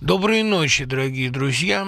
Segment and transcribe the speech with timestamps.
[0.00, 1.86] Доброй ночи, дорогие друзья.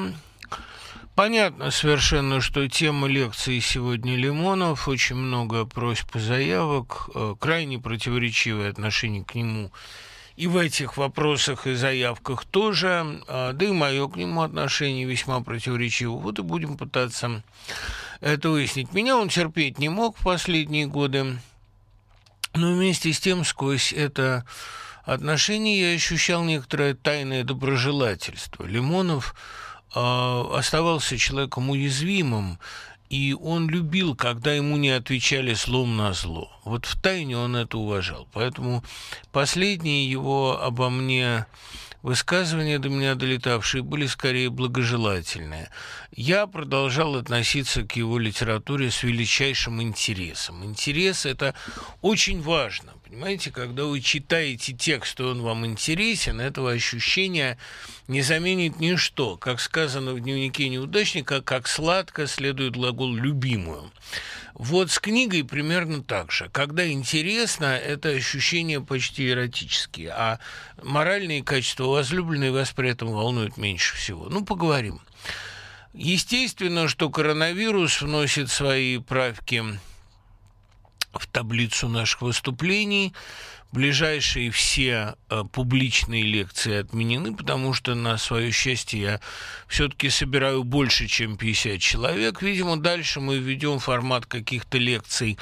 [1.14, 8.70] Понятно совершенно, что тема лекции сегодня Лимонов, очень много просьб и заявок, э, крайне противоречивое
[8.70, 9.70] отношение к нему
[10.36, 15.40] и в этих вопросах и заявках тоже, а, да и мое к нему отношение весьма
[15.40, 16.16] противоречиво.
[16.16, 17.42] Вот и будем пытаться
[18.20, 18.94] это выяснить.
[18.94, 21.38] Меня он терпеть не мог в последние годы,
[22.54, 24.46] но вместе с тем сквозь это
[25.14, 28.64] отношение я ощущал некоторое тайное доброжелательство.
[28.64, 29.34] Лимонов
[29.94, 32.58] э, оставался человеком уязвимым,
[33.08, 36.50] и он любил, когда ему не отвечали слом на зло.
[36.64, 38.28] Вот в тайне он это уважал.
[38.32, 38.84] Поэтому
[39.32, 41.46] последние его обо мне
[42.02, 45.68] Высказывания до меня долетавшие были скорее благожелательные.
[46.12, 50.64] Я продолжал относиться к его литературе с величайшим интересом.
[50.64, 51.54] Интерес– это
[52.00, 52.92] очень важно.
[53.04, 57.58] Понимаете, когда вы читаете текст, и он вам интересен, этого ощущения
[58.06, 59.36] не заменит ничто.
[59.36, 63.90] Как сказано в дневнике неудачника, как сладко следует глагол «любимую».
[64.58, 66.48] Вот с книгой примерно так же.
[66.50, 70.40] Когда интересно, это ощущения почти эротические, а
[70.82, 74.28] моральные качества возлюбленной вас при этом волнуют меньше всего.
[74.28, 75.00] Ну, поговорим.
[75.94, 79.62] Естественно, что коронавирус вносит свои правки
[81.12, 83.14] в таблицу наших выступлений.
[83.70, 89.20] Ближайшие все э, публичные лекции отменены, потому что, на свое счастье, я
[89.66, 92.40] все-таки собираю больше, чем 50 человек.
[92.40, 95.38] Видимо, дальше мы введем формат каких-то лекций,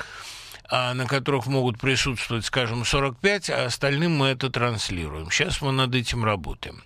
[0.68, 5.30] а, на которых могут присутствовать, скажем, 45, а остальным мы это транслируем.
[5.30, 6.82] Сейчас мы над этим работаем.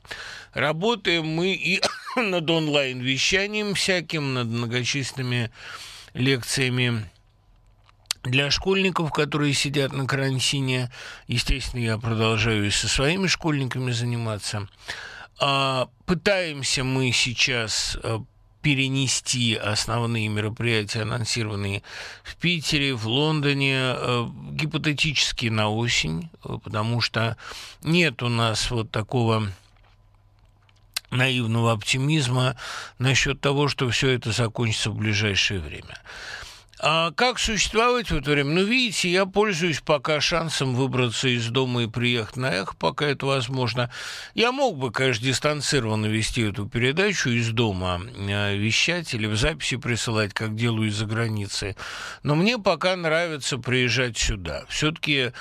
[0.53, 1.81] Работаем мы и
[2.17, 5.51] над онлайн-вещанием всяким, над многочисленными
[6.13, 7.09] лекциями
[8.23, 10.91] для школьников, которые сидят на карантине,
[11.27, 14.69] естественно, я продолжаю и со своими школьниками заниматься.
[15.39, 18.19] А, пытаемся мы сейчас э,
[18.63, 21.83] перенести основные мероприятия, анонсированные
[22.23, 27.39] в Питере, в Лондоне, э, гипотетически на осень, э, потому что
[27.83, 29.51] нет у нас вот такого
[31.11, 32.57] наивного оптимизма
[32.99, 35.97] насчет того, что все это закончится в ближайшее время.
[36.83, 38.55] А как существовать в это время?
[38.55, 43.27] Ну, видите, я пользуюсь пока шансом выбраться из дома и приехать на эхо, пока это
[43.27, 43.91] возможно.
[44.33, 49.77] Я мог бы, конечно, дистанцированно вести эту передачу из дома, а, вещать или в записи
[49.77, 51.77] присылать, как делаю из-за границы.
[52.23, 54.65] Но мне пока нравится приезжать сюда.
[54.71, 55.33] Все-таки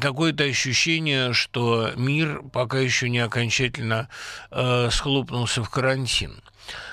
[0.00, 4.08] какое-то ощущение, что мир пока еще не окончательно
[4.50, 6.42] э, схлопнулся в карантин.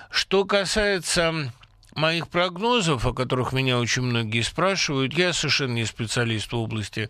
[0.10, 1.54] Что касается
[1.96, 7.10] моих прогнозов, о которых меня очень многие спрашивают, я совершенно не специалист в области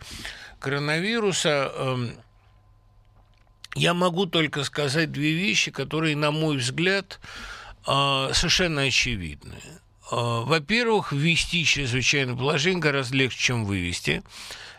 [0.59, 1.71] коронавируса.
[1.75, 2.11] Эм,
[3.75, 7.19] я могу только сказать две вещи, которые, на мой взгляд,
[7.87, 9.55] э, совершенно очевидны.
[10.11, 14.23] Э, во-первых, ввести чрезвычайное положение гораздо легче, чем вывести.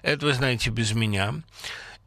[0.02, 1.34] Это вы знаете без меня.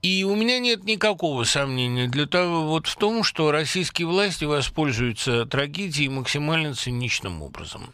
[0.02, 5.46] И у меня нет никакого сомнения для того, вот в том, что российские власти воспользуются
[5.46, 7.92] трагедией максимально циничным образом.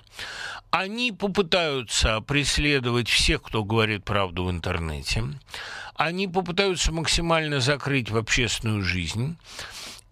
[0.69, 5.23] Они попытаются преследовать всех, кто говорит правду в интернете.
[5.95, 9.37] Они попытаются максимально закрыть в общественную жизнь.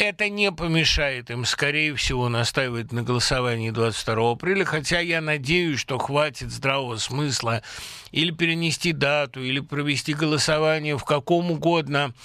[0.02, 6.00] Это не помешает им, скорее всего, настаивать на голосовании 22 апреля, хотя я надеюсь, что
[6.00, 7.62] хватит здравого смысла
[8.10, 12.16] или перенести дату, или провести голосование в каком угодно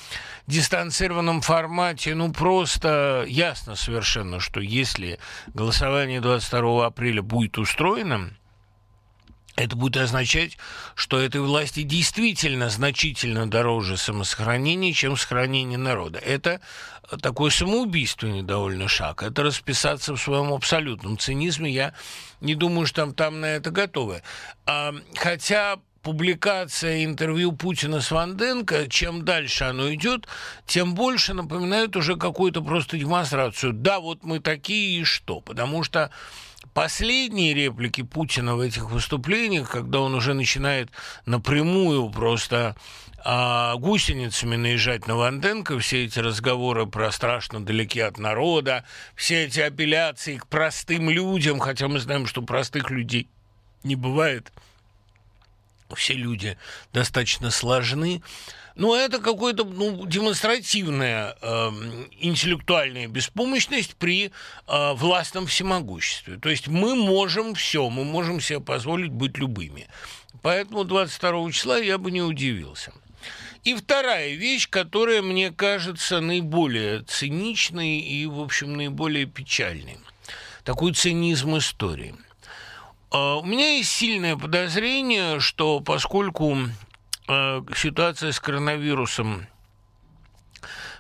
[0.47, 2.15] дистанцированном формате.
[2.15, 8.33] Ну, просто ясно совершенно, что если голосование 22 апреля будет устроено,
[9.57, 10.59] это будет означать,
[10.95, 16.19] что этой власти действительно значительно дороже самосохранение, чем сохранение народа.
[16.19, 16.61] Это
[17.21, 19.23] такой самоубийственный довольно шаг.
[19.23, 21.71] Это расписаться в своем абсолютном цинизме.
[21.71, 21.95] Я
[22.41, 24.23] не думаю, что там, там на это готовы.
[24.67, 30.29] А, хотя публикация интервью Путина с Ванденко, чем дальше оно идет,
[30.65, 33.73] тем больше напоминает уже какую-то просто демонстрацию.
[33.73, 35.41] Да, вот мы такие и что?
[35.41, 36.11] Потому что
[36.75, 40.91] последние реплики Путина в этих выступлениях, когда он уже начинает
[41.25, 42.77] напрямую просто
[43.29, 48.85] а, гусеницами наезжать на Ванденко, все эти разговоры про страшно далеки от народа,
[49.17, 53.27] все эти апелляции к простым людям, хотя мы знаем, что простых людей
[53.83, 54.53] не бывает,
[55.97, 56.57] все люди
[56.93, 58.23] достаточно сложны,
[58.77, 61.71] но это какая-то ну, демонстративная э,
[62.21, 64.31] интеллектуальная беспомощность при
[64.69, 66.37] э, властном всемогуществе.
[66.37, 69.89] То есть мы можем все, мы можем себе позволить быть любыми.
[70.43, 72.93] Поэтому 22 числа я бы не удивился.
[73.67, 79.99] И вторая вещь, которая мне кажется наиболее циничной и, в общем, наиболее печальной.
[80.63, 82.15] Такой цинизм истории.
[83.11, 86.57] А, у меня есть сильное подозрение, что поскольку
[87.27, 89.49] а, ситуация с коронавирусом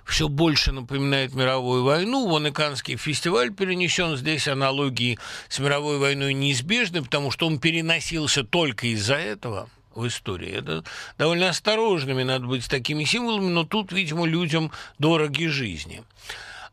[0.04, 2.26] все больше напоминает мировую войну.
[2.26, 4.16] Вон и Каннский фестиваль перенесен.
[4.16, 10.50] Здесь аналогии с мировой войной неизбежны, потому что он переносился только из-за этого в истории.
[10.50, 10.84] Это
[11.18, 16.04] довольно осторожными надо быть с такими символами, но тут, видимо, людям дороги жизни.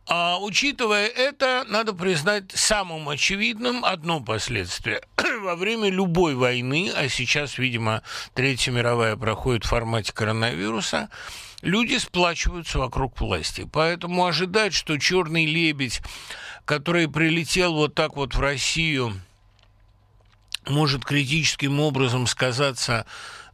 [0.05, 5.01] А учитывая это, надо признать самым очевидным одно последствие.
[5.41, 8.01] Во время любой войны, а сейчас, видимо,
[8.33, 11.09] Третья мировая проходит в формате коронавируса,
[11.61, 13.67] люди сплачиваются вокруг власти.
[13.71, 16.01] Поэтому ожидать, что черный лебедь,
[16.65, 19.13] который прилетел вот так вот в Россию,
[20.69, 23.05] может критическим образом сказаться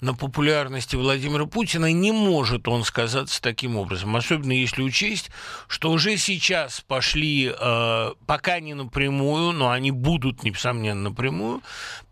[0.02, 4.16] на популярности Владимира Путина, не может он сказаться таким образом.
[4.16, 5.30] Особенно если учесть,
[5.68, 11.62] что уже сейчас пошли, э, пока не напрямую, но они будут, несомненно, напрямую,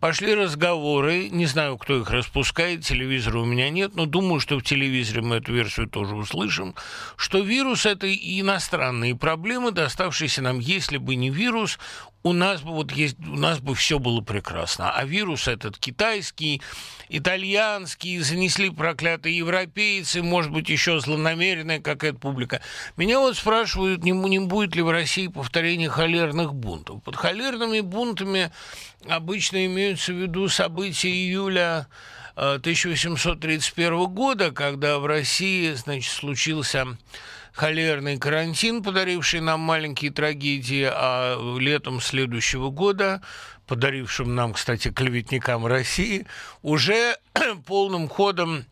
[0.00, 4.62] пошли разговоры, не знаю, кто их распускает, телевизора у меня нет, но думаю, что в
[4.62, 6.74] телевизоре мы эту версию тоже услышим,
[7.16, 11.78] что вирус– это иностранные проблемы, доставшиеся нам, если бы не вирус,
[12.24, 14.90] у нас бы вот есть, у нас бы все было прекрасно.
[14.90, 16.60] А вирус этот китайский,
[17.08, 22.60] итальянский, занесли проклятые европейцы, может быть, еще злонамеренная какая-то публика.
[22.96, 27.02] Меня вот спрашивают, не, не будет ли в России повторения холерных бунтов.
[27.02, 28.50] Под холерными бунтами
[29.06, 31.86] обычно имеются в виду события июля
[32.34, 36.86] 1831 э, года, когда в России, значит, случился
[37.52, 43.20] холерный карантин, подаривший нам маленькие трагедии, а летом следующего года,
[43.66, 46.26] подарившим нам, кстати, клеветникам России,
[46.62, 47.16] уже
[47.66, 48.64] полным ходом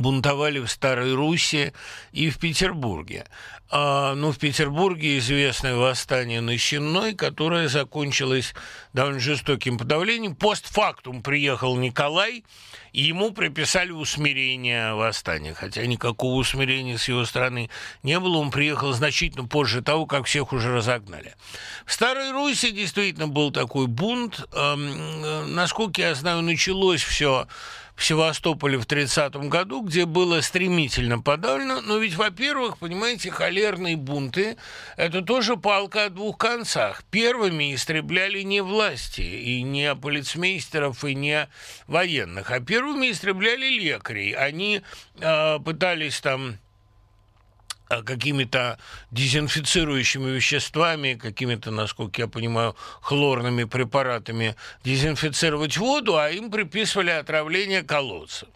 [0.00, 1.72] бунтовали в Старой Руси
[2.12, 3.26] и в Петербурге.
[3.70, 8.54] А, ну, в Петербурге известное восстание на Щенной, которое закончилось
[8.92, 10.36] довольно жестоким подавлением.
[10.36, 12.44] Постфактум приехал Николай,
[12.92, 15.54] и ему приписали усмирение восстания.
[15.54, 17.68] Хотя никакого усмирения с его стороны
[18.04, 18.36] не было.
[18.36, 21.34] Он приехал значительно позже того, как всех уже разогнали.
[21.84, 24.46] В Старой Руси действительно был такой бунт.
[24.52, 27.48] Эм, насколько я знаю, началось все
[27.94, 31.80] в Севастополе в 30 году, где было стремительно подавлено.
[31.80, 34.56] Но ведь, во-первых, понимаете, холерные бунты–
[34.96, 37.04] это тоже палка о двух концах.
[37.10, 41.48] Первыми истребляли не власти, и не полицмейстеров, и не
[41.86, 44.32] военных, а первыми истребляли лекарей.
[44.32, 44.82] Они
[45.20, 46.58] э, пытались там
[47.88, 48.78] какими-то
[49.10, 58.48] дезинфицирующими веществами, какими-то, насколько я понимаю, хлорными препаратами дезинфицировать воду, а им приписывали отравление колодцев.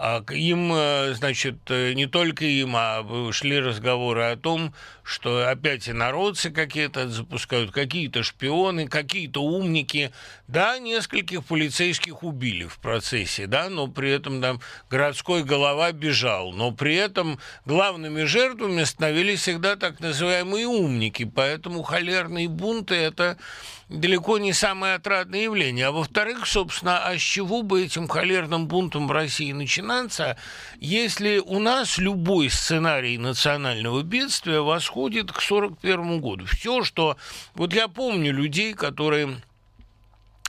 [0.00, 4.72] А им, э, значит, э, не только им, а шли разговоры о том,
[5.02, 10.12] что опять инородцы какие-то запускают, какие-то шпионы, какие-то умники.
[10.46, 16.52] Да, нескольких полицейских убили в процессе, да, но при этом там городской голова бежал.
[16.52, 21.24] Но при этом главными жертвами становились всегда так называемые умники.
[21.24, 23.36] Поэтому холерные бунты– это
[23.88, 25.86] далеко не самое отрадное явление.
[25.86, 30.36] А во-вторых, собственно, а с чего бы этим холерным бунтом в России начинаться,
[30.78, 36.46] если у нас любой сценарий национального бедствия восходит к 1941 году.
[36.46, 37.16] Все, что...
[37.54, 39.40] Вот я помню людей, которые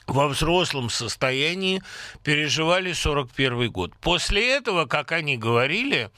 [0.07, 1.81] во взрослом состоянии
[2.23, 3.93] переживали 41 год.
[4.01, 6.09] После этого, как они говорили,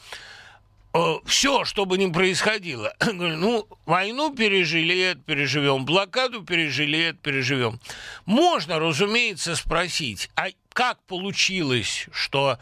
[1.25, 2.93] все, что бы ни происходило.
[3.13, 7.79] ну, войну пережили, это переживем, блокаду пережили, это переживем.
[8.25, 12.59] Можно, разумеется, спросить, а как получилось, что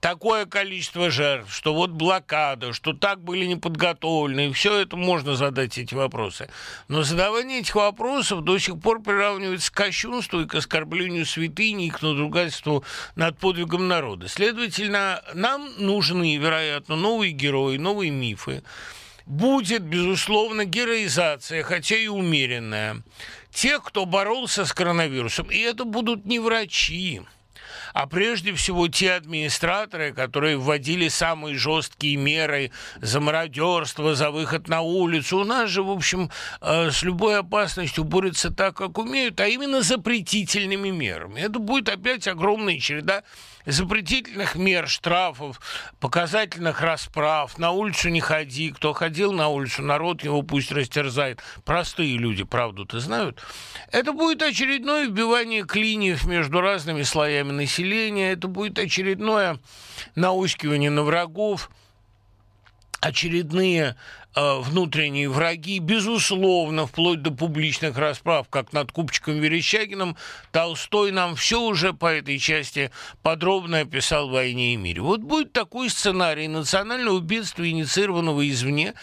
[0.00, 5.78] такое количество жертв, что вот блокада, что так были неподготовлены, и все это можно задать
[5.78, 6.48] эти вопросы.
[6.88, 11.90] Но задавание этих вопросов до сих пор приравнивается к кощунству и к оскорблению святыни и
[11.90, 12.84] к надругательству
[13.14, 14.28] над подвигом народа.
[14.28, 18.62] Следовательно, нам нужны, вероятно, новые герои, новые мифы.
[19.26, 23.02] Будет, безусловно, героизация, хотя и умеренная,
[23.50, 25.50] тех, кто боролся с коронавирусом.
[25.50, 27.22] И это будут не врачи,
[27.96, 34.82] а прежде всего те администраторы, которые вводили самые жесткие меры за мародерство, за выход на
[34.82, 35.38] улицу.
[35.38, 39.80] У нас же, в общем, э, с любой опасностью борются так, как умеют, а именно
[39.80, 41.40] запретительными мерами.
[41.40, 43.22] Это будет опять огромная череда
[43.66, 45.60] запретительных мер, штрафов,
[46.00, 51.40] показательных расправ, на улицу не ходи, кто ходил на улицу, народ его пусть растерзает.
[51.64, 53.42] Простые люди правду-то знают.
[53.90, 59.58] Это будет очередное вбивание клиньев между разными слоями населения, это будет очередное
[60.14, 61.70] наускивание на врагов,
[63.00, 63.96] очередные
[64.34, 70.16] э, внутренние враги, безусловно, вплоть до публичных расправ, как над Купчиком Верещагиным,
[70.52, 72.90] Толстой нам все уже по этой части
[73.22, 75.02] подробно описал в «Войне и мире».
[75.02, 78.94] Вот будет такой сценарий национального бедствия, инициированного извне,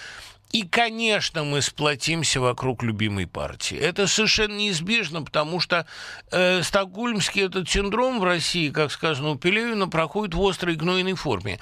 [0.53, 3.75] и, конечно, мы сплотимся вокруг любимой партии.
[3.75, 5.87] Это совершенно неизбежно, потому что
[6.31, 11.59] э, стокгольмский этот синдром в России, как сказано у Пелевина, проходит в острой гнойной форме.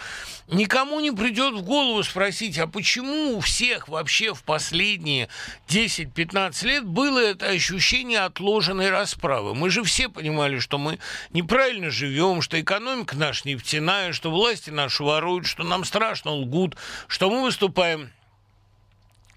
[0.50, 5.30] Никому не придет в голову спросить, а почему у всех вообще в последние
[5.70, 9.56] 10-15 лет было это ощущение отложенной расправы?
[9.56, 11.00] Мы же все понимали, что мы
[11.32, 16.76] неправильно живем, что экономика наша нефтяная, что власти наши воруют, что нам страшно лгут,
[17.08, 18.10] что мы выступаем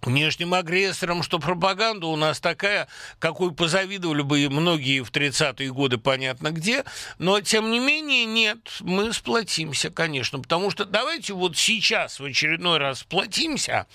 [0.05, 6.51] внешним агрессором, что пропаганда у нас такая, какой позавидовали бы многие в 30-е годы, понятно
[6.51, 6.85] где,
[7.19, 12.79] но тем не менее нет, мы сплотимся, конечно, потому что давайте вот сейчас в очередной
[12.79, 13.87] раз сплотимся,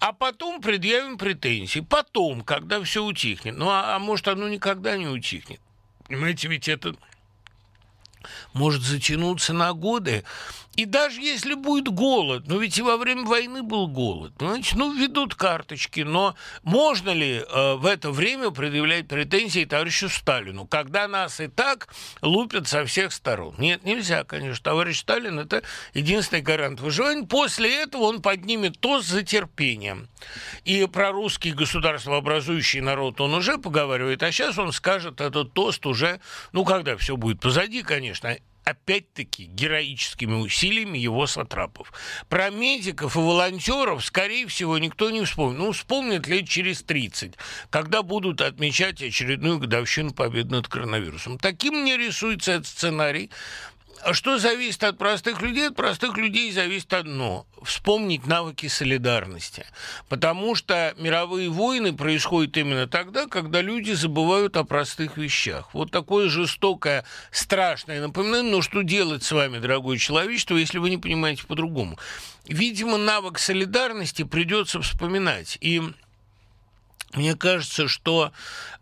[0.00, 3.56] а потом предъявим претензии, потом, когда все утихнет.
[3.56, 5.60] Ну, а, а может, оно никогда не утихнет.
[6.06, 6.94] Понимаете, ведь это
[8.52, 10.24] может затянуться на годы.
[10.76, 14.94] И даже если будет голод, ну ведь и во время войны был голод, значит, ну
[14.94, 21.40] ведут карточки, но можно ли э, в это время предъявлять претензии товарищу Сталину, когда нас
[21.40, 21.88] и так
[22.22, 23.54] лупят со всех сторон?
[23.58, 24.64] Нет, нельзя, конечно.
[24.64, 25.62] Товарищ Сталин– это
[25.92, 27.26] единственный гарант выживания.
[27.26, 30.08] После этого он поднимет тост за терпением.
[30.64, 36.20] И про русский государствообразующий народ он уже поговаривает, а сейчас он скажет этот тост уже,
[36.52, 41.92] ну, когда все будет позади, конечно, опять-таки героическими усилиями его сатрапов.
[42.28, 45.58] Про медиков и волонтеров, скорее всего, никто не вспомнит.
[45.58, 47.34] Ну, вспомнят лет через 30,
[47.70, 51.38] когда будут отмечать очередную годовщину победы над коронавирусом.
[51.38, 53.30] Таким мне рисуется этот сценарий.
[54.04, 55.68] А что зависит от простых людей?
[55.68, 59.64] От простых людей зависит одно– вспомнить навыки солидарности.
[60.08, 65.72] Потому что мировые войны происходят именно тогда, когда люди забывают о простых вещах.
[65.72, 70.98] Вот такое жестокое, страшное напоминание, но что делать с вами, дорогое человечество, если вы не
[70.98, 71.96] понимаете по-другому?
[72.46, 75.58] Видимо, навык солидарности придется вспоминать.
[75.60, 75.80] И
[77.14, 78.32] мне кажется, что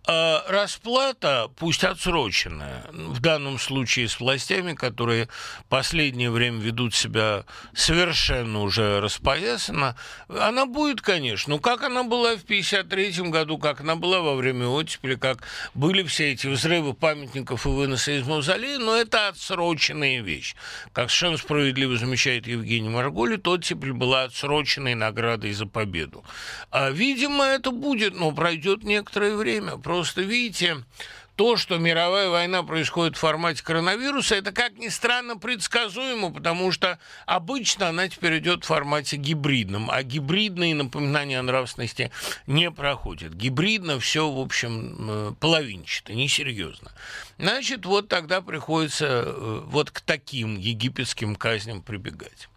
[0.07, 5.29] э, расплата, пусть отсроченная, в данном случае с властями, которые
[5.69, 7.45] последнее время ведут себя
[7.75, 9.97] совершенно уже распоясанно,
[10.29, 11.55] она будет, конечно.
[11.55, 15.43] Ну, как она была в 1953 году, как она была во время оттепели, как
[15.75, 20.55] были все эти взрывы памятников и выносы из мавзолея, но это отсроченная вещь.
[20.93, 26.25] Как совершенно справедливо замечает Евгений Марголи, оттепель была отсроченной наградой за победу.
[26.71, 29.79] А, видимо, это будет но пройдет некоторое время.
[29.79, 30.85] Просто видите,
[31.37, 36.99] то, что мировая война происходит в формате коронавируса, это, как ни странно, предсказуемо, потому что
[37.25, 42.11] обычно она теперь идет в формате гибридном, а гибридные напоминания о нравственности
[42.47, 43.33] не проходят.
[43.33, 46.93] Гибридно все, в общем, э, половинчато, несерьезно.
[47.39, 52.50] Значит, вот тогда приходится э, вот к таким египетским казням прибегать.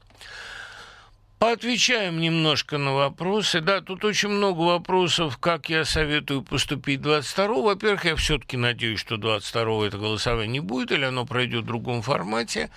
[1.44, 3.60] Поотвечаем немножко на вопросы.
[3.60, 7.64] Да, тут очень много вопросов, как я советую поступить 22-го.
[7.64, 12.02] Во-первых, я все-таки надеюсь, что 22-го это голосование не будет, или оно пройдет в другом
[12.02, 12.70] формате.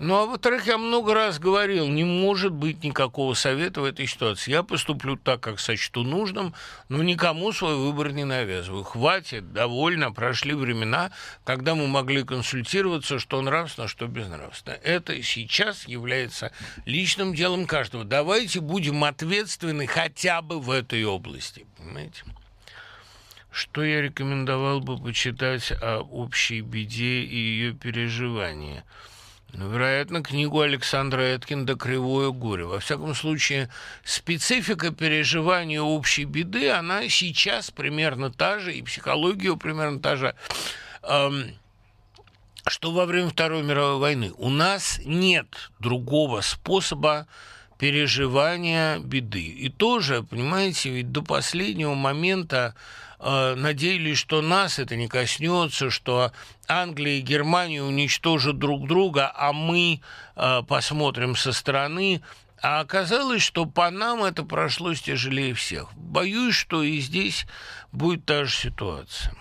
[0.00, 4.50] Ну, а во-вторых, я много раз говорил, не может быть никакого совета в этой ситуации.
[4.50, 6.54] Я поступлю так, как сочту нужным,
[6.88, 8.82] но никому свой выбор не навязываю.
[8.82, 11.10] Хватит, довольно, прошли времена,
[11.44, 14.78] когда мы могли консультироваться, что нравственно, что безнравственно.
[14.82, 16.50] Это сейчас является
[16.86, 18.04] личным делом каждого.
[18.04, 22.24] Давайте будем ответственны хотя бы в этой области, понимаете?
[23.50, 28.82] Что я рекомендовал бы почитать о общей беде и ее ну,
[29.54, 32.64] вероятно, книгу Александра Эткинда «Кривое горе».
[32.64, 33.68] Во всяком случае,
[34.04, 40.34] специфика переживания общей беды, она сейчас примерно та же, и психология примерно та же,
[42.66, 44.32] что во время Второй мировой войны.
[44.36, 47.26] У нас нет другого способа
[47.80, 49.42] переживания беды.
[49.42, 52.74] И тоже, понимаете, ведь до последнего момента
[53.18, 56.30] э, надеялись, что нас это не коснется, что
[56.68, 60.02] Англия и Германия уничтожат друг друга, а мы
[60.36, 62.20] э, посмотрим со стороны.
[62.60, 65.88] А оказалось, что по нам это прошлось тяжелее всех.
[65.94, 67.46] Боюсь, что и здесь
[67.92, 69.34] будет та же ситуация.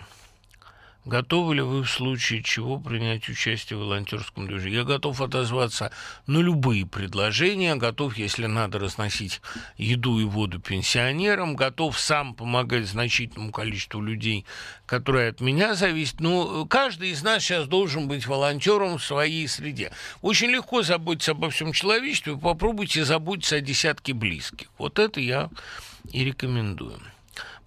[1.09, 4.77] Готовы ли вы в случае чего принять участие в волонтерском движении?
[4.77, 5.91] Я готов отозваться
[6.27, 9.41] на любые предложения, готов, если надо, разносить
[9.75, 14.45] еду и воду пенсионерам, готов сам помогать значительному количеству людей,
[14.85, 16.19] которые от меня зависят.
[16.19, 19.91] Но каждый из нас сейчас должен быть волонтером в своей среде.
[20.21, 24.67] Очень легко заботиться обо всем человечестве, попробуйте заботиться о десятке близких.
[24.77, 25.49] Вот это я
[26.11, 26.99] и рекомендую.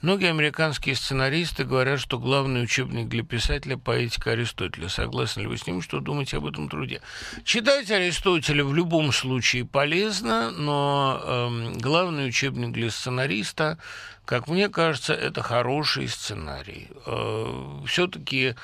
[0.02, 4.88] Многие американские сценаристы говорят, что главный учебник для писателя– поэтика Аристотеля.
[4.88, 5.80] Согласны ли вы с ним?
[5.80, 7.00] Что думаете об этом труде?
[7.44, 13.78] Читать Аристотеля в любом случае полезно, но э, главный учебник для сценариста,
[14.24, 16.88] как мне кажется, это хороший сценарий.
[17.06, 18.56] Э, все-таки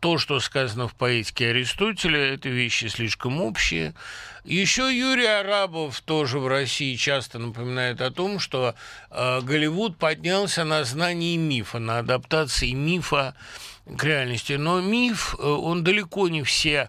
[0.00, 3.94] то, что сказано в поэтике Аристотеля, это вещи слишком общие.
[4.48, 8.74] Еще Юрий Арабов тоже в России часто напоминает о том, что
[9.10, 13.36] э, Голливуд поднялся на знании мифа, на адаптации мифа
[13.84, 14.54] к реальности.
[14.54, 16.88] Но миф, э, он далеко не все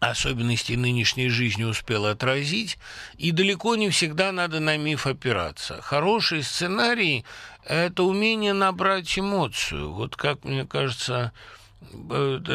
[0.00, 2.78] особенности нынешней жизни успел отразить,
[3.18, 5.82] и далеко не всегда надо на миф опираться.
[5.82, 7.26] Хороший сценарий
[7.66, 9.92] это умение набрать эмоцию.
[9.92, 11.32] Вот как мне кажется,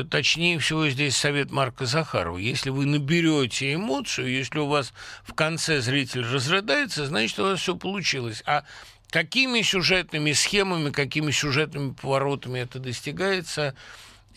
[0.09, 2.37] точнее всего здесь совет Марка Захарова.
[2.37, 7.75] Если вы наберете эмоцию, если у вас в конце зритель разрыдается, значит, у вас все
[7.75, 8.43] получилось.
[8.45, 8.63] А
[9.09, 13.75] какими сюжетными схемами, какими сюжетными поворотами это достигается,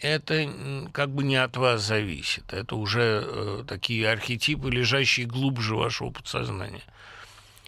[0.01, 0.51] это
[0.93, 2.53] как бы не от вас зависит.
[2.53, 6.83] Это уже э, такие архетипы, лежащие глубже вашего подсознания.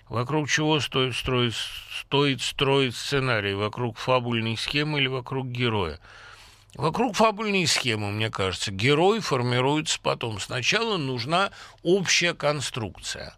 [0.09, 1.55] Вокруг чего стоит строить,
[2.01, 3.55] стоит строить сценарий?
[3.55, 5.99] Вокруг фабульной схемы или вокруг героя?
[6.75, 8.71] Вокруг фабульной схемы, мне кажется.
[8.71, 10.39] Герой формируется потом.
[10.39, 11.51] Сначала нужна
[11.83, 13.35] общая конструкция.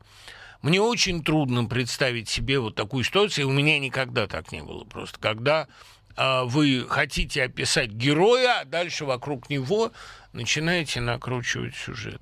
[0.63, 5.19] Мне очень трудно представить себе вот такую ситуацию, у меня никогда так не было просто.
[5.19, 5.69] Когда
[6.17, 9.93] а, вы хотите описать героя, а дальше вокруг него
[10.35, 12.21] начинаете накручивать сюжет.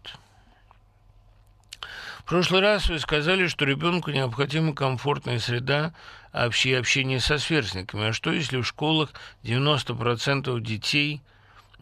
[2.29, 5.95] В прошлый раз вы сказали, что ребенку необходима комфортная среда
[6.31, 8.09] общения, общения со сверстниками.
[8.09, 11.23] А что, если в школах 90% детей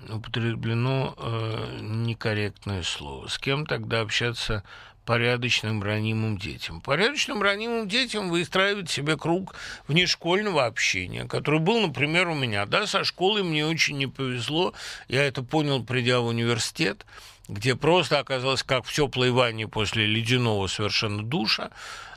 [0.08, 3.26] употреблено э, некорректное слово?
[3.26, 4.62] С кем тогда общаться
[5.04, 6.80] порядочным ранимым детям.
[6.80, 9.56] Порядочным ранимым детям выстраивать себе круг
[9.88, 12.66] внешкольного общения, который был, например, у меня.
[12.66, 14.74] Да, со школой мне очень не повезло,
[15.08, 17.04] я это понял, придя в университет
[17.48, 21.70] где просто оказалось как в теплой ванне после ледяного совершенно душа,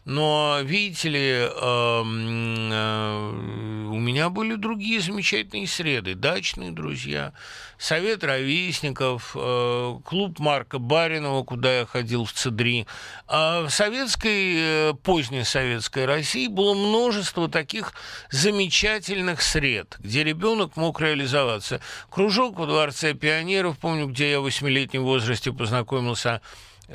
[0.05, 6.15] но, видите ли, эм, э, у меня были другие замечательные среды.
[6.15, 7.33] Дачные друзья,
[7.77, 12.87] совет ровесников, э, клуб Марка Баринова, куда я ходил в Цедри.
[13.27, 14.55] А в советской,
[14.91, 17.93] э, поздней советской России было множество таких
[18.31, 21.81] замечательных сред, где ребенок мог реализоваться.
[22.09, 26.41] Кружок во Дворце пионеров, помню, где я в восьмилетнем возрасте познакомился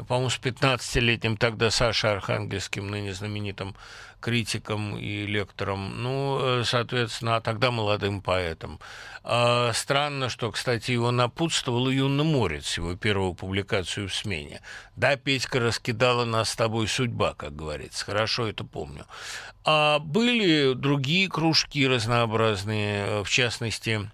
[0.03, 3.77] по-моему, с 15-летним тогда Сашей Архангельским, ныне знаменитым
[4.25, 8.81] критиком и лектором, ну, э, соответственно, а тогда молодым поэтом.
[9.23, 14.63] А, странно, что, кстати, его напутствовал Юнна Морец, его первую публикацию в «Смене».
[14.97, 18.05] «Да, Петька раскидала нас с тобой судьба», как говорится.
[18.05, 19.05] Хорошо это помню.
[19.63, 24.11] А были другие кружки разнообразные, в частности,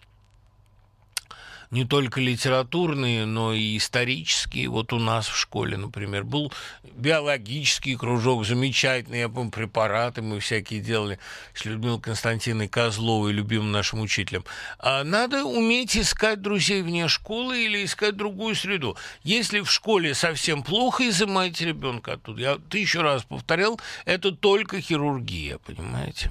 [1.71, 4.69] не только литературные, но и исторические.
[4.69, 6.53] Вот у нас в школе, например, был
[6.83, 11.19] биологический кружок замечательный, я помню, препараты мы всякие делали
[11.55, 14.45] с Людмилой Константиной Козловой, любимым нашим учителем.
[14.79, 18.97] А надо уметь искать друзей вне школы или искать другую среду.
[19.23, 22.41] Если в школе совсем плохо, изымайте ребенка оттуда.
[22.41, 26.31] Я тысячу раз повторял, это только хирургия, понимаете?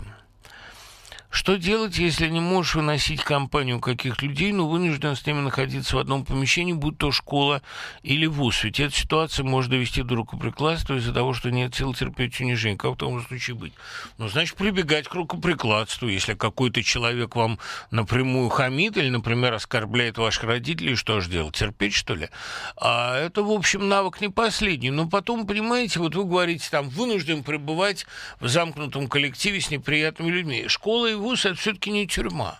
[1.31, 5.99] Что делать, если не можешь выносить компанию каких людей, но вынужден с ними находиться в
[5.99, 7.61] одном помещении, будь то школа
[8.01, 8.63] или вуз?
[8.63, 12.79] Ведь эта ситуация может довести до рукоприкладства из-за того, что нет сил терпеть унижение.
[12.79, 13.73] Как в том случае быть?
[14.17, 16.07] Ну, значит, прибегать к рукоприкладству.
[16.07, 17.59] Если какой-то человек вам
[17.91, 21.55] напрямую хамит или, например, оскорбляет ваших родителей, что же делать?
[21.55, 22.29] Терпеть, что ли?
[22.75, 24.89] А это, в общем, навык не последний.
[24.89, 28.07] Но потом, понимаете, вот вы говорите, там, вынужден пребывать
[28.39, 30.67] в замкнутом коллективе с неприятными людьми.
[30.67, 32.59] Школа и вуз– это все-таки не тюрьма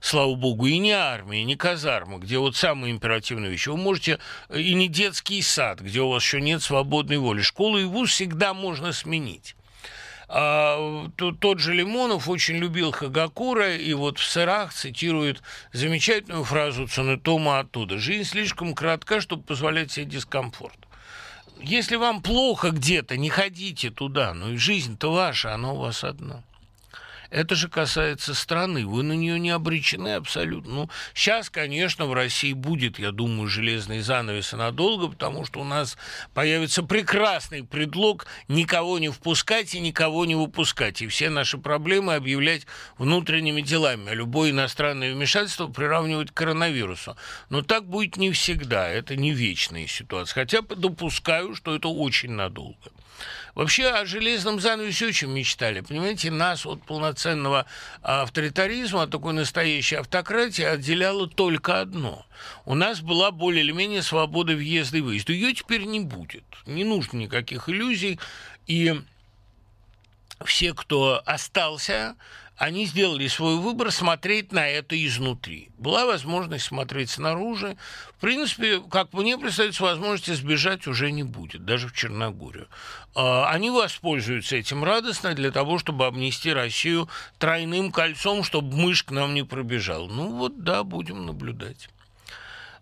[0.00, 3.68] слава богу, и не армия, и не казарма, где вот самые императивные вещи.
[3.68, 4.18] Вы можете,
[4.54, 7.42] и не детский сад, где у вас еще нет свободной воли.
[7.42, 9.56] Школу и вуз всегда можно сменить.
[10.28, 15.40] А, тот же Лимонов очень любил Хагакура, и вот в «Сырах» цитирует
[15.72, 17.98] замечательную фразу Цунетома оттуда.
[17.98, 20.78] «Жизнь слишком кратка, чтобы позволять себе дискомфорт».
[21.58, 26.42] Если вам плохо где-то, не ходите туда, но и жизнь-то ваша, она у вас одна.
[27.30, 28.86] Это же касается страны.
[28.86, 30.72] Вы на нее не обречены абсолютно.
[30.72, 35.64] Ну, сейчас, конечно, в России будет, я думаю, железный занавес и надолго, потому что у
[35.64, 35.96] нас
[36.34, 41.02] появится прекрасный предлог никого не впускать и никого не выпускать.
[41.02, 42.66] И все наши проблемы объявлять
[42.98, 44.10] внутренними делами.
[44.10, 47.16] А любое иностранное вмешательство приравнивать к коронавирусу.
[47.50, 48.88] Но так будет не всегда.
[48.88, 50.34] Это не вечная ситуация.
[50.34, 52.90] Хотя допускаю, что это очень надолго.
[53.54, 55.80] Вообще о железном занавесе очень мечтали.
[55.80, 57.64] Понимаете, нас от полноценного
[58.02, 62.26] авторитаризма, от такой настоящей автократии отделяло только одно.
[62.66, 65.32] У нас была более или менее свобода въезда и выезда.
[65.32, 66.44] Ее теперь не будет.
[66.66, 68.20] Не нужно никаких иллюзий.
[68.66, 68.94] И
[70.44, 72.16] все, кто остался,
[72.56, 75.70] они сделали свой выбор смотреть на это изнутри.
[75.78, 77.76] Была возможность смотреть снаружи.
[78.16, 82.68] В принципе, как мне представляется, возможности сбежать уже не будет, даже в Черногорию.
[83.14, 89.10] А, они воспользуются этим радостно для того, чтобы обнести Россию тройным кольцом, чтобы мышь к
[89.10, 90.08] нам не пробежал.
[90.08, 91.90] Ну вот да, будем наблюдать.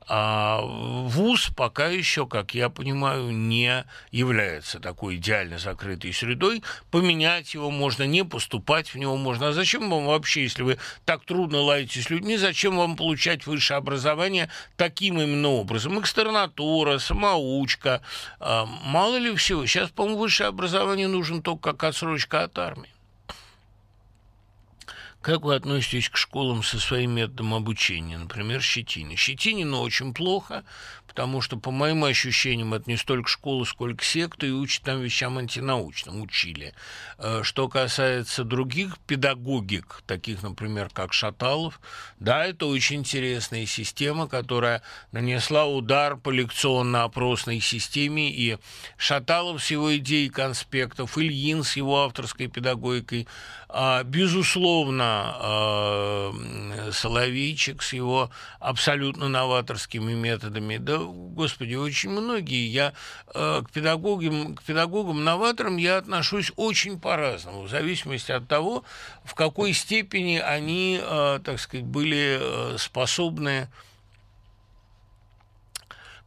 [0.07, 6.62] А ВУЗ пока еще, как я понимаю, не является такой идеально закрытой средой.
[6.90, 9.49] Поменять его можно, не поступать в него можно.
[9.49, 13.79] А зачем вам вообще, если вы так трудно ладите с людьми, зачем вам получать высшее
[13.79, 15.99] образование таким именно образом?
[16.01, 18.03] Экстернатура, самоучка,
[18.40, 19.67] а, мало ли всего.
[19.67, 22.94] Сейчас, по-моему, высшее образование нужно только как отсрочка от армии.
[25.25, 29.17] Как вы относитесь к школам со своим методом обучения, например, Щетине?
[29.17, 30.65] Щетинину очень плохо,
[31.14, 35.38] потому что, по моим ощущениям, это не столько школа, сколько секта, и учат там вещам
[35.38, 36.74] антинаучным, учили.
[37.18, 41.81] Э, что касается других педагогик, таких, например, как Шаталов,
[42.18, 48.59] да, это очень интересная система, которая нанесла удар по лекционно-опросной системе, и
[48.96, 53.29] Шаталов с его идеей конспектов, Ильин с его авторской педагогикой,
[53.68, 62.67] а, безусловно, а, Соловейчик с его абсолютно новаторскими методами, да господи, очень многие.
[62.67, 62.93] Я
[63.35, 68.85] э, к педагогам, к педагогам-новаторам я отношусь очень по-разному, в зависимости от того,
[69.25, 73.69] в какой степени они, э, так сказать, были э, способны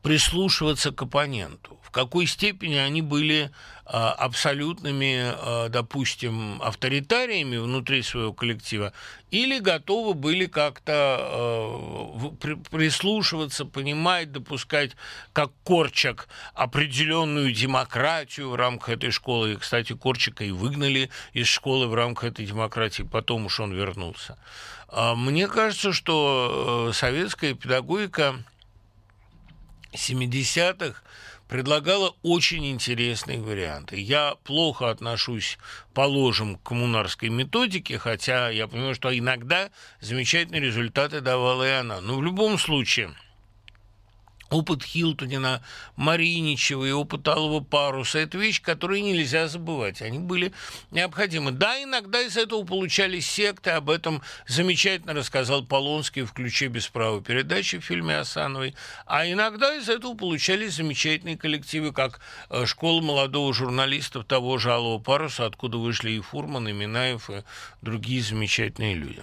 [0.02, 3.52] прислушиваться к оппоненту, в какой степени они были
[3.90, 8.92] абсолютными, а, допустим, авторитариями внутри своего коллектива,
[9.32, 12.36] или готовы были как-то а,
[12.72, 14.92] прислушиваться, понимать, допускать
[15.32, 19.54] как Корчак определенную демократию в рамках этой школы.
[19.54, 24.38] И, кстати, Корчика и выгнали из школы в рамках этой демократии, потом уж он вернулся.
[24.92, 28.36] Мне кажется, что советская педагогика
[29.94, 31.02] 70-х
[31.48, 34.00] предлагала очень интересные варианты.
[34.00, 35.58] Я плохо отношусь,
[35.94, 39.70] положим, к коммунарской методике, хотя я понимаю, что иногда
[40.02, 42.02] замечательные результаты давала и она.
[42.02, 43.12] Но в любом случае–
[44.50, 45.62] Опыт Хилтонина,
[45.98, 50.02] Мариничева и опыт Алого Паруса– это вещи, которые нельзя забывать.
[50.02, 50.54] Они были
[50.92, 51.52] необходимы.
[51.52, 53.72] Да, иногда из этого получались секты.
[53.72, 58.76] Об этом замечательно рассказал Полонский в «Ключе без права передачи» в фильме Асановой.
[59.06, 65.00] А иногда из этого получались замечательные коллективы, как э, школа молодого журналиста того же Алого
[65.00, 67.44] Паруса, откуда вышли и Фурман, и Минаев, и
[67.82, 69.22] другие замечательные люди.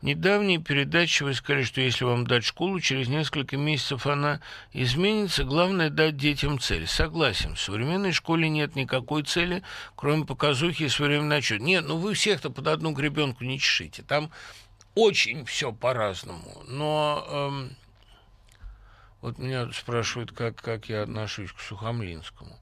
[0.00, 4.40] В недавней передаче вы сказали, что если вам дать школу, через несколько месяцев она
[4.72, 5.44] изменится.
[5.44, 6.86] Главное– дать детям цель.
[6.86, 7.54] Согласен.
[7.54, 9.62] В современной школе нет никакой цели,
[9.94, 11.62] кроме показухи и своевременного отчета.
[11.62, 14.02] Нет, ну вы всех-то под одну гребенку не чешите.
[14.02, 14.30] Там
[14.94, 16.62] очень все по-разному.
[16.66, 17.76] Но эм,
[19.20, 22.58] вот меня спрашивают, как, как я отношусь к Сухомлинскому.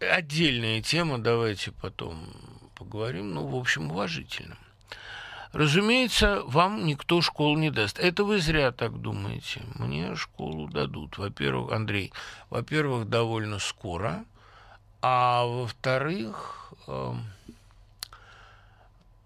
[0.00, 2.28] Отдельная тема, давайте потом
[2.74, 3.32] поговорим.
[3.32, 4.56] Ну, в общем, уважительно.
[5.54, 8.00] Разумеется, вам никто школу не даст.
[8.00, 9.62] Это вы зря так думаете.
[9.76, 11.16] Мне школу дадут.
[11.16, 12.12] Во-первых, Андрей,
[12.50, 14.24] во-первых, довольно скоро,
[15.00, 17.14] а во-вторых, э,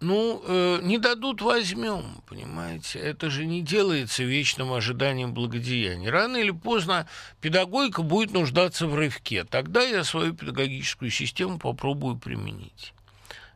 [0.01, 2.99] ну, э, не дадут, возьмем, понимаете.
[2.99, 6.11] Это же не делается вечным ожиданием благодеяния.
[6.11, 7.09] Рано или поздно
[7.41, 9.45] педагогика будет нуждаться в рывке.
[9.45, 12.93] Тогда я свою педагогическую систему попробую применить.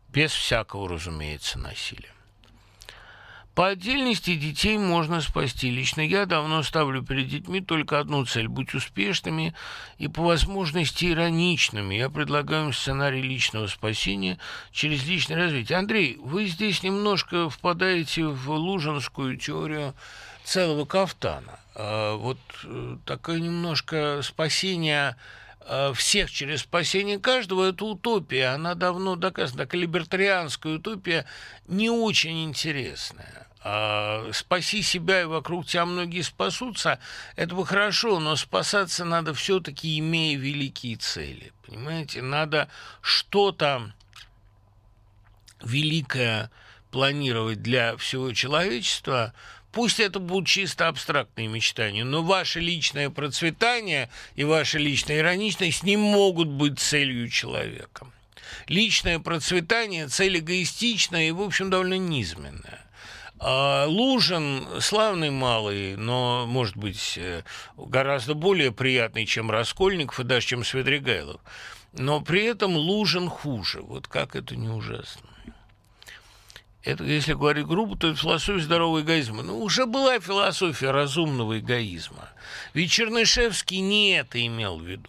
[0.08, 2.12] Без всякого, разумеется, насилия.
[3.54, 5.70] По отдельности детей можно спасти.
[5.70, 9.54] Лично я давно ставлю перед детьми только одну цель– быть успешными
[9.98, 11.96] и, по возможности, ироничными.
[11.96, 14.38] Я предлагаю им сценарий личного спасения
[14.70, 15.76] через личное развитие.
[15.76, 19.94] Андрей, вы здесь немножко впадаете в лужинскую теорию
[20.44, 21.60] целого кафтана.
[21.74, 25.16] А вот э, такое немножко спасение
[25.94, 28.55] всех через спасение каждого, это утопия.
[28.55, 29.64] Она давно доказана.
[29.64, 31.27] Такая либертарианская утопия
[31.66, 33.46] не очень интересная.
[33.64, 36.98] А, спаси себя и вокруг тебя многие спасутся,
[37.37, 41.53] это бы хорошо, но спасаться надо все-таки, имея великие цели.
[41.64, 42.68] Понимаете, надо
[43.03, 43.92] что-то
[45.62, 46.51] великое
[46.90, 49.33] планировать для всего человечества,
[49.72, 55.96] Пусть это будут чисто абстрактные мечтания, но ваше личное процветание и ваша личная ироничность не
[55.96, 58.06] могут быть целью человека.
[58.68, 62.85] Личное процветание– цель эгоистичная и, в общем, довольно низменная.
[63.38, 67.42] А Лужин славный малый, но, может быть, э,
[67.76, 71.40] гораздо более приятный, чем Раскольников и даже чем Свидригайлов.
[71.94, 73.80] Но при этом Лужин хуже.
[73.80, 75.31] Вот как это не ужасно.
[76.84, 79.42] Это, если говорить грубо, то это философия здорового эгоизма.
[79.42, 82.28] Ну, уже была философия разумного эгоизма.
[82.74, 85.08] Ведь Чернышевский не это имел в виду.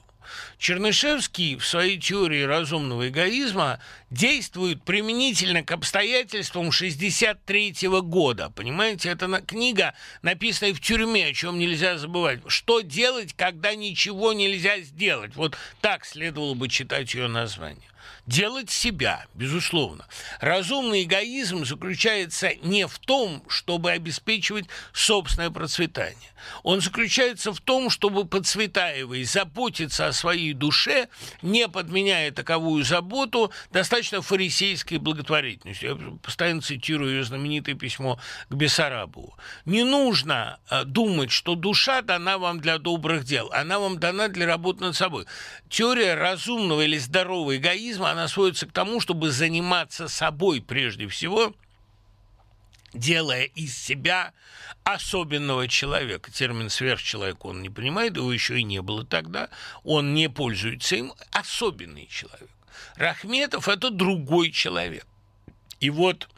[0.58, 8.50] Чернышевский в своей теории разумного эгоизма действует применительно к обстоятельствам 63 года.
[8.50, 12.40] Понимаете, это книга, написанная в тюрьме, о чем нельзя забывать.
[12.48, 15.36] Что делать, когда ничего нельзя сделать?
[15.36, 17.90] Вот так следовало бы читать ее название
[18.26, 20.06] делать себя, безусловно.
[20.40, 26.34] Разумный эгоизм заключается не в том, чтобы обеспечивать собственное процветание.
[26.64, 31.08] Он заключается в том, чтобы подцветаивая заботиться о своей душе,
[31.42, 35.90] не подменяя таковую заботу достаточно фарисейской благотворительностью.
[35.90, 39.38] Я постоянно цитирую ее знаменитое письмо к Бессарабову.
[39.66, 44.46] Не нужно э, думать, что душа дана вам для добрых дел, она вам дана для
[44.46, 45.26] работы над собой.
[45.70, 51.54] Теория разумного или здорового эгоизма, она сводится к тому, чтобы заниматься собой прежде всего,
[52.94, 54.34] делая из себя
[54.84, 56.32] особенного человека.
[56.32, 59.50] Термин «сверхчеловек» он не понимает, его еще и не было тогда.
[59.84, 61.14] Он не пользуется им.
[61.32, 62.50] Особенный человек.
[62.96, 65.08] Рахметов– это другой человек.
[65.80, 66.30] И вот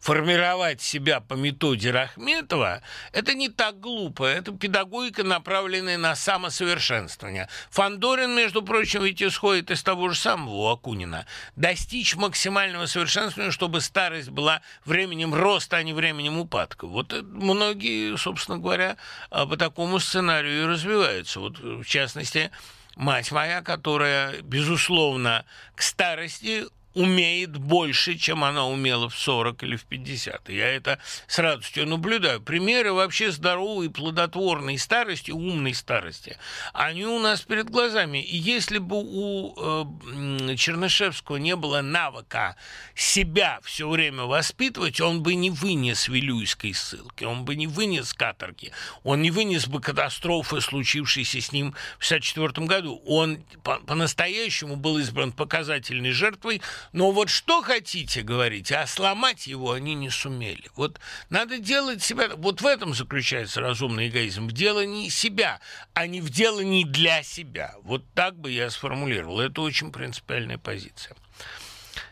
[0.00, 2.82] формировать себя по методе Рахметова,
[3.12, 4.24] это не так глупо.
[4.24, 7.48] Это педагогика, направленная на самосовершенствование.
[7.70, 11.26] Фандорин, между прочим, ведь исходит из того же самого Акунина.
[11.54, 16.86] Достичь максимального совершенствования, чтобы старость была временем роста, а не временем упадка.
[16.86, 18.96] Вот многие, собственно говоря,
[19.30, 21.40] а, по такому сценарию и развиваются.
[21.40, 22.50] Вот, в частности,
[22.96, 29.84] мать моя, которая, безусловно, к старости умеет больше, чем она умела в 40 или в
[29.84, 30.48] 50.
[30.48, 32.40] Я это с радостью наблюдаю.
[32.40, 36.36] Примеры вообще здоровой, плодотворной старости, умной старости,
[36.72, 38.18] они у нас перед глазами.
[38.18, 42.56] И если бы у э, Чернышевского не было навыка
[42.94, 48.72] себя все время воспитывать, он бы не вынес Вилюйской ссылки, он бы не вынес каторги,
[49.04, 53.00] он не вынес бы катастрофы, случившейся с ним в 1964 году.
[53.06, 56.60] Он по-настоящему был избран показательной жертвой
[56.92, 60.68] но вот что хотите говорить, а сломать его они не сумели.
[60.76, 62.30] Вот надо делать себя...
[62.36, 64.48] Вот в этом заключается разумный эгоизм.
[64.48, 65.60] В делании себя,
[65.94, 67.74] а не в делании для себя.
[67.82, 69.40] Вот так бы я сформулировал.
[69.40, 71.16] Это очень принципиальная позиция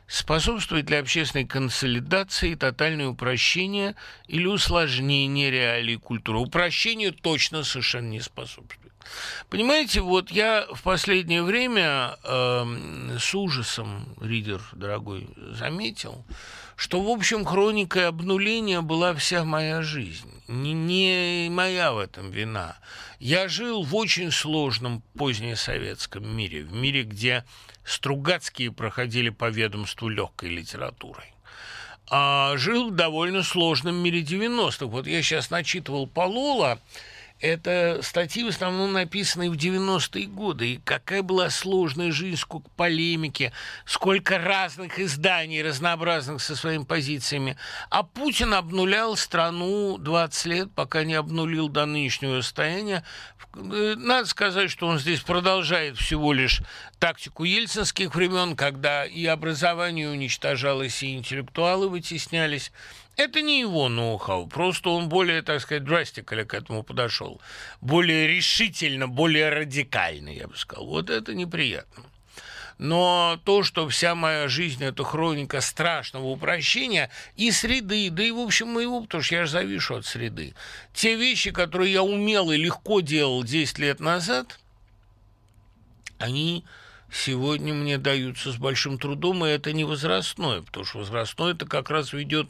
[0.08, 3.94] способствует для общественной консолидации тотальное упрощение
[4.26, 6.38] или усложнение реалий культуры.
[6.38, 8.87] Упрощение точно совершенно не способствует.
[9.50, 16.24] Понимаете, вот я в последнее время э, с ужасом, Ридер, дорогой, заметил,
[16.76, 20.30] что, в общем, хроникой обнуления была вся моя жизнь.
[20.48, 22.76] Не, не моя в этом вина.
[23.18, 27.44] Я жил в очень сложном позднесоветском мире, в мире, где
[27.84, 31.34] Стругацкие проходили по ведомству легкой литературой
[32.10, 34.86] а жил в довольно сложном мире 90-х.
[34.86, 36.80] Вот я сейчас начитывал Полола,
[37.40, 40.72] это статьи в основном написанные в 90-е годы.
[40.72, 43.52] И какая была сложная жизнь, сколько полемики,
[43.84, 47.56] сколько разных изданий, разнообразных со своими позициями.
[47.90, 53.04] А Путин обнулял страну 20 лет, пока не обнулил до нынешнего состояния.
[53.54, 56.62] Э, надо сказать, что он здесь продолжает всего лишь
[56.98, 62.72] тактику ельцинских времен, когда и образование уничтожалось, и интеллектуалы вытеснялись.
[63.18, 67.40] Это не его ноу-хау, просто он более, так сказать, драстикально к этому подошел.
[67.80, 70.86] Более решительно, более радикально, я бы сказал.
[70.86, 72.04] Вот это неприятно.
[72.78, 78.38] Но то, что вся моя жизнь– это хроника страшного упрощения и среды, да и, в
[78.38, 80.54] общем, моего, потому что я же завишу от среды.
[80.94, 84.60] Те вещи, которые я умел и легко делал 10 лет назад,
[86.20, 86.64] они
[87.10, 91.90] сегодня мне даются с большим трудом, и это не возрастное, потому что возрастное это как
[91.90, 92.48] раз ведет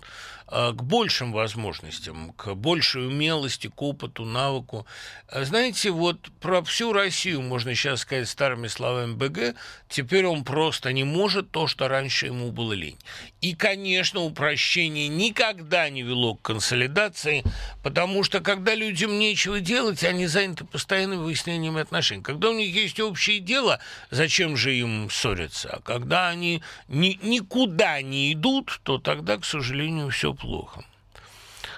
[0.51, 4.87] к большим возможностям, к большей умелости, к опыту, навыку.
[5.29, 9.55] А знаете, вот про всю Россию можно сейчас сказать старыми словами БГ,
[9.89, 12.97] теперь он просто не может то, что раньше ему было лень.
[13.43, 17.45] И, конечно, упрощение никогда не вело к консолидации,
[17.83, 22.23] потому что когда людям нечего делать, они заняты постоянным выяснением отношений.
[22.23, 23.81] Когда у них есть общее дело,
[24.11, 25.69] зачем же им ссориться?
[25.69, 30.85] А когда они ни, никуда не идут, то тогда, к сожалению, все плохо.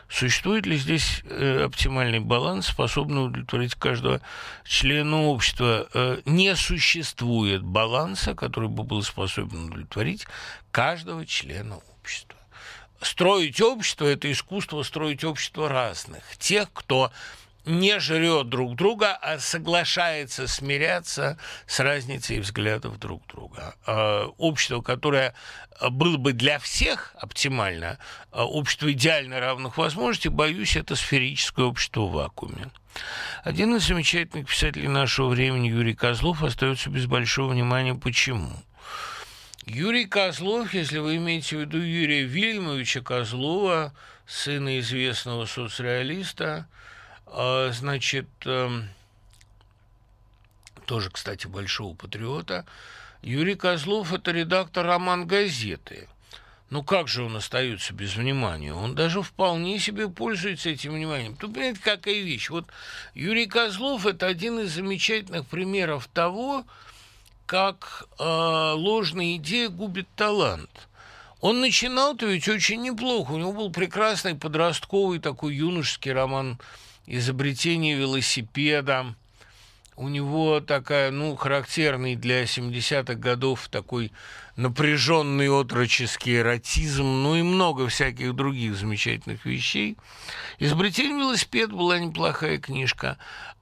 [0.09, 4.21] Существует ли здесь э, оптимальный баланс, способный удовлетворить каждого
[4.65, 5.89] члена общества?
[5.95, 10.27] Э, не существует баланса, который бы был способен удовлетворить
[10.73, 12.37] каждого члена общества.
[13.01, 16.25] Строить общество– это искусство строить общество разных.
[16.39, 17.13] Тех, кто
[17.65, 23.75] не жрет друг друга, а соглашается смиряться с разницей взглядов друг друга.
[23.87, 25.35] А, общество, которое
[25.91, 27.99] было бы для всех оптимально,
[28.31, 32.71] а, общество идеально равных возможностей, боюсь, это сферическое общество в вакууме.
[33.45, 37.95] Один из замечательных писателей нашего времени, Юрий Козлов, остается без большого внимания.
[37.95, 38.51] Почему?
[39.67, 43.95] Юрий Козлов, если вы имеете в виду Юрия Вильямовича Козлова,
[44.27, 46.81] сына известного соцреалиста, а,
[47.33, 48.89] значит, эм,
[50.87, 52.67] тоже, кстати, большого патриота,
[53.23, 56.09] Юрий Козлов– это редактор роман газеты.
[56.71, 58.73] Ну как же он остается без внимания?
[58.73, 61.37] Он даже вполне себе пользуется этим вниманием.
[61.37, 62.51] Тут, понимаете, какая вещь.
[62.51, 62.67] Вот
[63.15, 66.65] Юрий Козлов– это один из замечательных примеров того,
[67.47, 70.71] как э, ложная идея губит талант–
[71.41, 73.33] он начинал-то ведь очень неплохо.
[73.33, 76.59] У него был прекрасный подростковый такой юношеский роман
[77.11, 79.15] изобретение велосипеда.
[79.97, 84.13] У него такая, ну, характерный для 70-х годов такой
[84.61, 89.97] напряженный отроческий эротизм, ну и много всяких других замечательных вещей.
[90.59, 93.17] «Изобретение велосипеда» была неплохая книжка.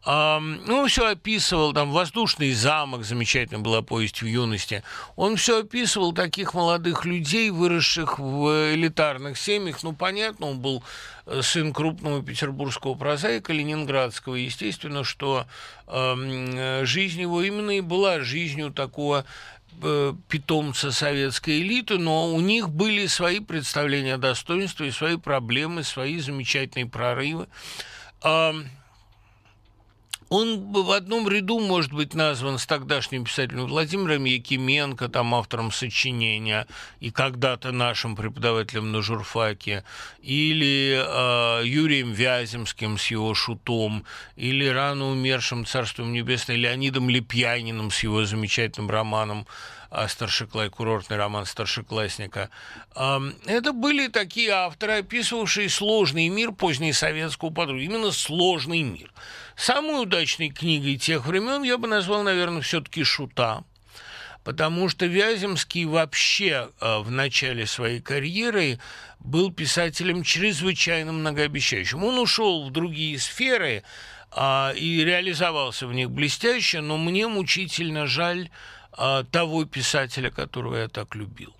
[0.04, 4.82] Ну, все описывал, там, «Воздушный замок», замечательно была повесть в юности.
[5.16, 9.82] Он все описывал таких молодых людей, выросших в элитарных семьях.
[9.82, 10.82] Ну, понятно, он был
[11.26, 14.36] э, сын крупного петербургского прозаика, ленинградского.
[14.36, 15.46] Естественно, что
[15.86, 19.57] э, жизнь его именно и была жизнью такого э,
[20.28, 26.86] питомца советской элиты, но у них были свои представления о достоинстве, свои проблемы, свои замечательные
[26.86, 27.48] прорывы.
[30.28, 36.66] Он в одном ряду может быть назван с тогдашним писателем Владимиром Якименко, там автором сочинения,
[37.00, 39.84] и когда-то нашим преподавателем на журфаке,
[40.20, 44.04] или э, Юрием Вяземским с его шутом,
[44.36, 49.46] или рано умершим Царством Небесное Леонидом Лепьяниным с его замечательным романом
[49.90, 52.50] а, старшекласс, курортный роман старшеклассника.
[52.94, 59.10] Это были такие авторы, описывавшие сложный мир поздней советского подруги, именно сложный мир.
[59.58, 63.64] Самой удачной книгой тех времен я бы назвал, наверное, все-таки «Шута»,
[64.44, 68.78] потому что Вяземский вообще а, в начале своей карьеры
[69.18, 72.04] был писателем чрезвычайно многообещающим.
[72.04, 73.82] Он ушел в другие сферы
[74.30, 78.50] а, и реализовался в них блестяще, но мне мучительно жаль
[78.92, 81.52] а, того писателя, которого я так любил.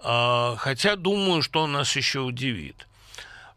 [0.00, 2.86] А, хотя думаю, что он нас еще удивит.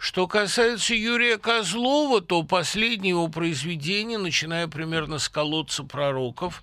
[0.06, 6.62] Что касается Юрия Козлова, то последнее его произведение, начиная примерно с «Колодца пророков»,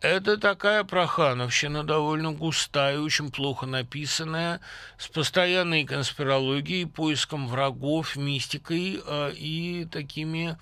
[0.00, 4.62] это такая прохановщина, довольно густая, очень плохо написанная,
[4.96, 10.56] с постоянной конспирологией, поиском врагов, мистикой э, и такими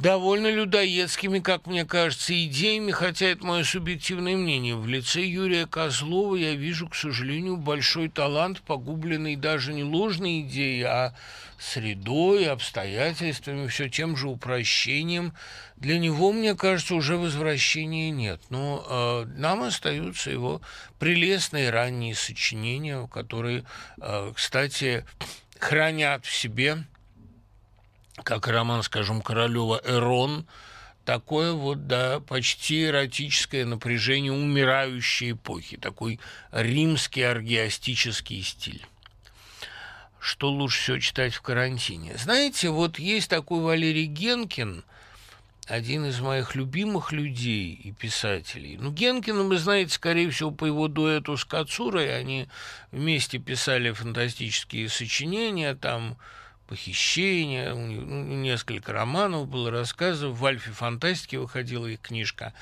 [0.00, 4.76] довольно людоедскими, как мне кажется, идеями, хотя это мое субъективное мнение.
[4.76, 10.82] В лице Юрия Козлова я вижу, к сожалению, большой талант, погубленный даже не ложной идеей,
[10.84, 11.14] а
[11.58, 15.34] средой, обстоятельствами, все тем же упрощением.
[15.76, 18.40] Для него, мне кажется, уже возвращения нет.
[18.50, 20.60] Но э, нам остаются его
[21.00, 23.64] прелестные ранние сочинения, которые,
[24.00, 25.04] э, кстати,
[25.58, 26.84] хранят в себе
[28.22, 30.46] как роман, скажем, Королева «Эрон»,
[31.04, 36.20] такое вот, да, почти эротическое напряжение умирающей эпохи, такой
[36.52, 38.84] римский аргиастический стиль.
[40.20, 42.16] Что лучше всего читать в карантине?
[42.18, 44.84] Знаете, вот есть такой Валерий Генкин,
[45.66, 48.76] один из моих любимых людей и писателей.
[48.78, 52.18] Ну, Генкина вы знаете, скорее всего, по его дуэту с Кацурой.
[52.18, 52.48] Они
[52.90, 56.16] вместе писали фантастические сочинения, там
[56.68, 62.52] похищения, ну, несколько романов было, рассказов, в «Альфе фантастики» выходила их книжка.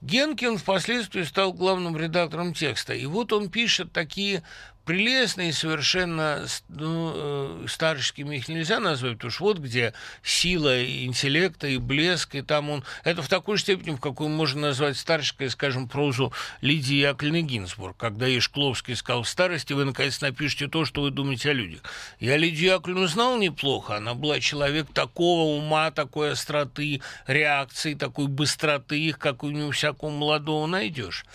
[0.00, 4.42] Генкин впоследствии стал главным редактором текста, и вот он пишет такие
[4.86, 11.76] прелестный, совершенно ну, э, старческим их нельзя назвать, потому что вот где сила интеллекта и
[11.76, 12.84] блеск, и там он...
[13.02, 18.26] Это в такой степени, в какой можно назвать старческой, скажем, прозу Лидии Яковлевны Гинзбург, когда
[18.26, 21.80] Ешкловский сказал в старости, вы, наконец, напишите то, что вы думаете о людях.
[22.20, 29.00] Я Лидию Яковлевну знал неплохо, она была человек такого ума, такой остроты, реакции, такой быстроты,
[29.00, 31.26] их, какую не у всякого молодого найдешь.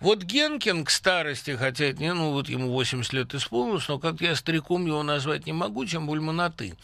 [0.00, 3.98] Вот Генкин к старости, хотя это не, ну вот ему 8 80 лет исполнилось, но
[3.98, 6.74] как я стариком его назвать не могу, тем более на.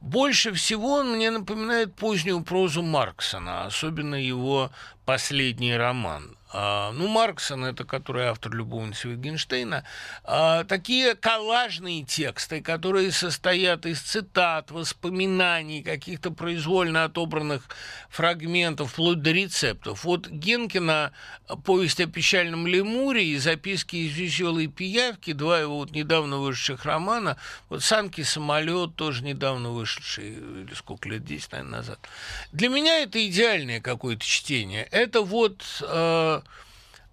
[0.00, 4.70] Больше всего он мне напоминает позднюю прозу Марксона, особенно его
[5.04, 9.84] последний роман ну, Марксон, это который автор «Любовницы Wittgensteina»,
[10.24, 17.68] а, такие коллажные тексты, которые состоят из цитат, воспоминаний, каких-то произвольно отобранных
[18.10, 20.04] фрагментов, вплоть до рецептов.
[20.04, 21.12] Вот Генкина
[21.64, 27.38] «Повесть о печальном лемуре» и «Записки из веселой пиявки», два его вот недавно вышедших романа,
[27.70, 31.98] вот «Санки самолет» тоже недавно вышедший, или сколько лет, 10, наверное, назад.
[32.52, 34.84] Для меня это идеальное какое-то чтение.
[34.90, 35.62] Это вот...
[35.80, 36.41] Э,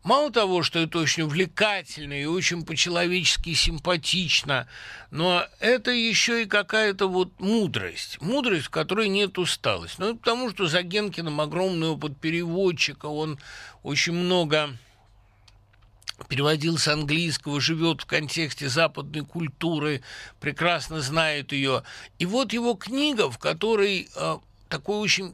[0.03, 4.67] Мало того, что это очень увлекательно и очень по-человечески симпатично,
[5.11, 8.21] но это еще и какая-то вот мудрость.
[8.21, 9.99] Мудрость, в которой нет усталости.
[9.99, 13.39] Ну, потому что за Генкиным огромный опыт переводчика, он
[13.83, 14.69] очень много
[16.29, 20.01] переводил с английского, живет в контексте западной культуры,
[20.39, 21.83] прекрасно знает ее.
[22.19, 24.37] И вот его книга, в которой э,
[24.69, 25.33] такой очень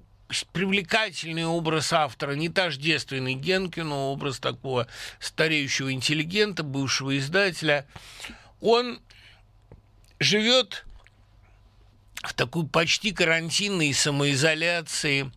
[0.51, 4.87] привлекательный образ автора, не тождественный Генкину, образ такого
[5.19, 7.85] стареющего интеллигента, бывшего издателя,
[8.61, 8.99] он
[10.19, 10.85] живет
[12.23, 15.31] в такой почти карантинной самоизоляции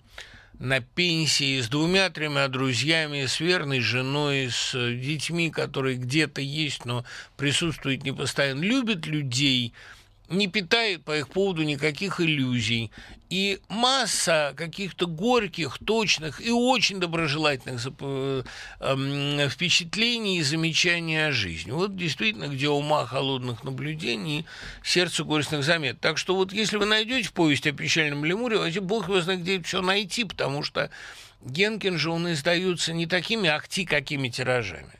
[0.58, 7.04] на пенсии с двумя-тремя друзьями, с верной женой, с детьми, которые где-то есть, но
[7.36, 9.74] присутствуют не постоянно, любит людей–
[10.28, 12.90] не питает по их поводу никаких иллюзий.
[13.30, 18.42] И масса каких-то горьких, точных и очень доброжелательных э,
[18.80, 21.70] эм, впечатлений и замечаний о жизни.
[21.70, 24.46] Вот действительно, где ума холодных наблюдений,
[24.82, 26.00] сердце горестных замет.
[26.00, 29.56] Так что вот если вы найдете повесть о печальном лемуре, вообще бог его знает, где
[29.56, 30.90] это все найти, потому что
[31.42, 34.97] Генкин же, он издаются не такими ахти, какими тиражами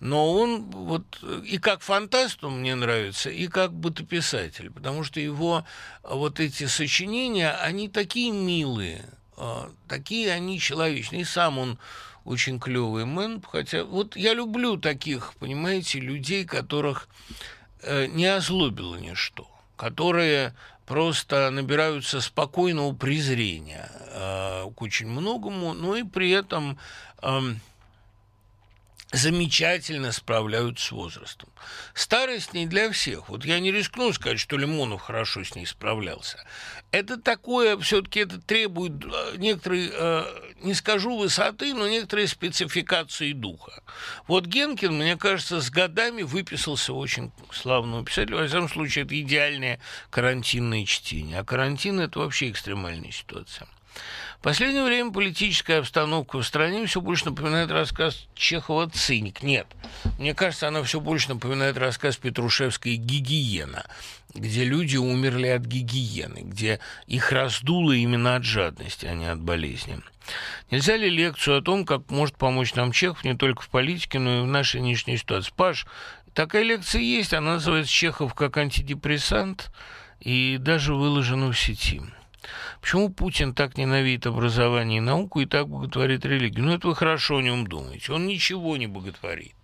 [0.00, 1.04] но он вот
[1.44, 5.64] и как фантаст он мне нравится, и как бытописатель, потому что его
[6.02, 9.04] вот эти сочинения, они такие милые,
[9.36, 11.78] а, такие они человечные, и сам он
[12.24, 17.08] очень клевый мэн, хотя вот я люблю таких, понимаете, людей, которых
[17.82, 20.54] э, не озлобило ничто, которые
[20.86, 26.78] просто набираются спокойного презрения э, к очень многому, но и при этом
[27.22, 27.40] э,
[29.12, 31.48] замечательно справляются с возрастом.
[31.94, 33.28] Старость не для всех.
[33.28, 36.44] Вот я не рискну сказать, что Лимонов хорошо с ней справлялся.
[36.92, 40.24] Это такое, все-таки это требует э, некоторой, э,
[40.62, 43.82] не скажу высоты, но некоторой спецификации духа.
[44.26, 48.36] Вот Генкин, мне кажется, с годами выписался очень славного писателя.
[48.36, 49.80] Во всяком случае, это идеальное
[50.10, 51.38] карантинное чтение.
[51.38, 53.68] А карантин– это вообще экстремальная ситуация.
[54.40, 59.42] В последнее время политическая обстановка в стране все больше напоминает рассказ Чехова «Циник».
[59.42, 59.66] Нет,
[60.18, 63.84] мне кажется, она все больше напоминает рассказ Петрушевской «Гигиена»,
[64.32, 70.00] где люди умерли от гигиены, где их раздуло именно от жадности, а не от болезни.
[70.70, 74.38] Нельзя ли лекцию о том, как может помочь нам Чехов не только в политике, но
[74.38, 75.52] и в нашей нынешней ситуации?
[75.54, 75.86] Паш,
[76.32, 79.70] такая лекция есть, она называется «Чехов как антидепрессант»
[80.20, 82.00] и даже выложена в сети.
[82.80, 86.64] Почему Путин так ненавидит образование и науку и так боготворит религию?
[86.64, 88.12] Ну, это вы хорошо о нем думаете.
[88.12, 89.54] Он ничего не боготворит.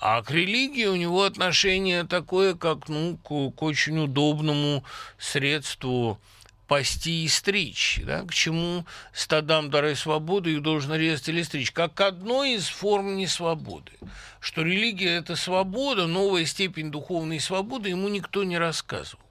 [0.00, 4.84] А к религии у него отношение такое, как ну, к, к очень удобному
[5.18, 6.18] средству
[6.66, 12.00] пасти и стричь, да, к чему стадам дары свободы их должен резать или стричь, как
[12.00, 13.92] одной из форм несвободы,
[14.40, 19.22] что религия– это свобода, новая степень духовной свободы, ему никто не рассказывал.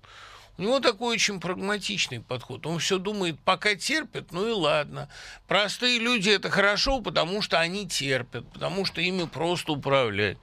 [0.57, 2.65] У него такой очень прагматичный подход.
[2.67, 5.09] Он все думает, пока терпят, ну и ладно.
[5.47, 10.37] Простые люди это хорошо, потому что они терпят, потому что ими просто управлять.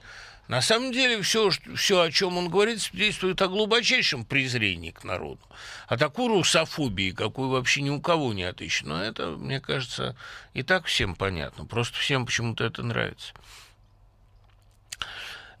[0.51, 5.39] На самом деле все, все, о чем он говорит, свидетельствует о глубочайшем презрении к народу,
[5.87, 8.97] о такой русофобии, какой вообще ни у кого не отыщено.
[8.97, 10.17] Но это, мне кажется,
[10.53, 11.65] и так всем понятно.
[11.65, 13.33] Просто всем почему-то это нравится.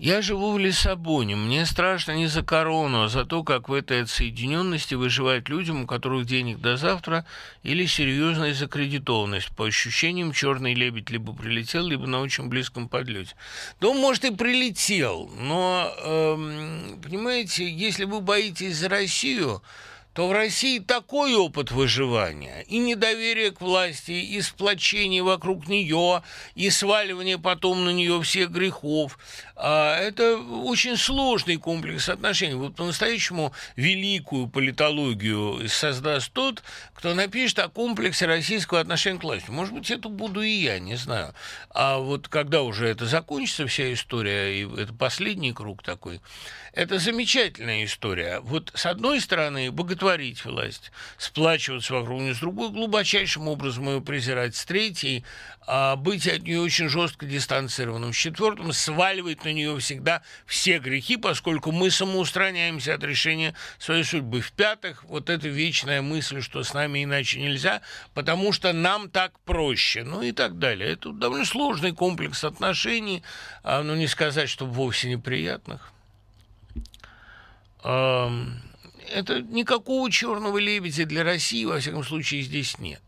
[0.01, 1.35] Я живу в Лиссабоне.
[1.35, 5.85] Мне страшно не за корону, а за то, как в этой отсоединенности выживать людям, у
[5.85, 7.23] которых денег до завтра,
[7.61, 9.55] или серьезная закредитованность.
[9.55, 13.35] По ощущениям, черный лебедь либо прилетел, либо на очень близком подлете.
[13.79, 19.61] Да он, может, и прилетел, но, эм, понимаете, если вы боитесь за Россию,
[20.13, 26.21] то в России такой опыт выживания и недоверие к власти, и сплочение вокруг нее,
[26.53, 29.17] и сваливание потом на нее всех грехов.
[29.63, 32.55] А, это очень сложный комплекс отношений.
[32.55, 36.63] Вот по-настоящему великую политологию создаст тот,
[36.95, 39.51] кто напишет о комплексе российского отношения к власти.
[39.51, 41.35] Может быть, это буду и я, не знаю.
[41.69, 46.21] А вот когда уже это закончится, вся история, и это последний круг такой,
[46.73, 48.39] это замечательная история.
[48.39, 54.55] Вот с одной стороны, боготворить власть, сплачиваться вокруг нее, с другой, глубочайшим образом ее презирать,
[54.55, 55.23] с третьей,
[55.67, 61.17] а быть от нее очень жестко дистанцированным, с четвертым, сваливать на нее всегда все грехи,
[61.17, 64.41] поскольку мы самоустраняемся от решения своей судьбы.
[64.41, 67.81] В-пятых, вот эта вечная мысль, что с нами иначе нельзя,
[68.13, 70.93] потому что нам так проще, ну и так далее.
[70.93, 73.23] Это довольно сложный комплекс отношений,
[73.63, 75.91] а, ну не сказать, что вовсе неприятных
[77.83, 83.01] это никакого черного лебедя для России, во всяком случае, здесь нет.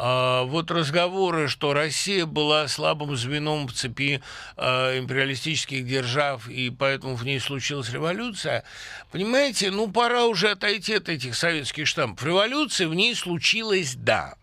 [0.00, 4.22] А вот разговоры, что Россия была слабым звеном в цепи
[4.56, 8.62] э, империалистических держав, и поэтому в ней случилась революция,
[9.10, 12.24] понимаете, ну пора уже отойти от этих советских штампов.
[12.24, 14.36] Революция в ней случилась, да.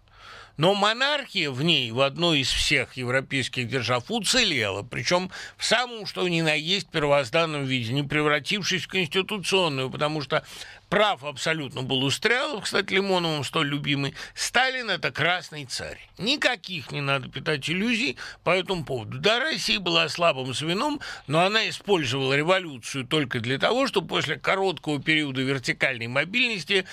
[0.58, 6.28] Но монархия в ней, в одной из всех европейских держав, уцелела, причем в самом, что
[6.28, 10.46] ни на есть, первозданном виде, не превратившись в конституционную, потому что
[10.90, 14.16] прав абсолютно был у Стрелов, кстати, Лимоновым столь любимый.
[14.34, 16.00] Сталин– это красный царь.
[16.18, 19.20] Никаких не надо питать иллюзий по этому поводу.
[19.20, 25.02] Да, Россия была слабым звеном, но она использовала революцию только для того, чтобы после короткого
[25.02, 26.86] периода вертикальной мобильности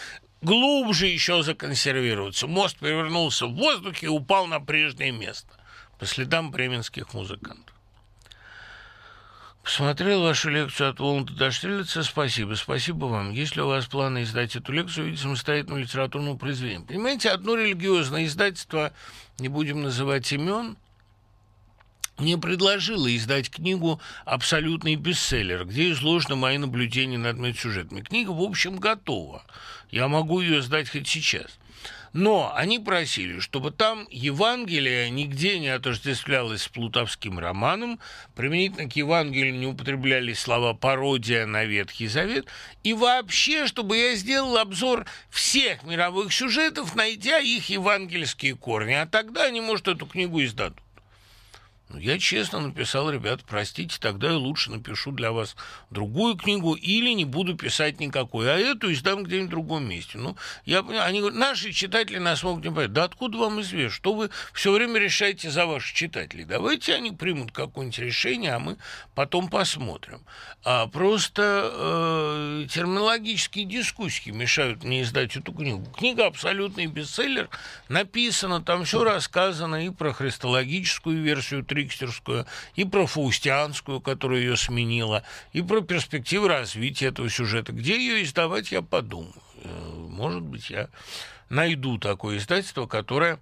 [0.42, 2.46] глубже еще законсервироваться.
[2.46, 5.52] Мост перевернулся в воздухе и упал на прежнее место
[5.98, 7.74] по следам бременских музыкантов.
[9.62, 12.02] Посмотрел вашу лекцию от Воланда до Штирлица.
[12.02, 12.54] Спасибо.
[12.54, 13.30] Спасибо вам.
[13.30, 16.36] Есть ли у вас планы издать эту лекцию в виде самостоятельного литературного?
[16.36, 18.92] Понимаете, одно религиозное издательство,
[19.38, 20.76] не будем называть имен,
[22.18, 28.00] мне предложила издать книгу «Абсолютный бестселлер», где изложены мои наблюдения над медсюжетами.
[28.02, 29.44] Книга, в общем, готова.
[29.92, 31.58] Я могу ее сдать хоть сейчас.
[32.14, 38.00] Но они просили, чтобы там Евангелие нигде не отождествлялось с плутовским романом,
[38.34, 42.46] применительно к Евангелию не употреблялись слова «пародия» на Ветхий Завет,
[42.82, 49.44] и вообще, чтобы я сделал обзор всех мировых сюжетов, найдя их евангельские корни, а тогда
[49.44, 50.78] они, может, эту книгу издадут.
[51.92, 55.56] Ну, я честно написал, ребят, простите, тогда я лучше напишу для вас
[55.90, 60.16] другую книгу или не буду писать никакой, а эту издам где-нибудь в другом месте.
[60.16, 62.92] Ну, я они говорят, наши читатели нас могут не понять.
[62.94, 66.44] Да откуда вам известно, что вы все время решаете за ваших читателей?
[66.44, 68.78] Давайте они примут какое-нибудь решение, а мы
[69.14, 70.22] потом посмотрим.
[70.64, 75.84] А просто э, терминологические дискуссии мешают мне издать эту книгу.
[75.96, 77.50] Книга абсолютный бестселлер,
[77.88, 84.56] написано, там все рассказано и про христологическую версию 3 Трикстерскую, и про Фаустианскую, которая ее
[84.56, 85.22] сменила,
[85.52, 87.72] и про перспективы развития этого сюжета.
[87.72, 89.34] Где ее издавать, я подумаю.
[89.64, 89.68] Э,
[90.08, 90.88] может быть, я
[91.48, 93.38] найду такое издательство, которое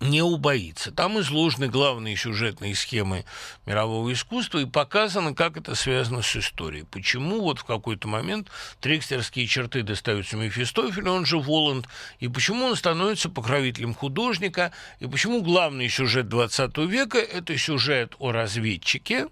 [0.00, 0.92] не убоится.
[0.92, 3.24] Там изложены главные сюжетные схемы
[3.64, 6.84] мирового искусства и показано, как это связано с историей.
[6.84, 8.48] Почему вот в какой-то момент
[8.80, 11.88] трикстерские черты достаются Мефистофелю, он же Воланд,
[12.20, 18.32] и почему он становится покровителем художника, и почему главный сюжет XX века– это сюжет о
[18.32, 19.28] разведчике,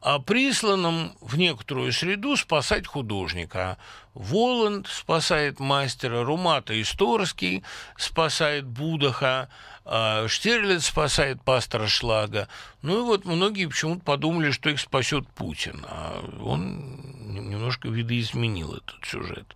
[0.00, 3.76] а присланном в некоторую среду спасать художника.
[4.14, 7.62] Воланд спасает мастера, Румата Исторский
[7.96, 9.48] спасает Будаха,
[9.84, 12.48] а Штирлиц спасает пастора Шлага.
[12.82, 17.00] Ну и вот многие почему-то подумали, что их спасет Путин, а он
[17.32, 19.54] немножко видоизменил этот сюжет.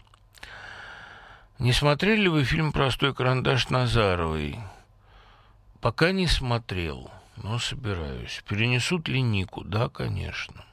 [1.59, 4.59] Не смотрели ли вы фильм «Простой карандаш» Назаровой?
[5.81, 8.43] Пока не смотрел, но собираюсь.
[8.49, 9.63] Перенесут ли Нику?
[9.65, 10.65] Да, конечно.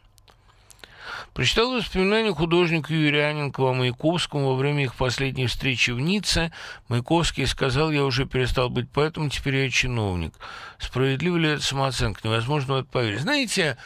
[1.33, 6.51] Прочитал воспоминания художника Юряненкова о Маяковском во время их последней встречи в Ницце.
[6.89, 10.33] Маяковский сказал, я уже перестал быть поэтом, теперь я чиновник.
[10.77, 12.19] Справедлива ли это самооценка?
[12.25, 13.21] Невозможно в это поверить.
[13.21, 13.77] Знаете,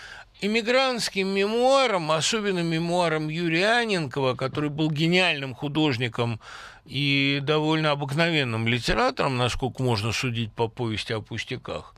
[0.41, 6.39] иммигрантским мемуарам, особенно мемуарам Юрия Аненкова, который был гениальным художником
[6.85, 11.93] и довольно обыкновенным литератором, насколько можно судить по повести о пустяках,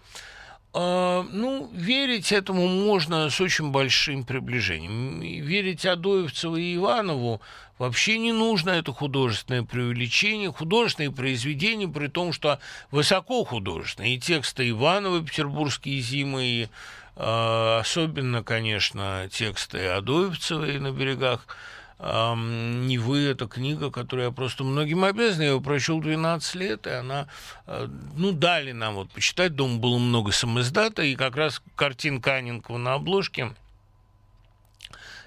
[0.73, 5.21] ну, верить этому можно с очень большим приближением.
[5.21, 7.41] Верить Адоевцеву и Иванову
[7.77, 12.59] вообще не нужно, это художественное преувеличение, художественные произведения, при том, что
[12.91, 14.15] высоко художественные.
[14.15, 16.67] И тексты Иванова «Петербургские зимы», и
[17.15, 21.47] э, особенно, конечно, тексты Адоевцевой «На берегах
[21.99, 25.41] не вы, это книга, которую я просто многим обязан.
[25.41, 27.27] Я ее прочел 12 лет, и она,
[27.65, 29.55] э, ну, дали нам вот почитать.
[29.55, 33.55] Дома было много самоиздата, и как раз картинка Анинкова на обложке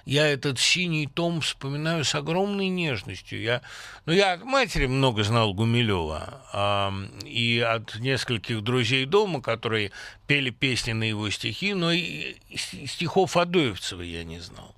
[0.04, 3.40] я этот синий том вспоминаю с огромной нежностью.
[3.40, 3.62] Я,
[4.06, 9.92] ну, я от матери много знал Гумилева, э, и от нескольких друзей дома, которые
[10.26, 14.74] пели песни на его стихи, но и стихов Адоевцева я не знал.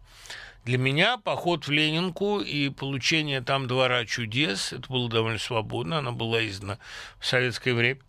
[0.64, 6.12] Для меня поход в Ленинку и получение там двора чудес, это было довольно свободно, она
[6.12, 6.78] была издана
[7.18, 8.00] в советское время.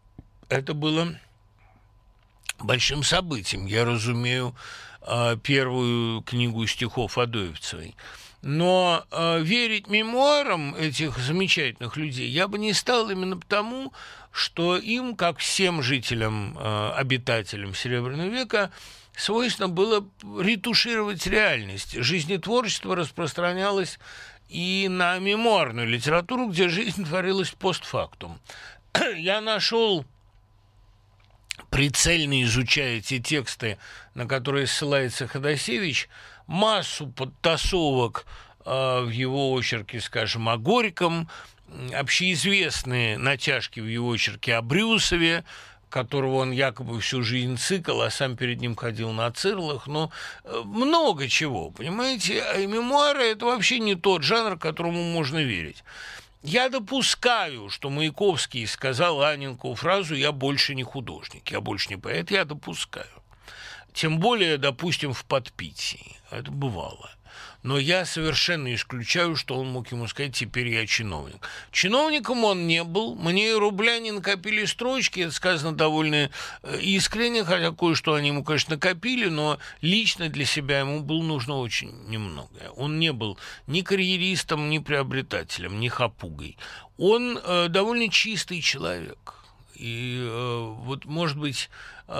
[0.49, 1.19] Это было
[2.59, 3.65] большим событием.
[3.65, 4.55] Я разумею
[5.01, 7.95] а, первую книгу стихов Адоевцевой.
[8.43, 13.93] Но э, верить мемуарам этих замечательных людей я бы не стал именно потому,
[14.33, 18.69] что им, как всем жителям, э, обитателям Серебряного века,
[19.15, 20.07] свойственно было
[20.39, 21.93] ретушировать реальность.
[21.93, 23.99] Жизнетворчество распространялось
[24.49, 28.39] и на мемуарную литературу, где жизнь творилась постфактум.
[29.17, 30.05] Я нашел
[31.69, 33.77] прицельно изучая те тексты,
[34.13, 36.09] на которые ссылается Ходосевич,
[36.47, 38.25] массу подтасовок
[38.65, 41.29] э, в его очерке, скажем, о Горьком,
[41.93, 45.43] общеизвестные натяжки в его очерке о Брюсове,
[45.93, 50.11] которого он якобы всю жизнь цикл, а сам перед ним ходил на цирлах, но
[50.43, 52.41] э, много чего, понимаете?
[52.41, 55.83] А мемуары– это вообще не тот жанр, которому можно верить.
[56.41, 62.31] Я допускаю, что Маяковский сказал Анинкову фразу «я больше не художник, я больше не поэт»,
[62.31, 63.21] я допускаю.
[63.93, 66.17] Тем более, допустим, в подпитии.
[66.31, 67.11] Это бывало
[67.63, 71.47] но я совершенно исключаю, что он мог ему сказать, теперь я чиновник.
[71.71, 76.29] Чиновником он не был, мне и рубля не накопили строчки, это сказано довольно
[76.61, 81.57] э, искренне, хотя кое-что они ему, конечно, накопили, но лично для себя ему было нужно
[81.57, 82.49] очень немного.
[82.75, 83.37] Он не был
[83.67, 86.57] ни карьеристом, ни приобретателем, ни хапугой.
[86.97, 89.35] Он э, довольно чистый человек.
[89.75, 91.69] И э, вот, может быть,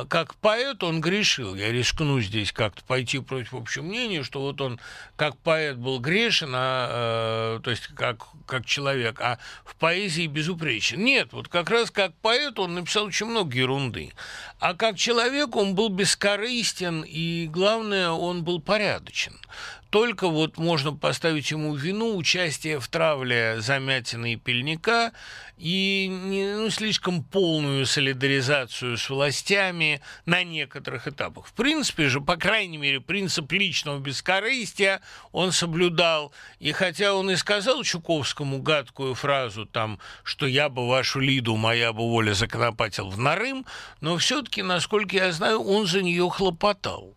[0.09, 1.55] как поэт он грешил.
[1.55, 4.79] Я рискну здесь как-то пойти против общего мнения, что вот он
[5.15, 11.03] как поэт был грешен, а, э, то есть как, как человек, а в поэзии безупречен.
[11.03, 14.13] Нет, вот как раз как поэт он написал очень много ерунды.
[14.59, 19.39] А как человек он был бескорыстен, и главное, он был порядочен
[19.93, 25.11] только вот можно поставить ему вину участие в травле Замятина и Пельника
[25.55, 29.82] и не, ну, слишком полную солидаризацию с властями
[30.25, 31.47] на некоторых этапах.
[31.47, 36.31] В принципе же, по крайней мере, принцип личного бескорыстия он соблюдал.
[36.59, 41.93] И хотя он и сказал Чуковскому гадкую фразу, там, что я бы вашу Лиду, моя
[41.93, 43.65] бы воля законопатил в Нарым,
[44.01, 47.13] но все-таки, насколько я знаю, он за нее хлопотал.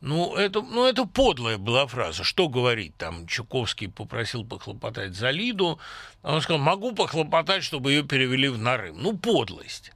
[0.00, 2.22] Ну это, ну, это подлая была фраза.
[2.22, 2.96] Что говорить?
[2.96, 5.80] Там Чуковский попросил похлопотать за Лиду.
[6.22, 9.02] А он сказал, могу похлопотать, чтобы ее перевели в Нарым.
[9.02, 9.92] Ну, подлость.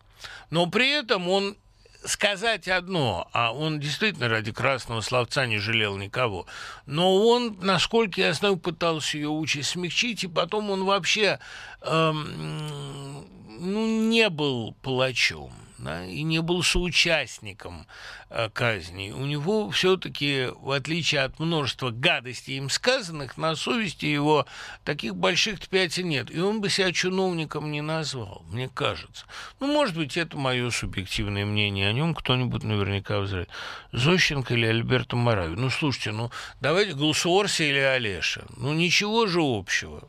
[0.50, 1.56] Но при этом он
[2.04, 6.46] сказать одно, а он действительно ради красного словца не жалел никого,
[6.86, 11.38] но он, насколько я знаю, пытался ее участь смягчить, и потом он вообще
[11.82, 13.24] эм,
[13.60, 17.86] ну, не был палачом да, и не был соучастником
[18.30, 19.10] э, казни.
[19.10, 24.46] У него все-таки, в отличие от множества гадостей им сказанных, на совести его
[24.84, 26.30] таких больших пятен нет.
[26.30, 29.26] И он бы себя чиновником не назвал, мне кажется.
[29.60, 33.48] Ну, может быть, это мое субъективное мнение о нем, кто-нибудь наверняка взрывает.
[33.92, 35.56] Зощенко или Альберто Марави?
[35.56, 36.30] Ну, слушайте, ну,
[36.60, 38.44] давайте Голсуорси или Олеша.
[38.56, 40.08] Ну, ничего же общего.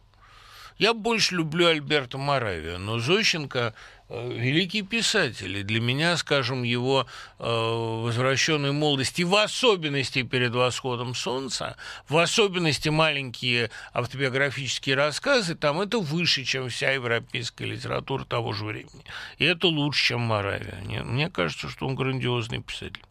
[0.78, 3.74] Я больше люблю Альберта Моравия, но Зощенко
[4.14, 5.58] великий писатель.
[5.58, 7.06] И для меня, скажем, его
[7.40, 11.76] э, возвращенной молодости, в особенности перед восходом солнца,
[12.08, 19.04] в особенности маленькие автобиографические рассказы, там это выше, чем вся европейская литература того же времени.
[19.38, 20.82] И это лучше, чем Моравия.
[21.04, 23.04] Мне кажется, что он грандиозный писатель.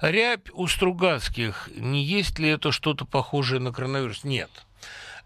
[0.00, 4.24] Рябь у Стругацких, не есть ли это что-то похожее на коронавирус?
[4.24, 4.50] Нет.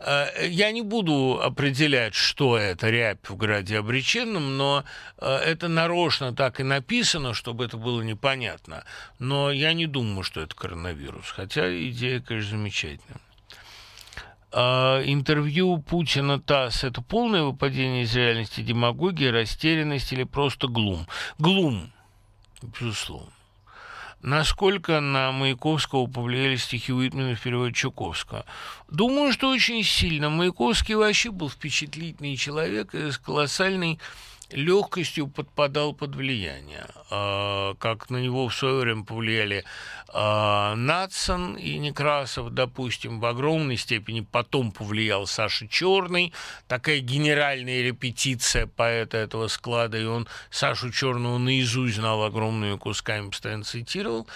[0.01, 4.85] Э, я не буду определять, что это рябь в граде обреченном, но
[5.19, 8.85] э, это нарочно так и написано, чтобы это было непонятно.
[9.19, 13.21] Но я не думаю, что это коронавирус, хотя идея, конечно, замечательная.
[14.53, 21.07] А, интервью Путина ТАСС– это полное выпадение из реальности, демагогия, растерянность или просто глум?
[21.39, 21.93] Глум.
[22.81, 23.31] безусловно.
[24.23, 28.45] Насколько на Маяковского повлияли стихи Уитмена в переводе Чуковского?
[28.91, 30.29] Думаю, что очень сильно.
[30.29, 33.99] Маяковский вообще был впечатлительный человек с колоссальной
[34.53, 36.87] легкостью подпадал под влияние.
[37.11, 39.65] А, как на него в свое время повлияли
[40.09, 46.33] а, Натсон и Некрасов, допустим, в огромной степени потом повлиял Саша Черный,
[46.69, 53.65] такая генеральная репетиция поэта этого склада, и он Сашу Черного наизусть знал огромными кусками, постоянно
[53.65, 54.27] цитировал.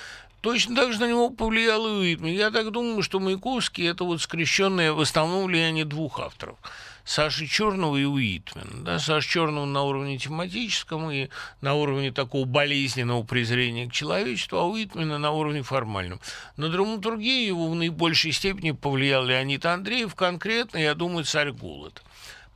[0.41, 2.35] Точно так же на него повлиял и Уитмен.
[2.35, 6.59] Я так думаю, что Маяковский– это вот скрещенное в основном влияние двух авторов–
[7.05, 8.85] Саши Черного и Уитмена.
[8.85, 8.99] Да?
[8.99, 11.29] Саша Черного на уровне тематическом и
[11.61, 16.21] на уровне такого болезненного презрения к человечеству, а Уитмена на уровне формальном.
[16.57, 22.03] На драматургию его в наибольшей степени повлиял Леонид Андреев, конкретно, я думаю, «Царь Голод».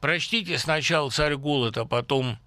[0.00, 2.38] Прочтите сначала «Царь Голод», а потом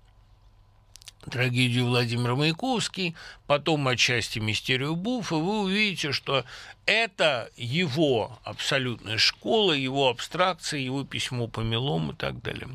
[1.30, 3.16] трагедию Владимира Маяковский,
[3.48, 6.46] потом отчасти мистерию Буфа, вы увидите, что
[6.86, 12.70] это его абсолютная школа, его абстракция, его письмо по мелом и так далее.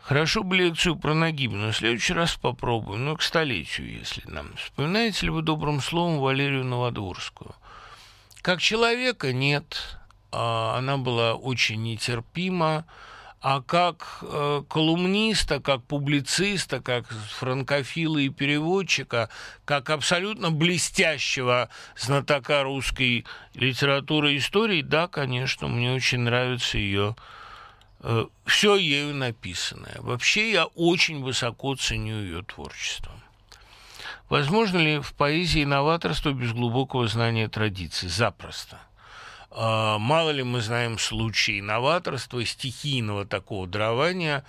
[0.00, 4.54] Хорошо бы лекцию про Нагиба, но в следующий раз попробуем, ну, к столетию, если нам.
[4.56, 7.54] Вспоминаете ли вы добрым словом Валерию Новодворскую?
[8.42, 9.96] Как человека нет,
[10.30, 12.84] а она была очень нетерпима,
[13.44, 19.28] а как э, колумниста, как публициста, как франкофила и переводчика,
[19.66, 27.16] как абсолютно блестящего знатока русской литературы и истории, да, конечно, мне очень нравится ее
[28.00, 29.96] э, все ею написанное.
[29.98, 33.12] Вообще я очень высоко ценю ее творчество.
[34.30, 38.08] Возможно ли в поэзии новаторство без глубокого знания традиций?
[38.08, 38.80] Запросто–
[39.54, 44.44] мало ли мы знаем случаи новаторства, стихийного такого дарования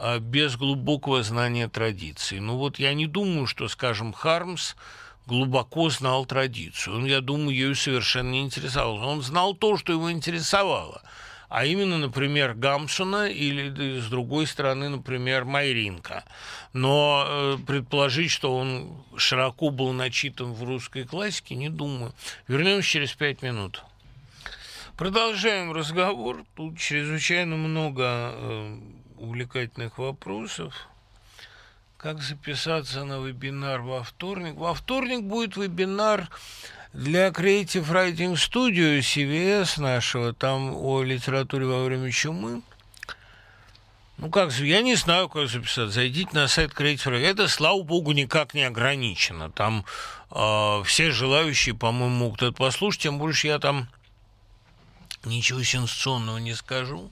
[0.00, 2.38] а, без глубокого знания традиции.
[2.38, 4.74] Ну вот я не думаю, что, скажем, Хармс
[5.26, 6.96] глубоко знал традицию.
[6.96, 9.04] Он, я думаю, ею совершенно не интересовался.
[9.04, 11.02] Он знал то, что его интересовало.
[11.48, 16.24] А именно, например, Гамсона или, с другой стороны, например, Майринка.
[16.74, 22.12] Но э, предположить, что он широко был начитан в русской классике, не думаю.
[22.46, 23.82] Вернемся через пять минут.
[24.98, 26.44] Продолжаем разговор.
[26.56, 28.02] Тут чрезвычайно много
[28.34, 28.78] э,
[29.18, 30.74] увлекательных вопросов.
[31.96, 34.56] Как записаться на вебинар во вторник?
[34.56, 36.28] Во вторник будет вебинар
[36.92, 42.62] для Creative Writing Studio CVS нашего, там о литературе во время чумы.
[44.16, 45.90] Ну как, я не знаю, как записаться.
[45.90, 47.24] Зайдите на сайт Creative Writing.
[47.24, 49.48] Это, слава богу, никак не ограничено.
[49.48, 49.84] Там
[50.32, 53.88] э, все желающие, по-моему, могут это послушать, тем больше я там
[55.24, 57.10] ничего сенсационного не скажу,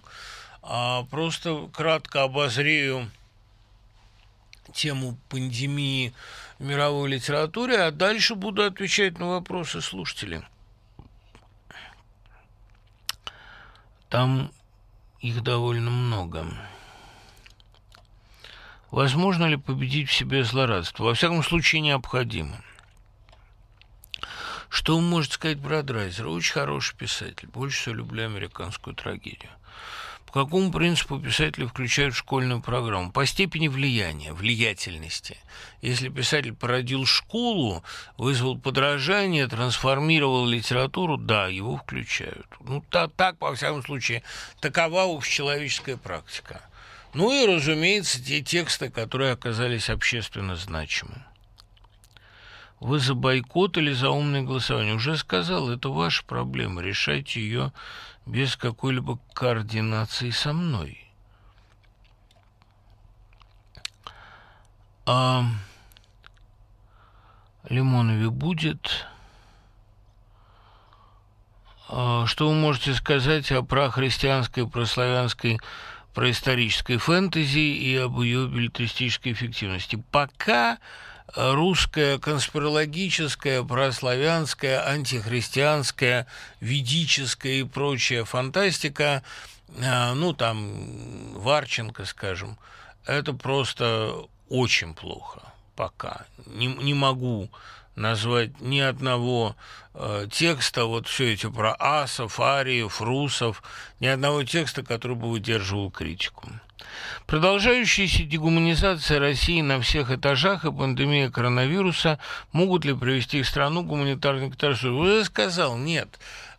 [0.62, 3.10] а просто кратко обозрею
[4.72, 6.12] тему пандемии
[6.58, 10.42] в мировой литературе, а дальше буду отвечать на вопросы слушателей.
[14.08, 14.52] Там
[15.20, 16.46] их довольно много.
[18.90, 21.04] Возможно ли победить в себе злорадство?
[21.04, 22.62] Во всяком случае, необходимо.
[24.68, 26.28] Что вы можете сказать про Драйзера?
[26.28, 27.48] Очень хороший писатель.
[27.48, 29.50] Больше всего люблю американскую трагедию.
[30.26, 33.10] По какому принципу писатели включают в школьную программу?
[33.12, 35.38] По степени влияния, влиятельности.
[35.80, 37.82] Если писатель породил школу,
[38.18, 42.46] вызвал подражание, трансформировал литературу, да, его включают.
[42.60, 44.22] Ну, так, так во всяком случае,
[44.60, 46.60] такова общечеловеческая практика.
[47.14, 51.24] Ну и, разумеется, те тексты, которые оказались общественно значимыми.
[52.80, 54.94] Вы за бойкот или за умное голосование?
[54.94, 56.82] Уже сказал, это ваша проблема.
[56.82, 57.72] Решайте ее
[58.26, 61.02] без какой-либо координации со мной.
[65.06, 65.44] А
[67.68, 69.06] Лимонове будет...
[71.88, 75.60] А что вы можете сказать о прохристианской, прославянской,
[76.14, 80.02] происторической фэнтези и об ее билетристической эффективности?
[80.10, 80.78] Пока
[81.34, 86.26] русская конспирологическая, прославянская, антихристианская,
[86.60, 89.22] ведическая и прочая фантастика,
[89.82, 92.58] а, ну, там, Варченко, скажем,
[93.04, 94.14] это просто
[94.48, 95.42] очень плохо
[95.76, 96.26] пока.
[96.46, 97.50] Не, не могу
[97.94, 99.56] назвать ни одного
[99.94, 103.62] э, текста, вот все эти про асов, ариев, русов,
[104.00, 106.48] ни одного текста, который бы выдерживал критику.
[107.26, 112.18] Продолжающаяся дегуманизация России на всех этажах и пандемия коронавируса
[112.52, 114.88] могут ли привести к страну гуманитарной катастрофе?
[114.88, 116.08] Уже сказал, нет.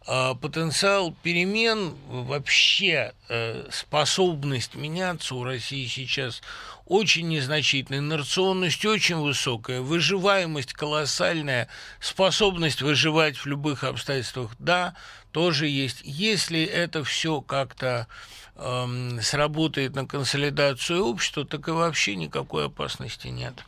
[0.09, 6.41] а, потенциал перемен, вообще э, способность меняться у России сейчас
[6.85, 11.67] очень незначительная, инерционность очень высокая, выживаемость колоссальная,
[11.99, 14.95] способность выживать в любых обстоятельствах, да,
[15.33, 15.99] тоже есть.
[16.05, 18.07] Если это все как-то
[18.57, 23.63] эм, сработает на консолидацию общества, так и вообще никакой опасности нет.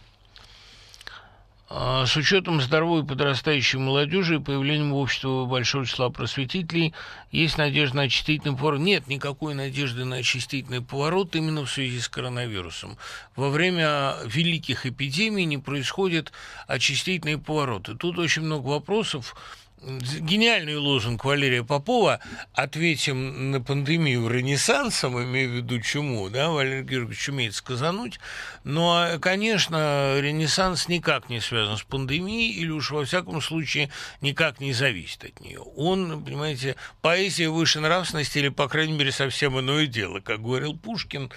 [1.72, 6.96] А, с учетом здоровой подрастающей молодежи и появлением в обществе большого числа просветителей
[7.32, 8.80] есть надежда на очистительный поворот.
[8.80, 12.98] Нет никакой надежды на очистительный поворот именно в связи с коронавирусом.
[13.36, 16.32] Во время великих эпидемий не происходит
[16.66, 17.94] очистительные повороты.
[17.94, 19.36] Тут очень много вопросов,
[19.82, 22.19] гениальный лозунг Валерия Попова
[22.53, 28.19] «Ответим на пандемию ренессансом», имею в виду чуму, да, Валерий Георгиевич умеет сказануть,
[28.63, 33.89] но, конечно, ренессанс никак не связан с пандемией или уж во всяком случае
[34.21, 35.59] никак не зависит от нее.
[35.59, 41.32] Он, понимаете, поэзия выше нравственности или, по крайней мере, совсем иное дело, как говорил Пушкин.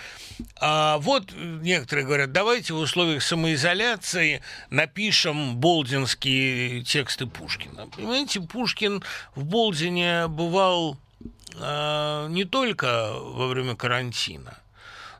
[0.60, 7.86] А вот некоторые говорят, давайте в условиях самоизоляции напишем болдинские тексты Пушкина.
[7.86, 9.02] Понимаете, знаете, Пушкин
[9.34, 10.96] в Болдине бывал
[11.54, 14.58] э, не только во время карантина,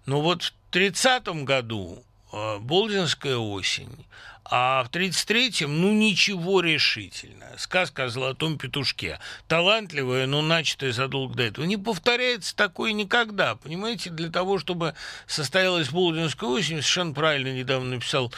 [0.06, 2.02] но вот в 30 году
[2.32, 4.06] э, Болдинская осень,
[4.44, 7.46] а в 33-м, ну, ничего решительно.
[7.56, 9.18] Сказка о золотом петушке.
[9.48, 11.64] Талантливая, но начатая задолго до этого.
[11.64, 13.54] Не повторяется такое никогда.
[13.54, 14.94] Понимаете, для того, чтобы
[15.26, 18.32] состоялась Болдинская осень, совершенно правильно недавно написал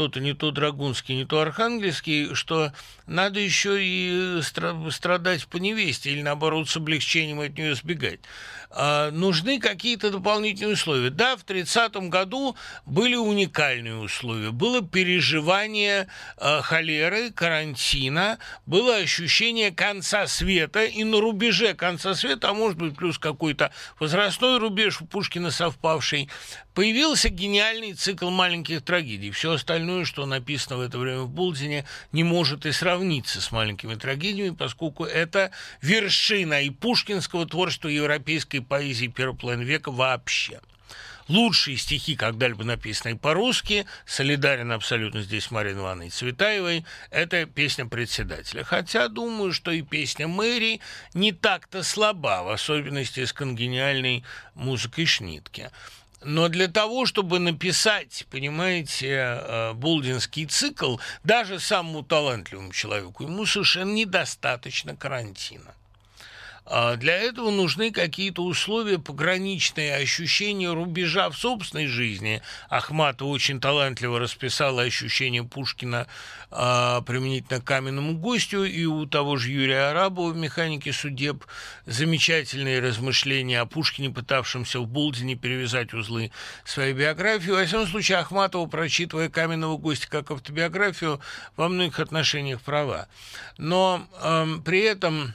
[0.00, 2.72] кто-то не то Драгунский, не то Архангельский, что
[3.06, 4.40] надо еще и
[4.90, 8.20] страдать по невесте или, наоборот, с облегчением от нее сбегать.
[8.70, 11.10] А, нужны какие-то дополнительные условия.
[11.10, 14.52] Да, в 30 году были уникальные условия.
[14.52, 16.06] Было переживание
[16.38, 22.96] а, холеры, карантина, было ощущение конца света, и на рубеже конца света, а может быть,
[22.96, 26.30] плюс какой-то возрастной рубеж у Пушкина совпавший,
[26.74, 29.30] появился гениальный цикл маленьких трагедий.
[29.30, 33.94] Все остальное, что написано в это время в Булдине, не может и сравниться с маленькими
[33.94, 35.50] трагедиями, поскольку это
[35.82, 40.60] вершина и пушкинского творчества, и европейской поэзии первого половины века вообще.
[41.28, 48.64] Лучшие стихи, когда-либо написанные по-русски, солидарен абсолютно здесь с Мариной Ивановной Цветаевой, это песня председателя.
[48.64, 50.80] Хотя думаю, что и песня Мэри
[51.14, 54.24] не так-то слаба, в особенности с конгениальной
[54.56, 55.70] музыкой Шнитке.
[56.22, 63.92] Но для того, чтобы написать, понимаете, э, болдинский цикл, даже самому талантливому человеку, ему совершенно
[63.92, 65.74] недостаточно карантина.
[66.72, 72.42] А для этого нужны какие-то условия, пограничные ощущения рубежа в собственной жизни.
[72.68, 76.06] Ахматова очень талантливо расписала ощущения Пушкина
[76.52, 81.44] а, применительно к каменному гостю, и у того же Юрия Арабова в «Механике судеб»
[81.86, 86.30] замечательные размышления о Пушкине, пытавшемся в Болдине перевязать узлы
[86.64, 87.50] своей биографии.
[87.50, 91.20] Во всяком случае, Ахматова, прочитывая «Каменного гостя» как автобиографию,
[91.56, 93.08] во многих отношениях права.
[93.58, 95.34] Но э, при этом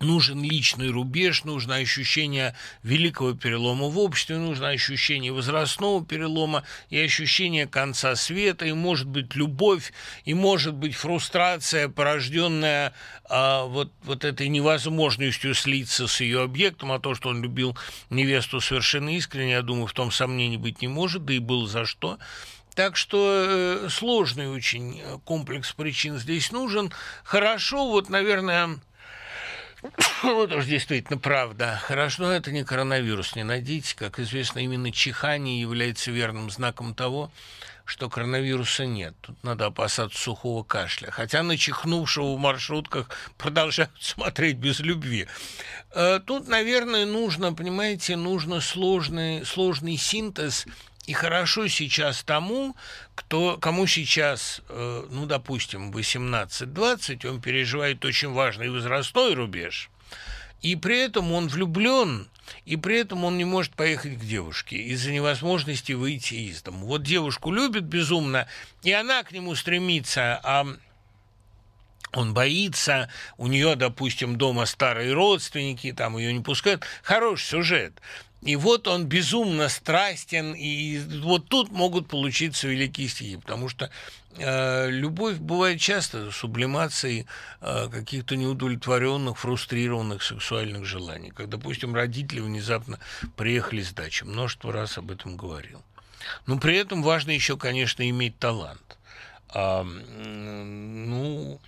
[0.00, 7.66] нужен личный рубеж, нужно ощущение великого перелома в обществе, нужно ощущение возрастного перелома и ощущение
[7.66, 9.92] конца света, и может быть любовь,
[10.24, 12.92] и может быть фрустрация, порожденная
[13.24, 17.76] а, вот, вот этой невозможностью слиться с ее объектом, а то, что он любил
[18.10, 21.86] невесту совершенно искренне, я думаю, в том сомнений быть не может, да и было за
[21.86, 22.18] что.
[22.74, 26.92] Так что э, сложный очень комплекс причин здесь нужен.
[27.24, 28.78] Хорошо, вот, наверное,
[30.22, 31.80] вот уж действительно правда.
[31.82, 33.94] Хорошо, это не коронавирус, не надейтесь.
[33.94, 37.30] Как известно, именно чихание является верным знаком того,
[37.84, 39.14] что коронавируса нет.
[39.20, 41.10] Тут надо опасаться сухого кашля.
[41.10, 43.08] Хотя на чихнувшего в маршрутках
[43.38, 45.26] продолжают смотреть без любви.
[45.94, 50.66] Э, тут, наверное, нужно, понимаете, нужно сложный, сложный синтез
[51.06, 52.74] и хорошо сейчас тому,
[53.14, 59.88] кто, кому сейчас, э, ну, допустим, 18-20, он переживает очень важный возрастной рубеж,
[60.62, 62.28] и при этом он влюблен,
[62.64, 66.78] и при этом он не может поехать к девушке из-за невозможности выйти из дома.
[66.78, 68.48] Вот девушку любит безумно,
[68.82, 70.66] и она к нему стремится, а
[72.12, 76.84] он боится, у нее, допустим, дома старые родственники, там ее не пускают.
[77.02, 78.00] Хороший сюжет.
[78.42, 83.90] И вот он безумно страстен, и вот тут могут получиться великие стихи, потому что
[84.36, 87.26] э, любовь бывает часто сублимацией
[87.60, 91.30] э, каких-то неудовлетворенных, фрустрированных сексуальных желаний.
[91.30, 93.00] Как, допустим, родители внезапно
[93.36, 94.24] приехали с дачи.
[94.24, 95.82] Множество раз об этом говорил.
[96.46, 98.98] Но при этом важно еще, конечно, иметь талант.
[99.48, 101.60] А, ну,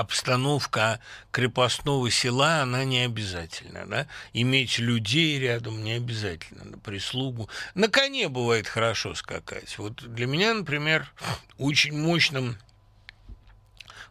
[0.00, 4.06] обстановка крепостного села, она не обязательна, да?
[4.32, 7.48] Иметь людей рядом не обязательно, на прислугу.
[7.74, 9.78] На коне бывает хорошо скакать.
[9.78, 11.12] Вот для меня, например,
[11.58, 12.56] очень мощным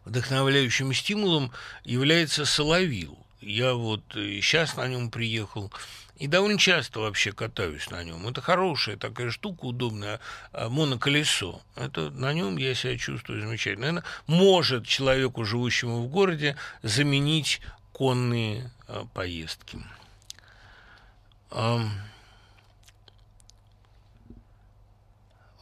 [0.04, 1.52] вдохновляющим стимулом
[1.84, 3.18] является соловил.
[3.40, 5.72] Я вот сейчас на нем приехал
[6.20, 8.28] и довольно часто вообще катаюсь на нем.
[8.28, 10.20] Это хорошая такая штука, удобная,
[10.52, 11.62] а, моноколесо.
[11.76, 13.86] Это на нем я себя чувствую замечательно.
[13.86, 17.62] Наверное, может человеку, живущему в городе, заменить
[17.92, 19.78] конные а, поездки.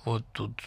[0.05, 0.61] Вот тут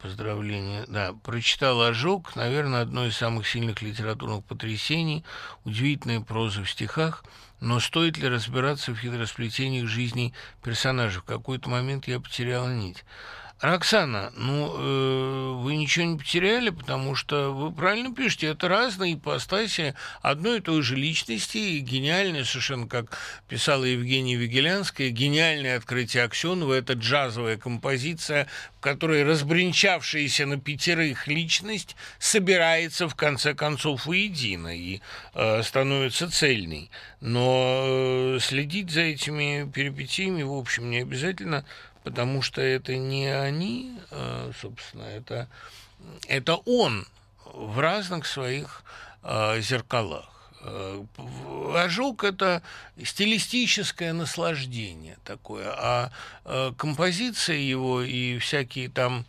[0.00, 0.84] поздравление.
[0.88, 5.24] Да, прочитал «Ожог», наверное, одно из самых сильных литературных потрясений,
[5.64, 7.24] удивительная проза в стихах–
[7.62, 10.34] но стоит ли разбираться в хитросплетениях жизни
[10.64, 11.20] персонажей?
[11.20, 13.04] В какой-то момент я потеряла нить.
[13.62, 19.94] Роксана, ну, э, вы ничего не потеряли, потому что вы правильно пишете, это разные ипостаси
[20.20, 23.16] одной и той же личности, и гениальное совершенно, как
[23.48, 28.48] писала Евгения Вигелянская, гениальное открытие Аксенова, это джазовая композиция,
[28.78, 35.00] в которой разбринчавшаяся на пятерых личность собирается в конце концов воедино и
[35.34, 36.90] э, становится цельной.
[37.20, 41.64] Но э, следить за этими перипетиями, в общем, не обязательно–
[42.04, 45.48] потому что это не они, а, собственно, это,
[46.28, 47.06] это он
[47.44, 48.82] в разных своих
[49.22, 50.28] а, зеркалах.
[50.60, 51.04] А,
[51.84, 52.62] ожог– это
[53.02, 56.10] стилистическое наслаждение такое, а
[56.76, 59.24] композиция его и всякие там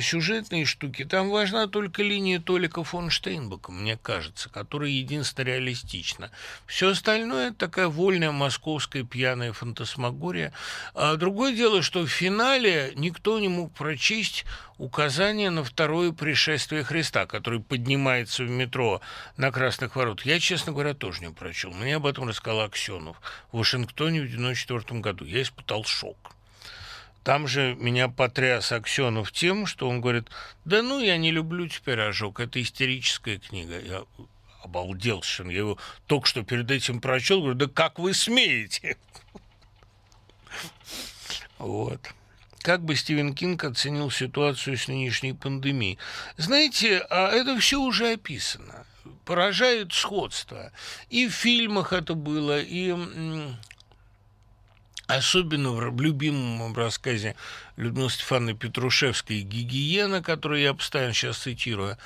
[0.00, 6.30] сюжетные штуки, там важна только линия Толика фон Штейнбека, мне кажется, которая единственно реалистична.
[6.66, 10.52] Все остальное– такая вольная московская пьяная фантасмагория.
[10.94, 14.44] А другое дело, что в финале никто не мог прочесть
[14.76, 19.00] указание на второе пришествие Христа, который поднимается в метро
[19.36, 20.22] на Красных ворот.
[20.22, 21.72] Я, честно говоря, тоже не прочел.
[21.72, 23.20] Мне об этом рассказал Аксенов
[23.50, 25.24] в Вашингтоне в 1994 году.
[25.24, 26.37] Я испытал шок.
[27.28, 30.30] Там же меня потряс Аксенов тем, что он говорит,
[30.64, 33.78] да ну, я не люблю теперь ожог, это истерическая книга.
[33.78, 34.04] Я
[34.62, 35.50] обалдел совершенно.
[35.50, 38.96] Я его только что перед этим прочел, говорю, да как вы смеете?
[41.58, 42.00] Вот.
[42.60, 45.98] Как бы Стивен Кинг оценил ситуацию с нынешней пандемией?
[46.38, 48.86] Знаете, а это все уже описано.
[49.26, 50.72] Поражает сходство.
[51.10, 52.96] И в фильмах это было, и
[55.08, 57.34] Особенно в любимом рассказе
[57.76, 61.96] Людмилы Стефановны Петрушевской «Гигиена», которую я постоянно сейчас цитирую,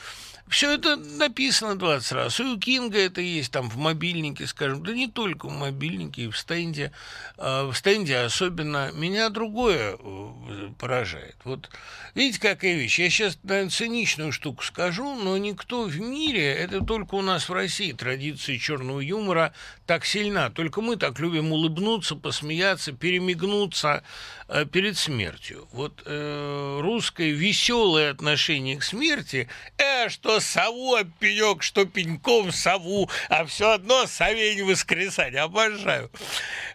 [0.52, 2.38] все это написано 20 раз.
[2.38, 6.28] И у Кинга это есть там в мобильнике, скажем, да не только в мобильнике, и
[6.28, 6.92] в стенде.
[7.38, 11.36] А в стенде особенно меня другое э, поражает.
[11.44, 11.70] Вот
[12.14, 12.98] видите, какая вещь.
[12.98, 17.52] Я сейчас, наверное, циничную штуку скажу, но никто в мире, это только у нас в
[17.52, 19.54] России традиция черного юмора
[19.86, 20.50] так сильна.
[20.50, 24.04] Только мы так любим улыбнуться, посмеяться, перемигнуться,
[24.70, 25.66] перед смертью.
[25.72, 29.48] Вот э, русское веселое отношение к смерти,
[29.78, 36.10] э, что сову пенек, что пеньком сову, а все одно совей не воскресать, обожаю.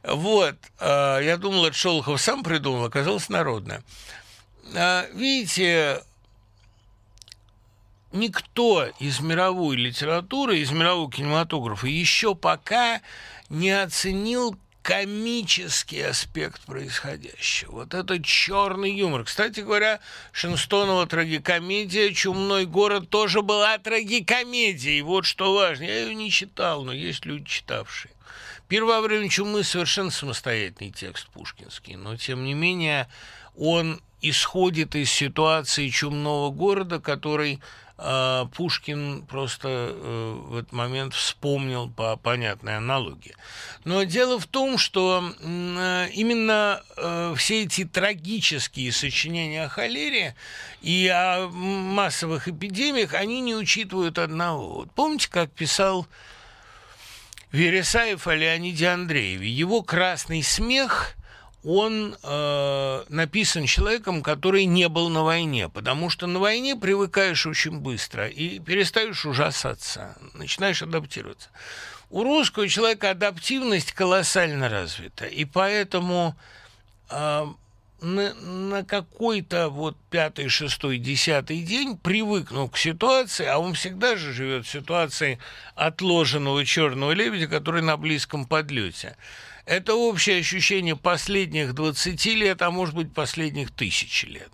[0.03, 3.83] Вот, э, я думал, это Шолохов сам придумал, оказалось народное.
[4.73, 6.01] Э, видите,
[8.11, 13.01] никто из мировой литературы, из мирового кинематографа еще пока
[13.49, 14.57] не оценил
[14.87, 17.71] комический аспект происходящего.
[17.71, 19.25] Вот это черный юмор.
[19.25, 19.99] Кстати говоря,
[20.31, 25.01] Шинстонова трагикомедия «Чумной город» тоже была трагикомедией.
[25.01, 25.83] Вот что важно.
[25.83, 28.13] Я ее не читал, но есть люди, читавшие.
[28.69, 33.09] Первое время чумы совершенно самостоятельный текст пушкинский, но тем не менее
[33.57, 37.59] он исходит из ситуации чумного города, который
[37.97, 43.35] Пушкин просто э, в этот момент вспомнил по понятной аналогии.
[43.85, 50.35] Но дело в том, что э, именно э, все эти трагические сочинения о холере
[50.83, 54.75] и о массовых эпидемиях, они не учитывают одного.
[54.75, 56.05] Вот помните, как писал
[57.51, 59.49] Вересаев о Леониде Андрееве?
[59.49, 61.17] Его «Красный смех»
[61.63, 67.79] он э, написан человеком, который не был на войне, потому что на войне привыкаешь очень
[67.79, 71.49] быстро и перестаешь ужасаться, начинаешь адаптироваться.
[72.09, 76.37] У русского человека адаптивность колоссально развита, и поэтому
[77.09, 77.45] э,
[78.01, 84.33] на, на какой-то вот пятый, шестой, десятый день привыкнул к ситуации, а он всегда же
[84.33, 85.39] живет в ситуации
[85.75, 89.17] отложенного черного лебедя, который на близком подлете.
[89.67, 94.49] Это общее ощущение последних 20 лет, а может быть последних тысячи лет.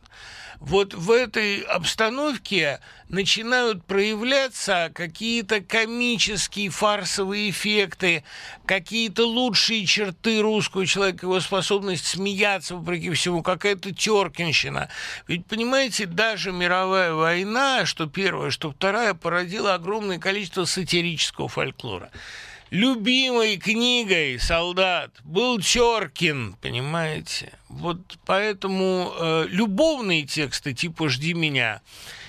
[0.60, 8.24] вот в этой обстановке начинают проявляться какие-то комические фарсовые эффекты,
[8.66, 14.90] какие-то лучшие черты русского человека, его способность смеяться вопреки всему, какая-то теркинщина.
[15.28, 22.10] Ведь, понимаете, даже мировая война, что первая, что вторая, породила огромное количество сатирического фольклора
[22.74, 27.54] любимой книгой солдат был Черкин, понимаете?
[27.70, 31.82] Вот поэтому э, любовные тексты типа «Жди меня»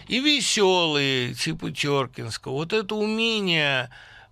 [0.06, 3.88] и веселые типа Черкинского, вот это умение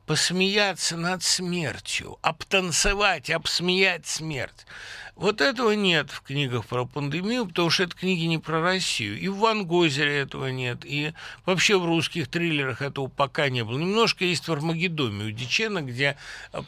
[0.07, 4.67] посмеяться над смертью, обтанцевать, обсмеять смерть–
[5.23, 9.17] вот этого нет в книгах про пандемию, потому что это книги не про Россию.
[9.21, 11.13] И в Ван Гозере этого нет, и
[11.47, 13.79] вообще в русских триллерах этого пока не было.
[13.79, 16.17] Немножко есть в Армагеддоме у Дичена, где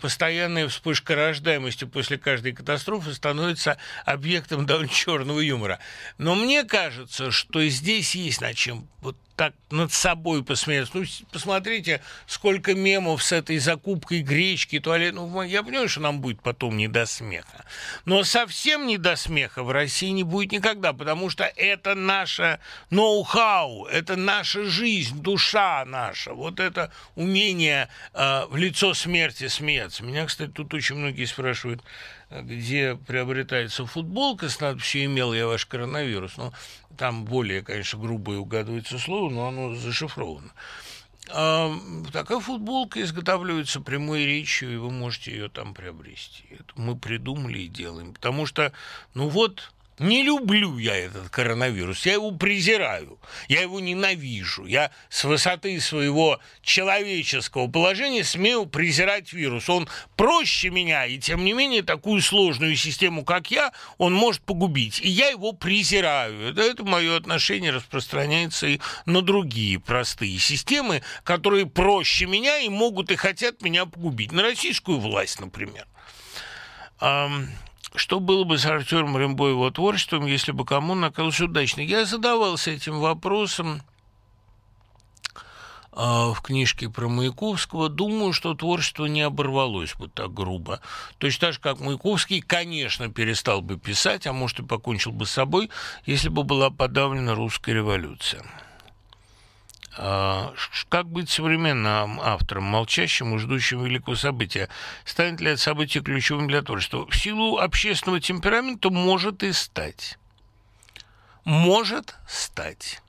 [0.00, 5.80] постоянная вспышка рождаемости после каждой катастрофы становится объектом довольно черного юмора.
[6.18, 10.92] Но мне кажется, что здесь есть над чем вот так над собой посмеяться.
[10.94, 15.14] Ну, посмотрите, сколько мемов с этой закупкой гречки, туалет.
[15.14, 17.64] Ну, я понимаю, что нам будет потом не до смеха.
[18.04, 22.60] Но совсем не до смеха в России не будет никогда, потому что это наше
[22.90, 26.32] ноу-хау, это наша жизнь, душа наша.
[26.32, 30.04] Вот это умение э, в лицо смерти смеяться.
[30.04, 31.82] Меня, кстати, тут очень многие спрашивают,
[32.42, 36.36] где приобретается футболка с надписью «Имел я ваш коронавирус».
[36.36, 36.52] Ну,
[36.96, 40.52] там более, конечно, грубое угадывается слово, но оно зашифровано.
[41.30, 41.72] А,
[42.12, 46.44] такая футболка изготавливается прямой речью, и вы можете ее там приобрести.
[46.50, 48.12] Это мы придумали и делаем.
[48.12, 48.72] Потому что,
[49.14, 53.18] ну вот, не люблю я этот коронавирус, я его презираю,
[53.48, 54.66] я его ненавижу.
[54.66, 59.68] Я с высоты своего человеческого положения смею презирать вирус.
[59.68, 65.00] Он проще меня, и тем не менее такую сложную систему, как я, он может погубить.
[65.00, 66.50] И я его презираю.
[66.50, 73.12] Это, это мое отношение распространяется и на другие простые системы, которые проще меня и могут
[73.12, 74.32] и хотят меня погубить.
[74.32, 75.86] На российскую власть, например.
[77.94, 81.80] Что было бы с Артемом Рембо его творчеством, если бы кому оказалось удачно?
[81.80, 83.82] Я задавался этим вопросом
[85.92, 90.80] а, в книжке про Маяковского, думаю, что творчество не оборвалось бы так грубо.
[91.18, 95.30] Точно так же, как Маяковский, конечно, перестал бы писать, а может и покончил бы с
[95.30, 95.70] собой,
[96.04, 98.42] если бы была подавлена русская революция.
[99.96, 100.52] А,
[100.88, 104.68] как быть современным автором, молчащим и ждущим великого события?
[105.04, 107.06] Станет ли это событие ключевым для творчества?
[107.06, 110.18] В силу общественного темперамента может и стать.
[111.44, 113.02] Может стать.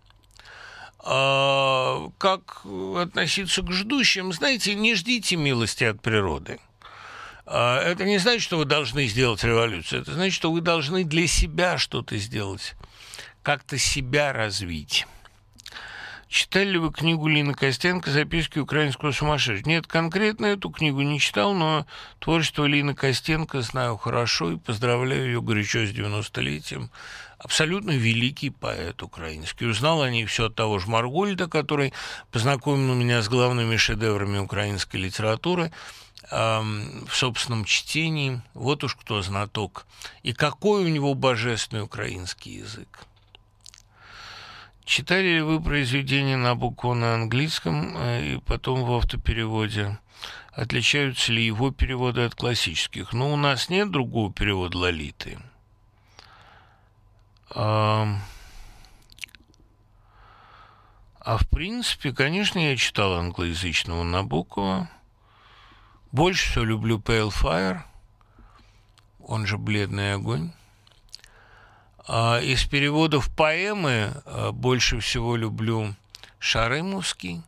[0.99, 2.65] А, как
[2.97, 4.31] относиться к ждущим?
[4.31, 6.59] Знаете, не ждите милости от природы.
[7.47, 10.01] А, это не значит, что вы должны сделать революцию.
[10.01, 12.75] Это значит, что вы должны для себя что-то сделать,
[13.41, 15.07] как-то себя развить.
[16.35, 19.69] Читали ли вы книгу Лины Костенко «Записки украинского сумасшедшего»?
[19.69, 21.85] Нет, конкретно эту книгу не читал, но
[22.19, 26.89] творчество Лины Костенко знаю хорошо и поздравляю ее горячо с 90-летием.
[27.37, 29.65] Абсолютно великий поэт украинский.
[29.65, 31.93] Узнал о ней все от того же Маргольда, который
[32.33, 35.71] познакомил меня с главными шедеврами украинской литературы
[36.29, 38.41] в собственном чтении.
[38.53, 39.85] Вот уж кто знаток.
[40.21, 43.05] И какой у него божественный украинский язык.
[44.85, 49.97] Читали ли вы произведение Набокова на английском э, и потом в автопереводе?
[50.51, 53.11] Отличаются ли его переводы от классических?
[53.11, 55.39] Ну, у нас нет другого перевода Лолиты.
[57.49, 58.07] А,
[61.19, 64.89] а в принципе, конечно, я читал англоязычного Набокова.
[66.11, 67.81] Больше всего люблю Pale Fire,
[69.19, 70.53] он же «Бледный огонь».
[72.07, 75.95] А из переводов поэмы а, больше всего люблю
[76.39, 77.41] Шарымовский,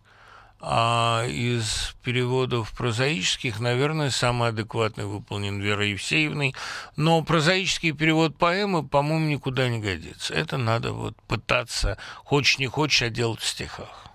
[0.60, 6.56] а из переводов прозаических, наверное, самый адекватный выполнен Верой Евсеевной.
[6.96, 10.34] Но прозаический перевод поэмы, по-моему, никуда не годится.
[10.34, 14.08] Это надо вот пытаться, хочешь не хочешь, а делать в стихах.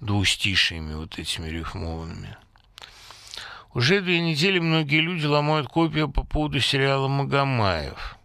[0.00, 2.38] Двустишиями вот этими рифмованными.
[3.74, 8.16] Уже две недели многие люди ломают копию по поводу сериала «Магомаев».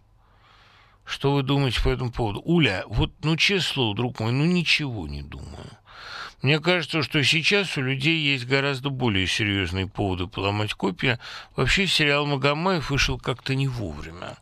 [1.06, 2.42] Что вы думаете по этому поводу?
[2.44, 5.70] Уля, вот, ну, честное слово, друг мой, ну, ничего не думаю.
[6.42, 11.20] Мне кажется, что сейчас у людей есть гораздо более серьезные поводы поломать копия.
[11.54, 14.36] Вообще сериал «Магомаев» вышел как-то не вовремя.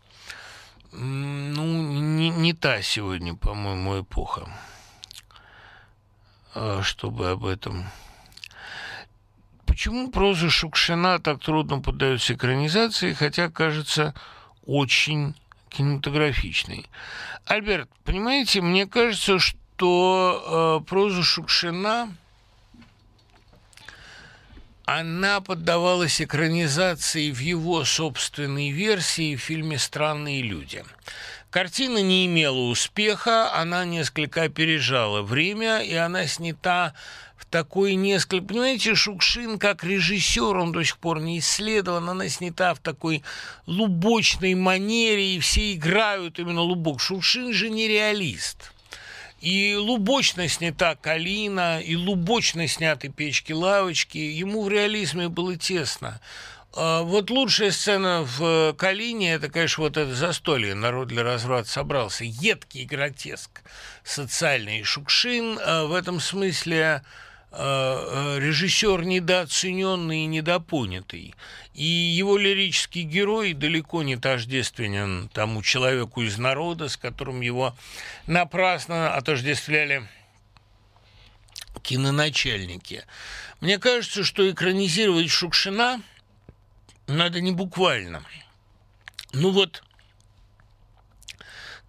[0.91, 4.49] Ну, не, не та сегодня, по-моему, эпоха,
[6.55, 7.85] а, чтобы об этом...
[9.67, 14.15] Почему проза Шукшина так трудно поддается экранизации, хотя кажется
[14.65, 15.35] очень
[15.77, 16.87] кинематографичный.
[17.47, 22.15] Альберт, понимаете, мне кажется, что э, проза Шукшина
[24.87, 30.85] она поддавалась экранизации в его собственной версии в фильме «Странные люди».
[31.51, 36.95] Картина не имела успеха, она несколько опережала время, и она снята
[37.55, 38.45] такой несколько...
[38.45, 43.23] Понимаете, Шукшин как режиссер, он до сих пор не исследован, она снята в такой
[43.67, 47.01] лубочной манере, и все играют именно лубок.
[47.01, 48.73] Шукшин же не реалист.
[49.41, 54.19] И лубочно снята Калина, и лубочно сняты печки-лавочки.
[54.19, 56.21] Ему в реализме было тесно.
[56.77, 60.75] А вот лучшая сцена в Калине– это, конечно, вот это застолье.
[60.75, 62.25] Народ для разврата собрался.
[62.25, 63.63] Едкий гротеск
[64.03, 64.83] социальный.
[64.83, 67.05] Шукшин а в этом смысле
[67.57, 71.35] режиссер недооцененный и недопонятый.
[71.75, 77.75] И его лирический герой далеко не тождественен тому человеку из народа, с которым его
[78.27, 80.09] напрасно отождествляли
[81.83, 83.05] киноначальники.
[83.61, 86.01] Мне кажется, что экранизировать Шукшина–
[87.07, 88.23] надо не буквально.
[89.33, 89.83] Ну вот,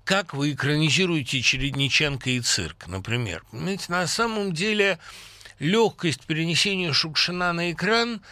[0.03, 3.43] как вы экранизируете Чередниченко и цирк, например?
[3.51, 4.99] Понимаете, на самом деле
[5.60, 8.22] легкость перенесения Шукшина на экран–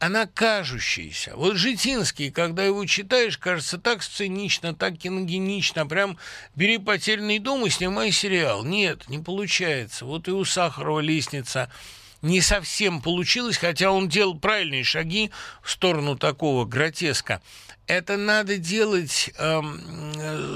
[0.00, 1.32] она кажущаяся.
[1.36, 6.16] Вот Житинский, когда его читаешь, кажется так сценично, так киногенично, прям
[6.56, 8.64] бери «Потерянный дом» и снимай сериал.
[8.64, 10.06] Нет, не получается.
[10.06, 11.70] Вот и у Сахарова лестница–
[12.22, 15.30] не совсем получилось, хотя он делал правильные шаги
[15.62, 17.40] в сторону такого гротеска.
[17.86, 19.62] Это надо делать э,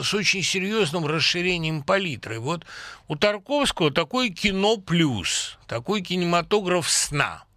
[0.02, 2.38] с очень серьезным расширением палитры.
[2.38, 2.64] Вот
[3.08, 7.44] у Тарковского такое кино плюс, такой кинематограф сна–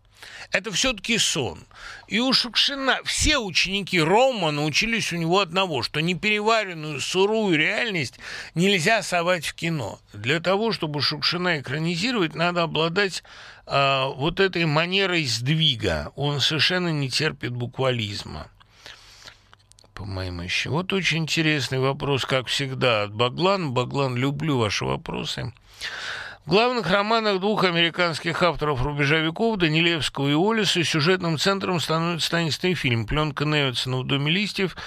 [0.52, 1.66] это все-таки сон.
[2.08, 8.18] И у Шукшина все ученики Рома научились у него одного, что непереваренную сырую реальность
[8.56, 10.00] нельзя совать в кино.
[10.14, 13.24] Для того, чтобы Шукшина экранизировать, надо обладать
[13.68, 16.12] э, вот этой манерой сдвига.
[16.16, 18.48] Он совершенно не терпит буквализма
[19.98, 20.70] по моим еще.
[20.70, 23.74] Вот очень интересный вопрос, как всегда, от Баглан.
[23.74, 25.52] Баглан, люблю ваши вопросы.
[26.46, 32.76] В главных романах двух американских авторов рубежа веков, Данилевского и Олиса, сюжетным центром становится таинственный
[32.76, 34.78] фильм «Пленка Невицена в доме листьев»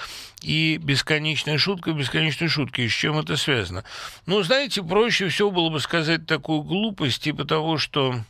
[0.43, 2.87] и «Бесконечная шутка, бесконечной шутки».
[2.87, 3.83] С чем это связано?
[4.27, 8.13] Ну, знаете, проще всего было бы сказать такую глупость, типа того, что...
[8.13, 8.25] Эм а,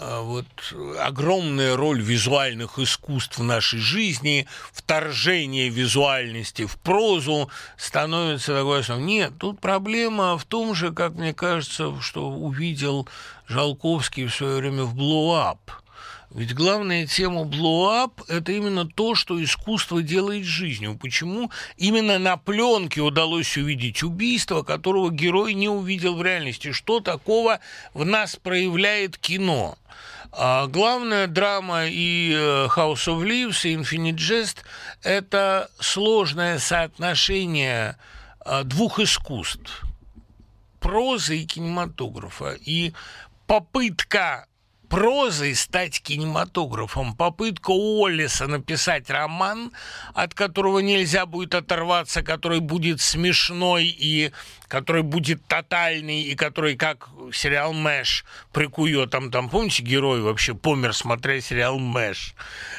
[0.00, 0.46] вот
[0.98, 9.04] огромная роль визуальных искусств в нашей жизни, вторжение визуальности в прозу становится такой основой.
[9.04, 13.08] Нет, тут проблема в том же, как мне кажется, что увидел
[13.46, 15.70] Жолковский в свое время в «Blow-Up»,
[16.32, 20.96] ведь главная тема блоуап– это именно то, что искусство делает жизнью.
[20.96, 26.70] Почему именно на пленке удалось увидеть убийство, которого герой не увидел в реальности?
[26.70, 27.58] Что такого
[27.94, 29.76] в нас проявляет кино?
[30.30, 34.58] А главная драма и э, House of Leaves, и Infinite Jest–
[35.02, 37.96] это сложное соотношение
[38.44, 39.82] э, двух искусств–
[40.80, 42.56] прозы и кинематографа.
[42.64, 42.92] И
[43.48, 44.46] попытка
[44.90, 47.14] прозой стать кинематографом.
[47.14, 49.72] Попытка Уоллиса написать роман,
[50.14, 54.32] от которого нельзя будет оторваться, который будет смешной и
[54.66, 60.92] который будет тотальный, и который, как сериал «Мэш», прикует там, там, помните, герой вообще помер,
[60.92, 62.34] смотря сериал «Мэш»,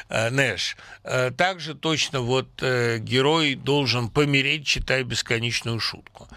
[0.08, 0.76] э, «Нэш».
[1.04, 6.28] Э, также точно вот э, герой должен помереть, читая бесконечную шутку.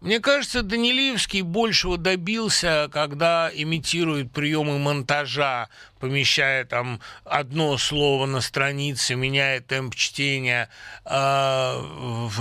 [0.00, 5.68] Мне кажется, Данилевский большего добился, когда имитирует приемы монтажа,
[5.98, 10.70] помещая там одно слово на странице, меняя темп чтения
[11.04, 12.40] э, в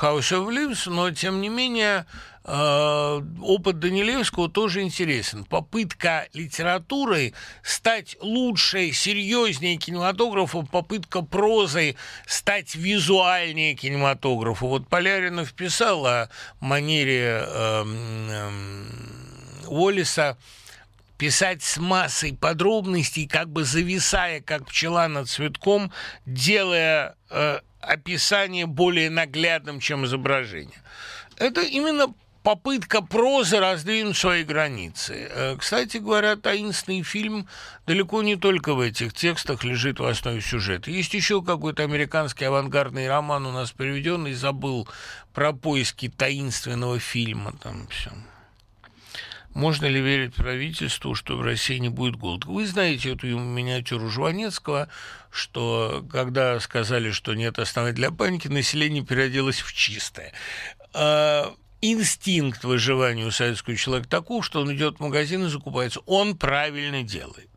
[0.00, 2.06] House of Leaves, но тем не менее
[2.46, 5.44] опыт Данилевского тоже интересен.
[5.44, 11.96] Попытка литературой стать лучше, серьезнее кинематографа, попытка прозой
[12.26, 14.66] стать визуальнее кинематографа.
[14.66, 16.28] Вот Поляринов писал о
[16.60, 18.50] манере э, э,
[19.66, 20.36] Уоллиса
[21.16, 25.92] писать с массой подробностей, как бы зависая, как пчела над цветком,
[26.26, 30.82] делая э, описание более наглядным, чем изображение.
[31.36, 32.12] Это именно
[32.44, 35.28] попытка прозы раздвинуть свои границы.
[35.30, 37.48] Э, кстати говоря, таинственный фильм
[37.86, 40.90] далеко не только в этих текстах лежит в основе сюжета.
[40.90, 44.86] Есть еще какой-то американский авангардный роман у нас переведенный, забыл
[45.32, 48.12] про поиски таинственного фильма, там все.
[49.54, 52.48] Можно ли верить правительству, что в России не будет голода?
[52.48, 54.88] Вы знаете эту миниатюру Жванецкого,
[55.30, 60.32] что когда сказали, что нет оснований для паники, население переоделось в чистое.
[61.86, 66.00] Инстинкт выживания у советского человека таков, что он идет в магазин и закупается.
[66.06, 67.50] Он правильно делает.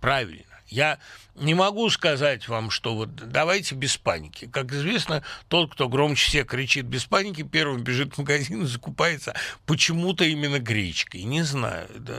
[0.00, 0.49] Правильно.
[0.70, 0.98] Я
[1.34, 4.46] не могу сказать вам, что вот давайте без паники.
[4.46, 9.34] Как известно, тот, кто громче всех кричит без паники, первым бежит в магазин и закупается
[9.66, 11.24] почему-то именно гречкой.
[11.24, 11.88] Не знаю.
[11.98, 12.18] Да.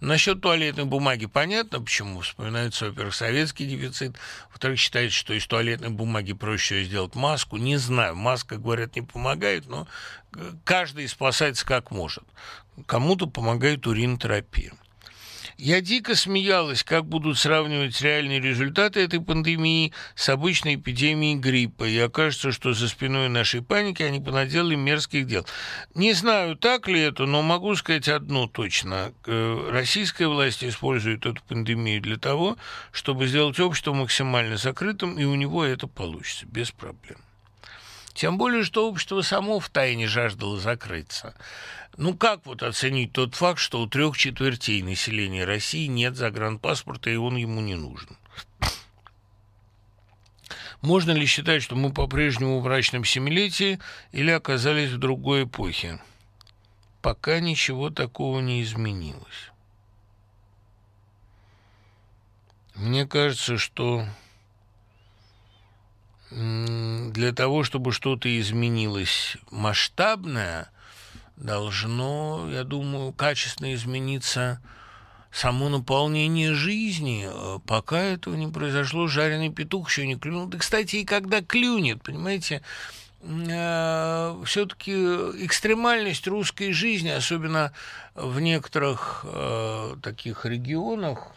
[0.00, 2.20] Насчет туалетной бумаги понятно, почему.
[2.20, 4.16] Вспоминается, во-первых, советский дефицит.
[4.50, 7.58] Во-вторых, считается, что из туалетной бумаги проще сделать маску.
[7.58, 8.16] Не знаю.
[8.16, 9.86] Маска, говорят, не помогает, но
[10.64, 12.24] каждый спасается как может.
[12.86, 14.72] Кому-то помогает уринотерапия.
[15.56, 21.84] Я дико смеялась, как будут сравнивать реальные результаты этой пандемии с обычной эпидемией гриппа.
[21.84, 25.46] И окажется, что за спиной нашей паники они понаделали мерзких дел.
[25.94, 29.12] Не знаю, так ли это, но могу сказать одно точно.
[29.26, 32.56] Э, российская власть использует эту пандемию для того,
[32.90, 37.18] чтобы сделать общество максимально закрытым, и у него это получится без проблем.
[38.14, 41.34] Тем более, что общество само в тайне жаждало закрыться.
[41.96, 47.16] Ну как вот оценить тот факт, что у трех четвертей населения России нет загранпаспорта, и
[47.16, 48.16] он ему не нужен?
[50.80, 53.80] Можно ли считать, что мы по-прежнему в мрачном семилетии
[54.12, 56.00] или оказались в другой эпохе?
[57.02, 59.50] Пока ничего такого не изменилось.
[62.74, 64.06] Мне кажется, что
[66.34, 70.70] для того, чтобы что-то изменилось масштабное,
[71.36, 74.60] должно, я думаю, качественно измениться
[75.30, 77.28] само наполнение жизни.
[77.66, 80.46] Пока этого не произошло, жареный петух еще не клюнул.
[80.46, 82.62] Да, кстати, и когда клюнет, понимаете,
[83.20, 87.72] э, все-таки экстремальность русской жизни, особенно
[88.14, 91.32] в некоторых э, таких регионах,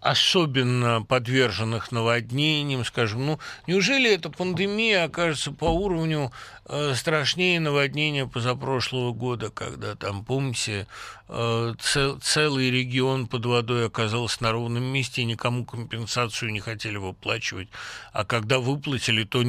[0.00, 6.32] особенно подверженных наводнениям, скажем, ну, неужели эта пандемия окажется по уровню
[6.66, 10.86] э, страшнее наводнения позапрошлого года, когда там, помните,
[11.28, 16.96] э, цел, целый регион под водой оказался на ровном месте, и никому компенсацию не хотели
[16.96, 17.68] выплачивать,
[18.12, 19.44] а когда выплатили, то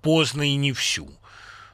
[0.00, 1.10] поздно и не всю.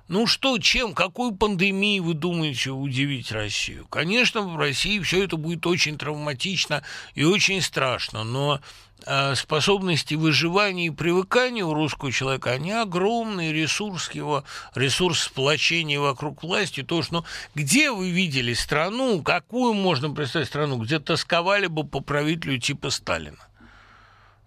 [0.07, 3.87] Ну что, чем, какой пандемией вы думаете удивить Россию?
[3.89, 6.83] Конечно, в России все это будет очень травматично
[7.15, 8.61] и очень страшно, но
[9.07, 14.45] э, способности выживания и привыкания у русского человека, они огромные, ресурс его,
[14.75, 17.25] ресурс сплочения вокруг власти, то, что, ну,
[17.55, 23.39] где вы видели страну, какую можно представить страну, где тосковали бы по правителю типа Сталина?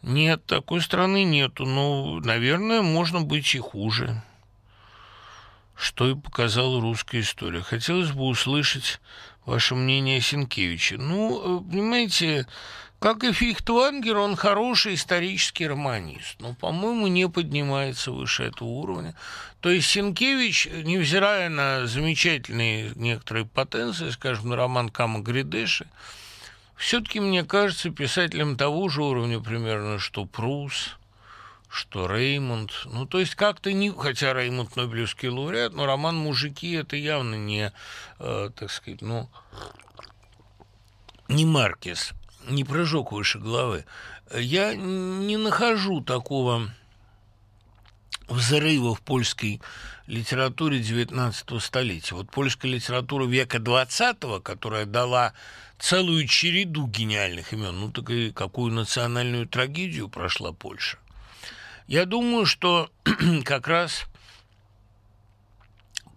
[0.04, 4.22] Нет, такой страны нету, ну, наверное, можно быть и хуже
[5.78, 7.62] что и показала русская история.
[7.62, 9.00] Хотелось бы услышать
[9.46, 10.98] ваше мнение о Сенкевиче.
[10.98, 12.48] Ну, э, понимаете,
[13.00, 19.14] как и Фихтвангер, он хороший исторический романист, но, по-моему, не поднимается выше этого уровня.
[19.62, 25.86] То есть Сенкевич, невзирая на замечательные некоторые потенции, скажем, на роман Кама Гридеши,
[26.76, 30.98] все-таки, мне кажется, писателем того же уровня примерно, что Прус,
[31.70, 36.96] что Реймонд, ну, то есть как-то не, хотя Реймонд Нобелевский лауреат, но роман «Мужики» это
[36.96, 37.72] явно не,
[38.20, 39.30] э, так сказать, ну,
[41.28, 42.14] не Маркес,
[42.48, 43.86] не прыжок выше головы.
[44.34, 46.70] Я не нахожу такого
[48.28, 49.62] взрыва в польской
[50.06, 52.16] литературе XIX столетия.
[52.16, 55.34] Вот польская литература века XX, которая дала
[55.80, 60.98] целую череду гениальных имен, ну так и какую национальную трагедию прошла Польша.
[61.88, 62.92] Я думаю, что
[63.46, 64.06] как раз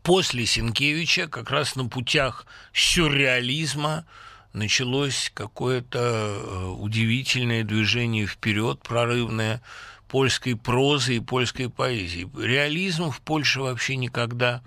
[0.03, 4.05] после Сенкевича, как раз на путях сюрреализма,
[4.53, 9.63] началось какое-то э, удивительное движение вперед, прорывное
[10.09, 12.29] польской прозы и польской поэзии.
[12.37, 14.63] Реализм в Польше вообще никогда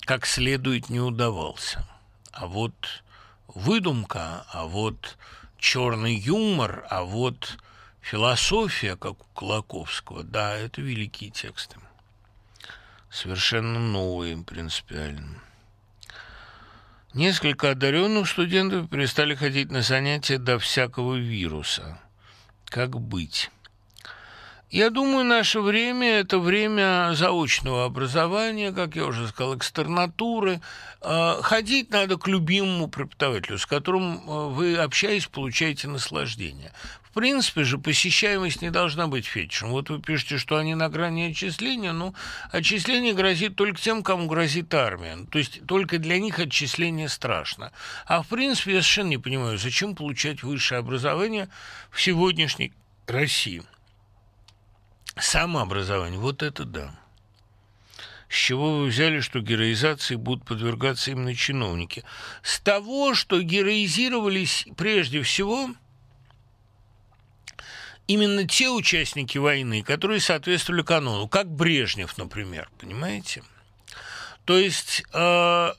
[0.00, 1.86] как следует не удавался.
[2.32, 2.74] А вот
[3.46, 5.16] выдумка, а вот
[5.58, 7.58] черный юмор, а вот
[8.02, 11.76] Философия, как у Колоковского, да, это великие тексты.
[13.10, 15.40] Совершенно новые, принципиально.
[17.14, 22.00] Несколько одаренных студентов перестали ходить на занятия до всякого вируса.
[22.66, 23.50] Как быть?
[24.70, 30.62] Я думаю, наше время– это время заочного образования, как я уже сказал, экстернатуры.
[31.02, 36.72] А, ходить надо к любимому преподавателю, с которым а, вы, общаясь, получаете наслаждение
[37.12, 39.70] принципе же посещаемость не должна быть фетишем.
[39.70, 42.14] Вот вы пишете, что они на грани отчисления, ну,
[42.50, 45.18] отчисление грозит только тем, кому грозит армия.
[45.30, 47.72] То есть только для них отчисление страшно.
[48.06, 51.48] А в принципе я совершенно не понимаю, зачем получать высшее образование
[51.90, 52.72] в сегодняшней
[53.06, 53.62] России.
[55.18, 56.94] Самообразование, вот это да.
[58.32, 62.02] С чего вы взяли, что героизации будут подвергаться именно чиновники?
[62.42, 65.68] С того, что героизировались прежде всего
[68.06, 73.42] именно те участники войны, которые соответствовали канону, как Брежнев, например, понимаете?
[74.44, 75.72] То есть э,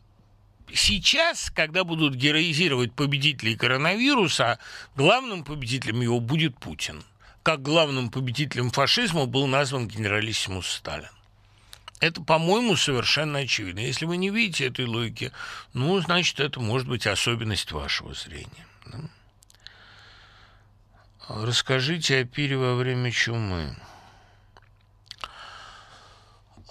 [0.73, 4.59] сейчас, когда будут героизировать победителей коронавируса,
[4.95, 7.03] главным победителем его будет Путин.
[7.43, 11.09] Как главным победителем фашизма был назван генералиссимус Сталин.
[11.99, 13.79] Это, по-моему, совершенно очевидно.
[13.79, 15.31] Если вы не видите этой логики,
[15.73, 18.67] ну, значит, это может быть особенность вашего зрения.
[18.85, 18.99] Да?
[21.27, 23.75] Расскажите о пире во время чумы.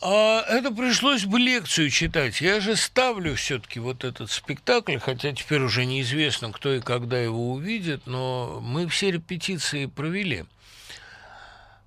[0.01, 2.41] А это пришлось бы лекцию читать.
[2.41, 7.53] Я же ставлю все-таки вот этот спектакль, хотя теперь уже неизвестно, кто и когда его
[7.53, 10.45] увидит, но мы все репетиции провели–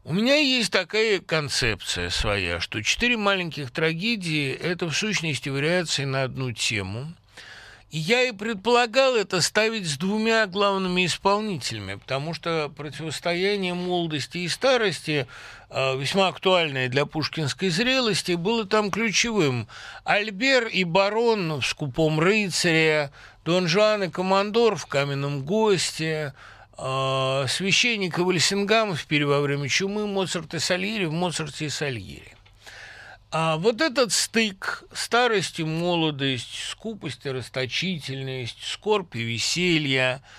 [0.07, 6.21] у меня есть такая концепция своя, что четыре маленьких трагедии– это в сущности вариации на
[6.21, 7.11] одну тему.
[7.91, 14.47] И я и предполагал это ставить с двумя главными исполнителями, потому что противостояние молодости и
[14.47, 15.27] старости,
[15.69, 19.67] а, весьма актуальное для пушкинской зрелости, было там ключевым.
[20.03, 23.11] Альбер и барон в «Скупом рыцаре»,
[23.45, 26.33] Дон Жуан и командор в «Каменном госте»,
[26.77, 32.34] э, священника Вальсингама в «Пире во время чумы», Моцарт и Сальери в «Моцарте и Сальери».
[33.31, 40.21] А вот этот стык старость и молодость, скупость и расточительность, скорбь и веселье–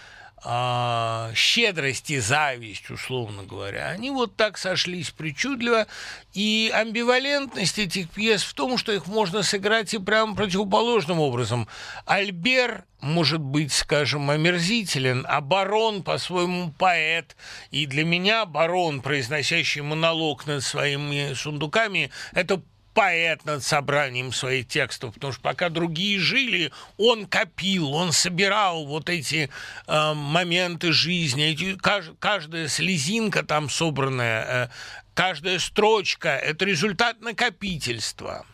[0.49, 5.89] а, щедрость и зависть, условно говоря, они вот так сошлись причудливо,
[6.35, 11.67] и амбивалентность этих пьес в том, что их можно сыграть и прямо противоположным образом.
[12.05, 17.37] Альбер может быть, скажем, омерзителен, а барон по-своему поэт,
[17.73, 22.63] и для меня барон, произносящий монолог над своими сундуками, это
[22.97, 29.11] поэт над собранием своих текстов, потому что пока другие жили, он копил, он собирал вот
[29.11, 29.51] эти
[29.87, 34.69] э, моменты жизни, эти, кажд, каждая слезинка там собранная, э,
[35.13, 38.47] каждая строчка– это результат накопительства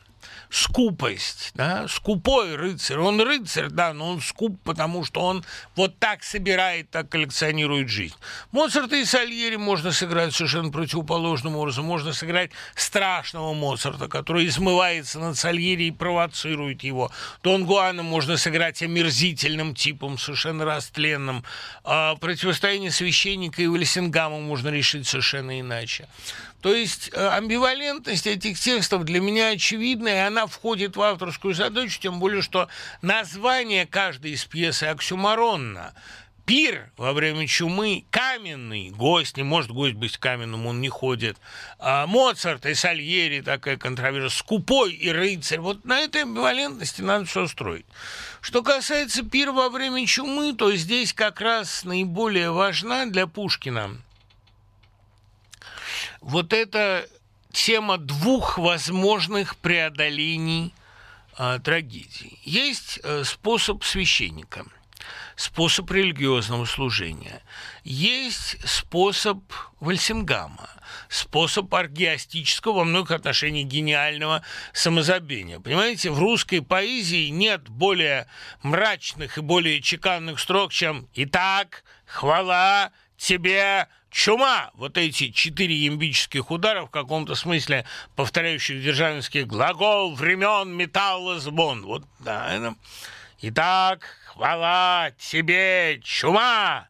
[0.52, 2.98] скупость, да, скупой рыцарь.
[2.98, 5.44] Он рыцарь, да, но он скуп, потому что он
[5.76, 8.14] вот так собирает, так коллекционирует жизнь.
[8.50, 11.86] Моцарта и Сальери можно сыграть совершенно противоположным образом.
[11.86, 17.10] Можно сыграть страшного Моцарта, который измывается над Сальери и провоцирует его.
[17.42, 21.44] Дон Гуана можно сыграть омерзительным типом, совершенно растленным.
[21.82, 26.08] А противостояние священника и Вальсингама можно решить совершенно иначе.
[26.62, 32.00] То есть э, амбивалентность этих текстов для меня очевидна, и она входит в авторскую задачу,
[32.00, 32.68] тем более, что
[33.02, 35.92] название каждой из пьесы оксюмаронно.
[36.44, 41.36] Пир во время чумы каменный, гость, не может гость быть каменным, он не ходит.
[41.80, 45.58] А Моцарт и Сальери, такая контроверсия, скупой и рыцарь.
[45.58, 47.86] Вот на этой амбивалентности надо все строить.
[48.40, 53.98] Что касается пира во время чумы, то здесь как раз наиболее важна для Пушкина
[56.22, 57.06] вот эта
[57.52, 60.72] тема двух возможных преодолений
[61.36, 62.38] э, трагедии.
[62.44, 64.64] Есть э, способ священника,
[65.36, 67.42] способ религиозного служения,
[67.84, 69.42] есть способ
[69.80, 70.70] Вальсингама,
[71.08, 74.42] способ аргиастического, во многих отношениях гениального
[74.72, 75.58] самозабвения.
[75.58, 78.26] Понимаете, в русской поэзии нет более
[78.62, 86.84] мрачных и более чеканных строк, чем «Итак, хвала тебе, чума, вот эти четыре ямбических удара
[86.84, 87.84] в каком-то смысле
[88.14, 91.82] повторяющих державинский глагол времен металла звон.
[91.82, 92.76] Вот, да, это...
[93.40, 96.86] Итак, хвала тебе, чума!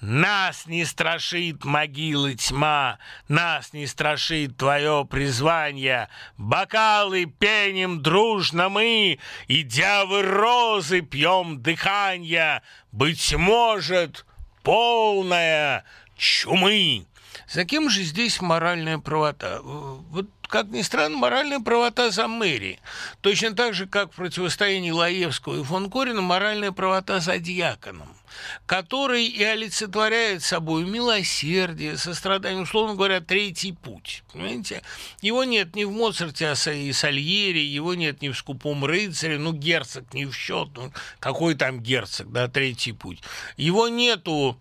[0.00, 2.98] Нас не страшит могилы тьма,
[3.28, 6.08] Нас не страшит твое призвание.
[6.36, 12.62] Бокалы пеним дружно мы, И девы розы пьем дыхание.
[12.90, 14.26] Быть может,
[14.64, 15.84] полная
[16.22, 17.06] чумы.
[17.48, 19.60] За кем же здесь моральная правота?
[19.62, 22.78] Вот как ни странно, моральная правота за мэри.
[23.22, 28.14] Точно так же, как в противостоянии Лаевского и фон Корина, моральная правота за дьяконом,
[28.66, 34.24] который и олицетворяет собой милосердие, сострадание, условно говоря, третий путь.
[34.30, 34.82] Понимаете?
[35.22, 39.54] Его нет ни в Моцарте, а и Сальери, его нет ни в «Скупом рыцаре», ну,
[39.54, 43.22] герцог не в счет, ну, какой там герцог, да, третий путь.
[43.56, 44.60] Его нету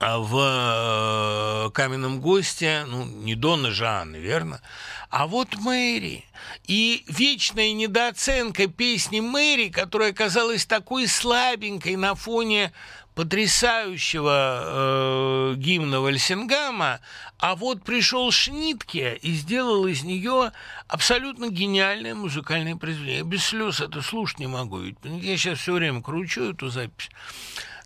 [0.00, 4.60] в э, «Каменном госте», ну, не Дона Жанны, верно?
[5.10, 6.24] А вот Мэри.
[6.66, 12.72] И вечная недооценка песни Мэри, которая казалась такой слабенькой на фоне
[13.18, 17.00] потрясающего э, гимна Вальсингама,
[17.40, 20.52] а вот пришел Шнитке и сделал из нее
[20.86, 23.18] абсолютно гениальное музыкальное произведение.
[23.18, 27.10] Я без слез это слушать не могу, ведь я сейчас все время кручу эту запись.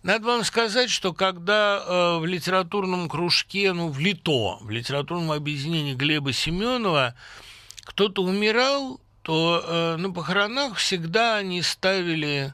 [0.03, 5.93] Надо вам сказать, что когда э, в литературном кружке, ну, в ЛИТО, в литературном объединении
[5.93, 7.15] Глеба Семенова
[7.85, 12.53] кто-то умирал, то э, на похоронах всегда они ставили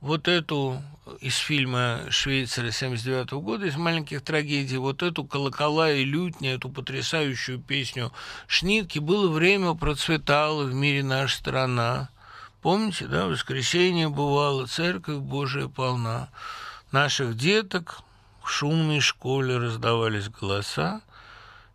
[0.00, 0.80] вот эту
[1.20, 7.58] из фильма «Швейцария» 79 года, из «Маленьких трагедий», вот эту «Колокола и лютня», эту потрясающую
[7.58, 8.12] песню
[8.46, 12.10] Шнитки, было время, процветала в мире наша страна.
[12.62, 16.28] Помните, да, воскресенье бывало, церковь Божия полна
[16.94, 18.02] наших деток
[18.40, 21.00] в шумной школе раздавались голоса,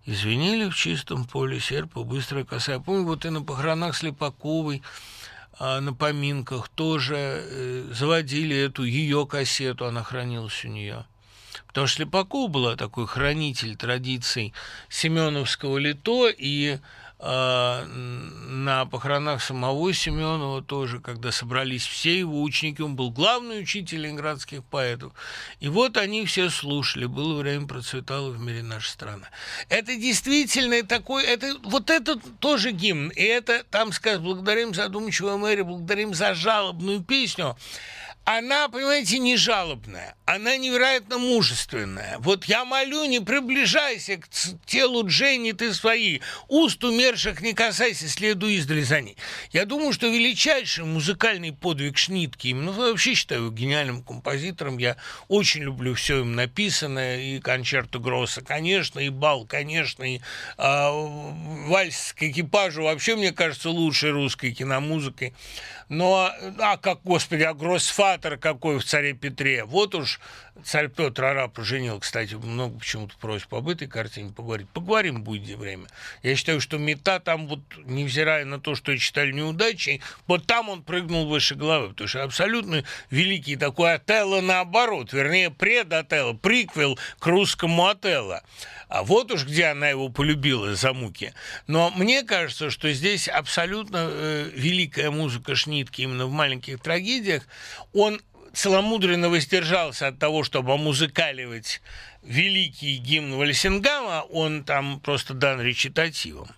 [0.06, 2.74] извинили в чистом поле серпа быстрая коса.
[2.74, 4.82] Я помню, вот и на похоронах Слепаковой,
[5.60, 11.06] а на поминках тоже э, заводили эту ее кассету, она хранилась у нее.
[11.68, 14.54] Потому что Слепаков была такой хранитель традиций
[14.88, 16.80] Семеновского лито, и
[17.22, 24.64] на похоронах самого Семенова тоже, когда собрались все его ученики, он был главный учитель ленинградских
[24.64, 25.12] поэтов.
[25.60, 29.28] И вот они все слушали, было время, процветала в мире наша страна.
[29.68, 35.64] Это действительно такой, это, вот это тоже гимн, и это, там сказать, благодарим задумчивую мэри,
[35.64, 37.58] благодарим за жалобную песню,
[38.26, 42.18] она, понимаете, не жалобная, она невероятно мужественная.
[42.20, 44.28] Вот я молю, не приближайся к
[44.68, 49.18] телу Дженни ты свои, уст умерших не касайся, следуй издали за ней.
[49.52, 54.98] Я думаю, что величайший музыкальный подвиг Шнитки, ну, вообще считаю его гениальным композитором, я
[55.28, 60.90] очень люблю все им написанное, и концерты Гросса, конечно, и бал, конечно, и э,
[61.68, 65.34] вальс к экипажу, вообще, мне кажется, лучшей русской киномузыкой.
[65.90, 69.66] Но, а как, господи, а гроссфатер какой в царе Петре.
[69.66, 70.20] Вот уж
[70.64, 74.70] царь Петр араб женил, кстати, много почему-то просьб об этой картине поговорить.
[74.70, 75.88] Поговорим будет время.
[76.24, 80.84] Я считаю, что мета там вот, невзирая на то, что читали неудачи, вот там он
[80.84, 87.26] прыгнул выше головы, потому что абсолютно великий такой Отелло наоборот, вернее, пред Отелло, приквел к
[87.26, 88.44] русскому Отелло.
[88.90, 91.34] А вот уж где она его полюбила за муки.
[91.68, 97.48] Но мне кажется, что здесь абсолютно э, великая музыка Шнитки именно в маленьких трагедиях.
[97.94, 98.20] Он
[98.54, 101.82] целомудренно воздержался от того, чтобы музыкаливать
[102.24, 106.50] великий гимн Вальсингама, он там просто дан речитативом.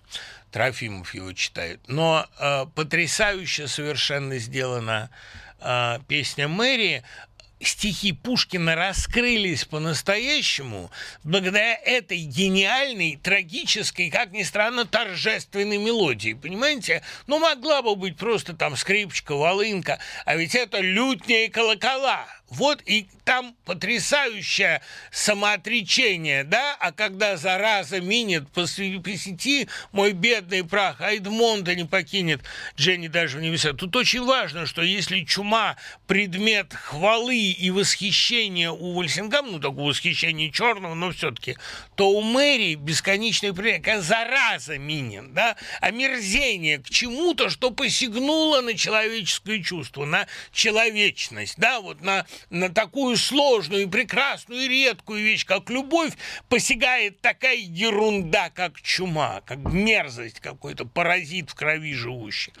[0.50, 1.80] Трофимов его читает.
[1.86, 5.10] Но э, потрясающе совершенно сделана
[5.60, 7.02] э, песня Мэри
[7.64, 10.90] стихи Пушкина раскрылись по-настоящему
[11.24, 16.34] благодаря этой гениальной, трагической, как ни странно, торжественной мелодии.
[16.34, 17.02] Понимаете?
[17.26, 22.26] Ну, могла бы быть просто там скрипочка, волынка, а ведь это лютня колокола.
[22.52, 31.00] Вот и там потрясающее самоотречение, да, а когда зараза минет по, сети, мой бедный прах,
[31.00, 32.42] а Эдмонда не покинет
[32.76, 33.72] Дженни даже в небеса.
[33.72, 35.76] Тут очень важно, что если чума
[36.06, 41.56] предмет хвалы и восхищения у Вальсингама, ну, такого восхищения черного, но все-таки,
[41.94, 48.76] то у Мэри бесконечный пример, как зараза минет, да, омерзение к чему-то, что посягнуло на
[48.76, 55.70] человеческое чувство, на человечность, да, вот на на такую сложную прекрасную и редкую вещь, как
[55.70, 56.12] любовь,
[56.48, 62.52] посягает такая ерунда, как чума, как мерзость какой-то, паразит в крови живущий.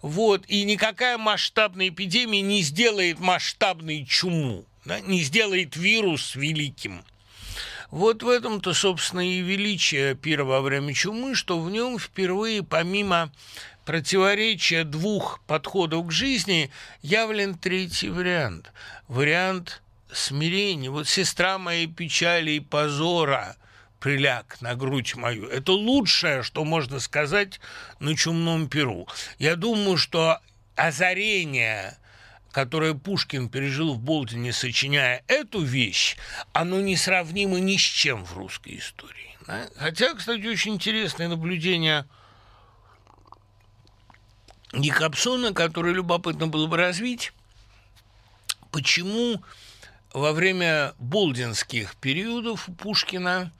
[0.00, 0.44] Вот.
[0.48, 5.00] И никакая масштабная эпидемия не сделает масштабной чуму, да?
[5.00, 7.04] не сделает вирус великим.
[7.92, 13.30] Вот в этом-то, собственно, и величие пира во время чумы, что в нем впервые, помимо
[13.84, 16.70] противоречия двух подходов к жизни,
[17.02, 18.72] явлен третий вариант.
[19.08, 19.82] Вариант
[20.12, 20.90] смирения.
[20.90, 23.56] Вот сестра моей печали и позора
[24.00, 25.46] приляг на грудь мою.
[25.46, 27.60] Это лучшее, что можно сказать
[28.00, 29.08] на чумном перу.
[29.38, 30.38] Я думаю, что
[30.76, 31.96] озарение
[32.50, 36.18] которое Пушкин пережил в Болдине, сочиняя эту вещь,
[36.52, 39.38] оно несравнимо ни с чем в русской истории.
[39.76, 42.04] Хотя, кстати, очень интересное наблюдение–
[44.72, 47.32] Якобсона, который любопытно было бы развить,
[48.70, 49.42] почему
[50.12, 53.52] во время болдинских периодов у Пушкина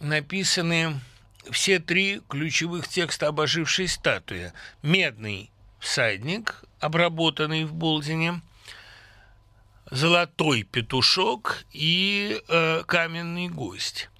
[0.00, 1.00] написаны
[1.50, 4.52] все три ключевых текста об ожившей статуе.
[4.82, 8.40] «Медный всадник», обработанный в Болдине,
[9.90, 14.10] «Золотой петушок» и э, «Каменный гость».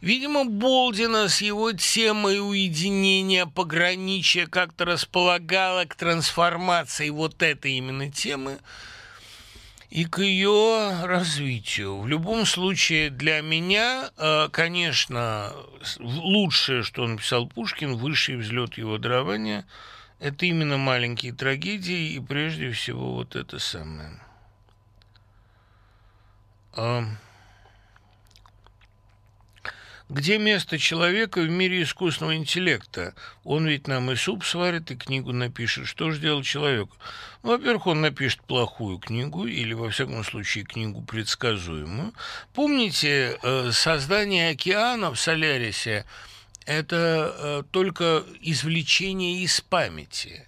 [0.00, 8.58] Видимо, Болдина с его темой уединения, пограничия как-то располагала к трансформации вот этой именно темы
[9.90, 11.98] и к ее развитию.
[11.98, 15.52] В любом случае, для меня, э, конечно,
[15.98, 19.66] лучшее, что написал Пушкин, высший взлет его дарования,
[20.20, 24.20] это именно маленькие трагедии и прежде всего вот это самое.
[30.08, 33.14] Где место человека в мире искусственного интеллекта?
[33.44, 35.86] Он ведь нам и суп сварит, и книгу напишет.
[35.86, 36.96] Что же делать человеку?
[37.42, 42.14] Ну, во-первых, он напишет плохую книгу, или, во всяком случае, книгу предсказуемую.
[42.54, 46.06] Помните, э, создание океана в Солярисе–
[46.64, 50.46] это э, только извлечение из памяти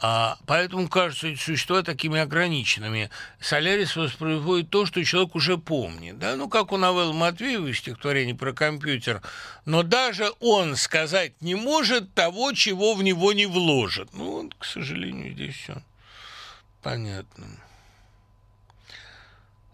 [0.00, 3.10] а, поэтому кажутся эти существа такими ограниченными.
[3.40, 6.18] Солярис воспроизводит то, что человек уже помнит.
[6.18, 6.36] Да?
[6.36, 9.22] Ну, как у новеллы Матвеева стихотворение про компьютер.
[9.64, 14.08] Но даже он сказать не может того, чего в него не вложит.
[14.12, 15.82] Ну, вот, к сожалению, здесь все
[16.88, 17.46] понятно.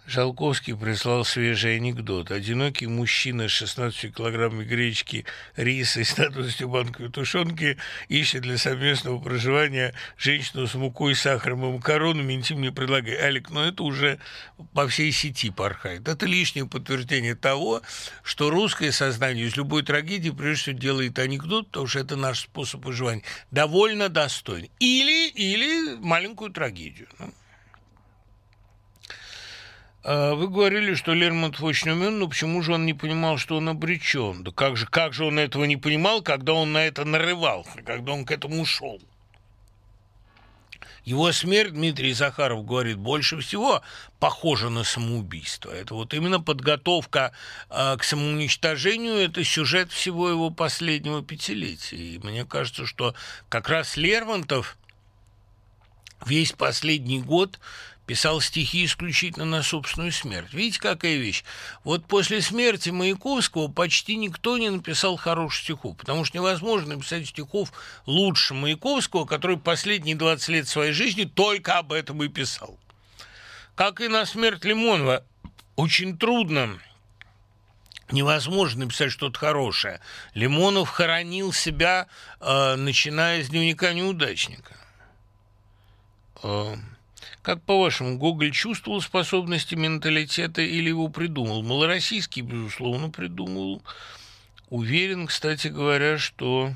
[0.07, 2.31] Жалковский прислал свежий анекдот.
[2.31, 5.25] Одинокий мужчина с 16 килограммами гречки,
[5.57, 7.79] риса и 120 банками тушенки
[8.09, 13.23] ищет для совместного проживания женщину с мукой, сахаром и макаронами, интимно предлагает.
[13.23, 14.19] Алик, но это уже
[14.75, 16.07] по всей сети порхает.
[16.07, 17.81] Это лишнее подтверждение того,
[18.23, 22.85] что русское сознание из любой трагедии прежде всего делает анекдот, потому что это наш способ
[22.85, 23.23] выживания.
[23.51, 24.71] Довольно достойный.
[24.81, 27.09] Или, или маленькую трагедию.
[27.19, 27.33] Ну.
[30.05, 33.71] А, вы говорили, что Лермонтов очень умен, но почему же он не понимал, что он
[33.71, 34.45] обречен?
[34.45, 38.13] Да как же, как же он этого не понимал, когда он на это нарывался, когда
[38.13, 39.01] он к этому шел?
[41.07, 43.83] Его смерть, Дмитрий Захаров говорит, больше всего
[44.21, 45.71] похожа на самоубийство.
[45.71, 47.33] Это вот именно подготовка
[47.69, 51.97] э, к самоуничтожению, это сюжет всего его последнего пятилетия.
[51.97, 53.15] И мне кажется, что
[53.51, 54.79] как раз Лермонтов
[56.25, 57.59] весь последний год
[58.07, 60.53] писал стихи исключительно на собственную смерть.
[60.53, 61.45] Видите, какая вещь?
[61.85, 67.73] Вот после смерти Маяковского почти никто не написал хороших стихов, потому что невозможно написать стихов
[68.07, 72.79] лучше Маяковского, который последние 20 лет своей жизни только об этом и писал.
[73.75, 75.25] Как и на смерть Лимонова,
[75.77, 76.79] очень трудно
[78.11, 80.01] невозможно написать что-то хорошее.
[80.35, 82.07] Лимонов хоронил себя,
[82.41, 84.77] э, начиная с дневника неудачника.
[86.43, 86.77] Э,
[87.45, 91.63] как по-вашему, Гоголь чувствовал способности менталитета или его придумал?
[91.63, 93.83] Малороссийский, безусловно, придумал.
[94.71, 96.73] Уверен, кстати говоря, что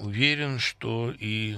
[0.00, 1.56] уверен, что и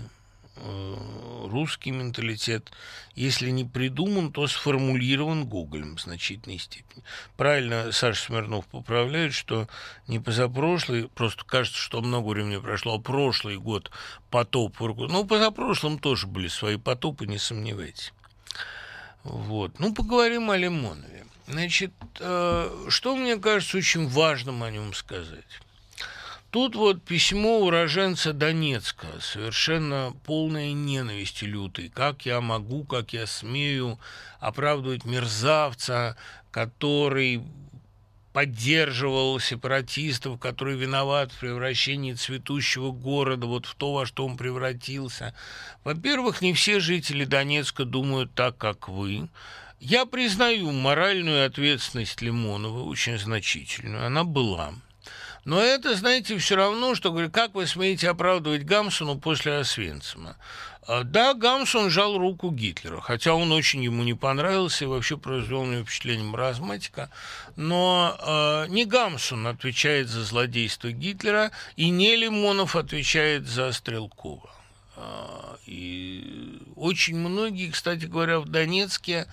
[0.56, 2.72] русский менталитет,
[3.14, 7.02] если не придуман, то сформулирован Гоголем в значительной степени.
[7.36, 9.68] Правильно Саша Смирнов поправляет, что
[10.06, 13.90] не позапрошлый, просто кажется, что много времени прошло, а прошлый год
[14.30, 14.78] потоп.
[14.80, 18.12] Ну, позапрошлым тоже были свои потопы, не сомневайтесь.
[19.22, 19.78] Вот.
[19.78, 21.26] Ну, поговорим о Лимонове.
[21.46, 25.60] Значит, э, что мне кажется очень важным о нем сказать?
[26.54, 31.88] Тут вот письмо уроженца Донецка, совершенно полное ненависти лютой.
[31.88, 33.98] Как я могу, как я смею
[34.38, 36.16] оправдывать мерзавца,
[36.52, 37.42] который
[38.32, 45.34] поддерживал сепаратистов, который виноват в превращении цветущего города вот в то, во что он превратился.
[45.82, 49.28] Во-первых, не все жители Донецка думают так, как вы.
[49.80, 54.06] Я признаю моральную ответственность Лимонова, очень значительную.
[54.06, 54.72] Она была.
[55.44, 60.36] Но это, знаете, все равно, что, говорю, как вы смеете оправдывать Гамсуну после Освенцима?
[60.86, 65.64] А, да, Гамсун жал руку Гитлера, хотя он очень ему не понравился и вообще произвел
[65.64, 67.10] на него впечатление маразматика.
[67.56, 74.50] Но э, не Гамсун отвечает за злодейство Гитлера, и не Лимонов отвечает за Стрелкова.
[74.96, 79.26] Э, и очень многие, кстати говоря, в Донецке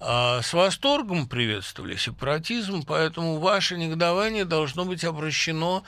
[0.00, 5.84] с восторгом приветствовали сепаратизм, поэтому ваше негодование должно быть обращено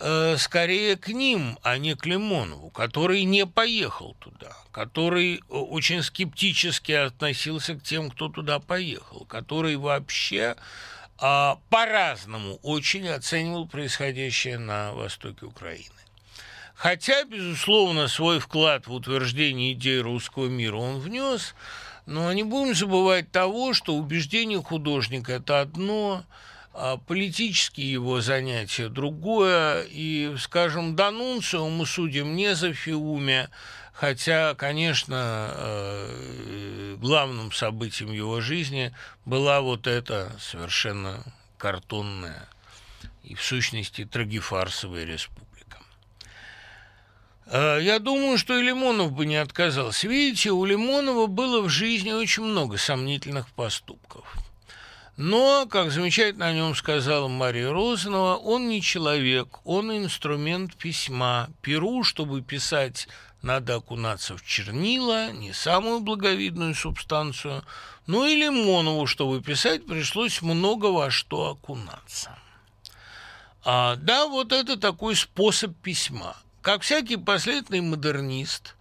[0.00, 6.02] э, скорее к ним, а не к Лимонову, который не поехал туда, который э, очень
[6.02, 10.56] скептически относился к тем, кто туда поехал, который вообще
[11.20, 15.94] э, по-разному очень оценивал происходящее на востоке Украины.
[16.74, 21.54] Хотя, безусловно, свой вклад в утверждение идеи русского мира он внес–
[22.08, 26.24] но не будем забывать того, что убеждение художника– это одно,
[26.72, 29.84] а политические его занятия– другое.
[29.90, 33.50] И, скажем, Данунцио мы судим не за Фиуме,
[33.92, 38.94] хотя, конечно, э, главным событием его жизни
[39.26, 41.22] была вот эта совершенно
[41.58, 42.48] картонная
[43.22, 45.47] и, в сущности, трагифарсовая республика.
[47.50, 50.08] Э, я думаю, что и Лимонов бы не отказался.
[50.08, 54.36] Видите, у Лимонова было в жизни очень много сомнительных поступков–
[55.18, 61.50] но, как замечательно о нем сказала Мария Розанова, он не человек, он инструмент письма.
[61.60, 63.08] Перу, чтобы писать,
[63.42, 67.64] надо окунаться в чернила, не самую благовидную субстанцию.
[68.06, 72.38] Ну и Лимонову, чтобы писать, пришлось много во что окунаться.
[73.64, 76.36] А, да, вот это такой способ письма.
[76.68, 78.76] Как всякий последовательный модернист,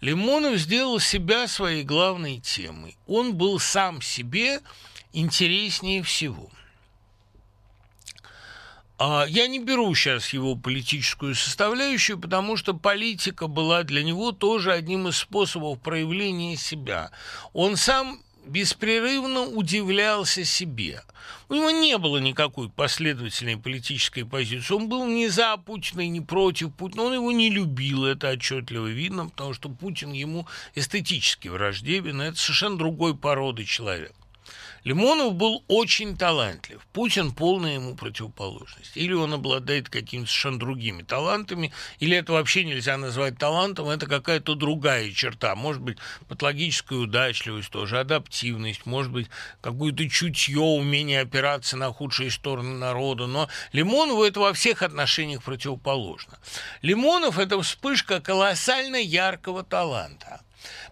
[0.00, 2.96] Лимонов сделал себя своей главной темой.
[3.06, 4.60] Он был сам себе
[5.12, 6.48] интереснее всего.
[8.98, 14.72] А, я не беру сейчас его политическую составляющую, потому что политика была для него тоже
[14.72, 17.10] одним из способов проявления себя.
[17.52, 21.02] Он сам беспрерывно удивлялся себе.
[21.48, 24.74] У него не было никакой последовательной политической позиции.
[24.74, 27.04] Он был не за Путина и не против Путина.
[27.04, 32.20] Он его не любил, это отчетливо видно, потому что Путин ему эстетически враждебен.
[32.20, 34.12] Это совершенно другой породы человек.
[34.86, 36.80] Лимонов был очень талантлив.
[36.92, 38.96] Путин полная ему противоположность.
[38.96, 44.54] Или он обладает какими-то совершенно другими талантами, или это вообще нельзя назвать талантом, это какая-то
[44.54, 45.56] другая черта.
[45.56, 45.98] Может быть,
[46.28, 49.26] патологическая удачливость тоже, адаптивность, может быть,
[49.60, 53.26] какое-то чутье, умение опираться на худшие стороны народа.
[53.26, 56.38] Но Лимонову это во всех отношениях противоположно.
[56.82, 60.42] Лимонов– это вспышка колоссально яркого таланта.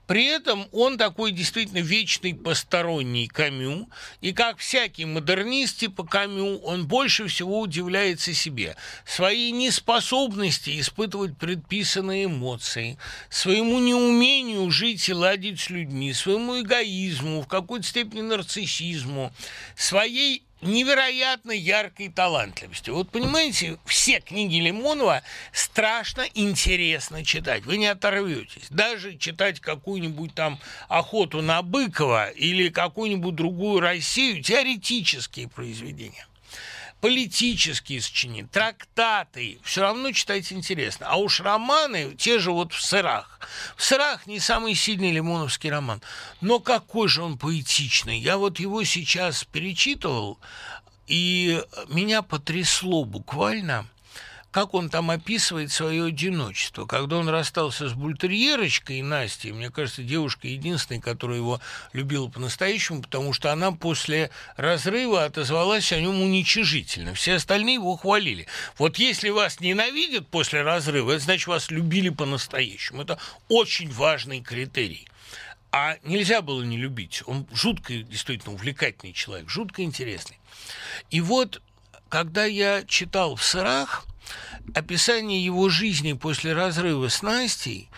[0.07, 3.89] При этом он такой действительно вечный посторонний Камю,
[4.21, 8.77] и как всякий модернист типа Камю, он больше всего удивляется себе,
[9.07, 12.99] своей неспособности испытывать предписанные эмоции,
[13.31, 19.33] своему неумению жить и ладить с людьми, своему эгоизму, в какой-то степени нарциссизму,
[19.75, 22.91] своей невероятно яркой талантливости.
[22.91, 25.23] Вот понимаете, все книги Лимонова
[25.53, 27.65] страшно интересно читать.
[27.65, 28.69] Вы не оторветесь.
[28.71, 30.59] Даже читать какую-нибудь там
[30.89, 36.27] охоту на Быкова или какую-нибудь другую Россию, теоретические произведения
[37.05, 41.07] политические сочинения, трактаты, все равно читать интересно.
[41.07, 43.41] А уж романы, те же вот в «Сырах».
[43.77, 46.01] В «Сырах» не самый сильный лимоновский роман,
[46.41, 48.19] но какой же он поэтичный.
[48.19, 50.39] Я вот его сейчас перечитывал,
[51.07, 53.87] и меня потрясло буквально–
[54.55, 56.87] как он там описывает свое одиночество.
[56.87, 61.61] Когда он расстался с бультерьерочкой Настей, мне кажется, девушка единственная, которая его
[61.93, 67.15] любила по-настоящему, потому что она после разрыва отозвалась о нем уничижительно.
[67.15, 68.47] Все остальные его хвалили.
[68.79, 73.03] Вот если вас ненавидят после разрыва, это значит, вас любили по-настоящему.
[73.03, 73.19] Это
[73.49, 75.09] очень важный критерий.
[75.73, 77.25] А нельзя было не любить.
[77.27, 80.39] Он жутко, действительно, увлекательный человек, жутко интересный.
[81.11, 81.61] И вот,
[82.09, 84.07] когда я читал в «Сырах»,
[84.75, 87.91] описание его жизни после разрыва с Настей,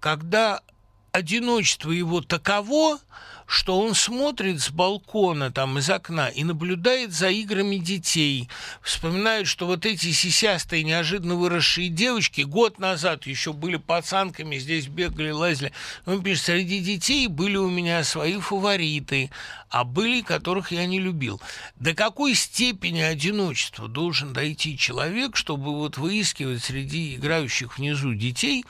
[0.00, 0.62] когда
[1.12, 2.98] одиночество его таково,
[3.44, 8.48] что он смотрит с балкона, там, из окна и наблюдает за играми детей.
[8.80, 15.30] Вспоминает, что вот эти сисястые, неожиданно выросшие девочки год назад еще были пацанками, здесь бегали,
[15.30, 15.72] лазили.
[16.06, 19.30] Он пишет, среди детей были у меня свои фавориты,
[19.68, 21.38] а были, которых я не любил.
[21.76, 28.64] До какой степени одиночества должен дойти человек, чтобы вот выискивать среди играющих внизу детей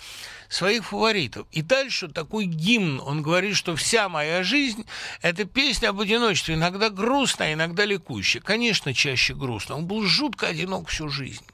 [0.52, 1.46] своих фаворитов.
[1.50, 4.84] И дальше такой гимн, он говорит, что вся моя жизнь–
[5.22, 8.42] это песня об одиночестве, иногда грустная, иногда ликующая.
[8.42, 9.76] Конечно, чаще грустно.
[9.76, 11.44] Он был жутко одинок всю жизнь.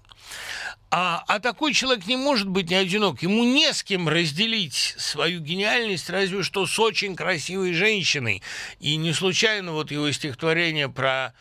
[0.91, 3.23] А, а такой человек не может быть не одинок.
[3.23, 8.43] Ему не с кем разделить свою гениальность, разве что с очень красивой женщиной.
[8.81, 11.35] И не случайно вот его стихотворение про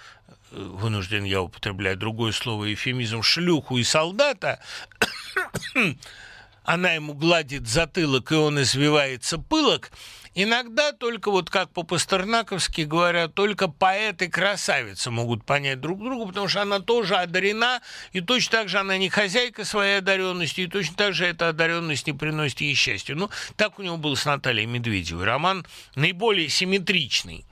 [0.51, 4.59] э, вынужден я употреблять другое слово, эфемизм, шлюху и солдата,
[6.67, 9.89] она ему гладит затылок, и он извивается пылок,
[10.35, 16.49] иногда только вот как по-пастернаковски говорят, только поэт и красавица могут понять друг друга, потому
[16.49, 17.79] что она тоже одарена,
[18.11, 22.05] и точно так же она не хозяйка своей одаренности, и точно так же эта одаренность
[22.05, 23.15] не приносит ей счастья.
[23.15, 25.23] Ну, так у него был с Натальей Медведевой.
[25.23, 25.65] Роман
[25.95, 27.45] наиболее симметричный.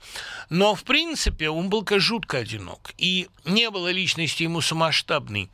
[0.50, 5.48] Но, в принципе, он был как жутко одинок, и не было личности ему самоштабной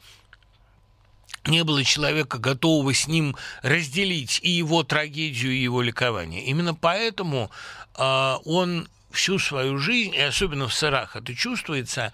[1.47, 6.45] не было человека, готового с ним разделить и его трагедию, и его ликование.
[6.45, 7.51] Именно поэтому
[7.97, 12.13] э, он всю свою жизнь, и особенно в сырах это чувствуется,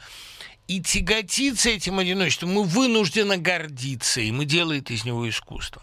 [0.66, 5.82] и тяготится этим одиночеством, мы вынуждены гордиться, и мы делает из него искусство.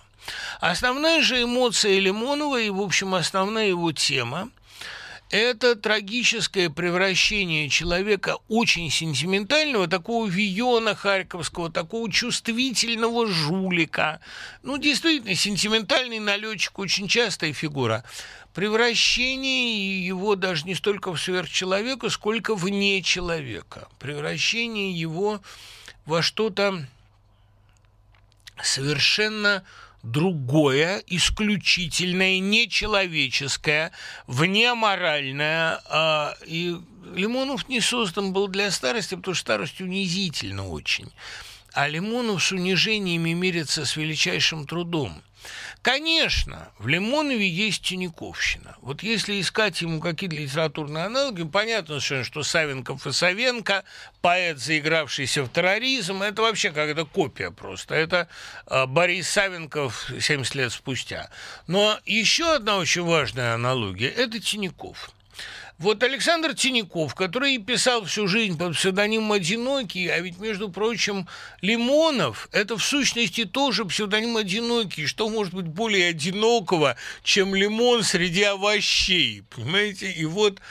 [0.59, 4.49] Основная же эмоция Лимонова и, в общем, основная его тема
[5.35, 14.19] это трагическое превращение человека очень сентиментального, такого Виона Харьковского, такого чувствительного жулика.
[14.63, 18.03] Ну, действительно, сентиментальный налетчик очень частая фигура.
[18.53, 23.89] Превращение его даже не столько в сверхчеловека, сколько вне человека.
[23.99, 25.41] Превращение его
[26.05, 26.85] во что-то
[28.63, 29.65] совершенно
[30.05, 33.91] другое, исключительное, нечеловеческое,
[34.27, 35.81] внеморальное.
[35.85, 36.75] А, и
[37.13, 41.11] Лимонов не создан был для старости, потому что старость унизительна очень.
[41.73, 45.21] А Лимонов с унижениями мирится с величайшим трудом.
[45.85, 48.75] Конечно, в Лимонове есть Тиньковщина.
[48.81, 53.83] Вот если искать ему какие-то литературные аналоги, понятно совершенно, что Савенков и Савенко,
[54.19, 57.93] поэт, заигравшийся в терроризм, это вообще какая-то копия просто.
[57.93, 58.27] Это
[58.65, 61.29] э, Борис Савенков 70 лет спустя.
[61.67, 65.11] Но еще одна очень важная аналогия– это Тиняков.
[65.77, 71.27] Вот Александр Тиняков, который писал всю жизнь под псевдонимом «Одинокий», а ведь, между прочим,
[71.61, 75.05] Лимонов– это в сущности тоже псевдоним «Одинокий».
[75.05, 80.11] Что может быть более одинокого, чем лимон среди овощей, понимаете?
[80.11, 80.61] И вот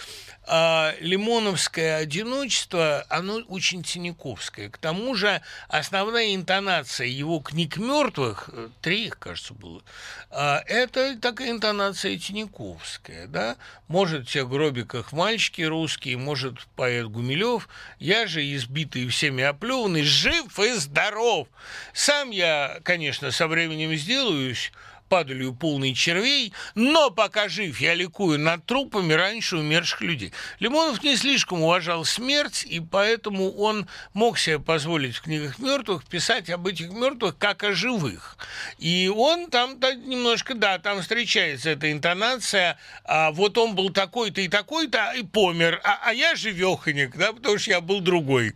[0.47, 4.69] а лимоновское одиночество, оно очень тиняковское.
[4.69, 9.83] К тому же основная интонация его книг мертвых, э, три их, кажется, было,
[10.31, 13.27] а, это такая интонация тиняковская.
[13.27, 13.57] Да?
[13.89, 17.69] Может, в тех гробиках мальчики русские, может, поэт Гумилев,
[17.99, 21.49] я же избитый всеми оплеванный, жив и здоров.
[21.93, 24.73] Сам я, конечно, со временем сделаюсь
[25.09, 30.33] падалью полный червей, но пока жив, я ликую над трупами раньше умерших людей.
[30.59, 36.51] Лимонов не слишком уважал смерть, и поэтому он мог себе позволить в книгах мертвых писать
[36.51, 38.37] об этих мертвых как о живых.
[38.79, 44.49] И он там немножко, да, там встречается эта интонация, а вот он был такой-то и
[44.49, 48.55] такой-то, и помер, а, а я живеханик, да, потому что я был другой.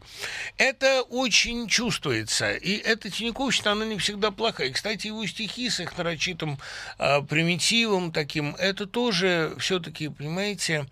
[0.57, 4.69] Это очень чувствуется, и эта Тиньковщина, она не всегда плохая.
[4.69, 6.59] И, кстати, его стихи с их нарочитым нарочитым
[6.99, 10.87] э, примитивом таким, это тоже все-таки, понимаете,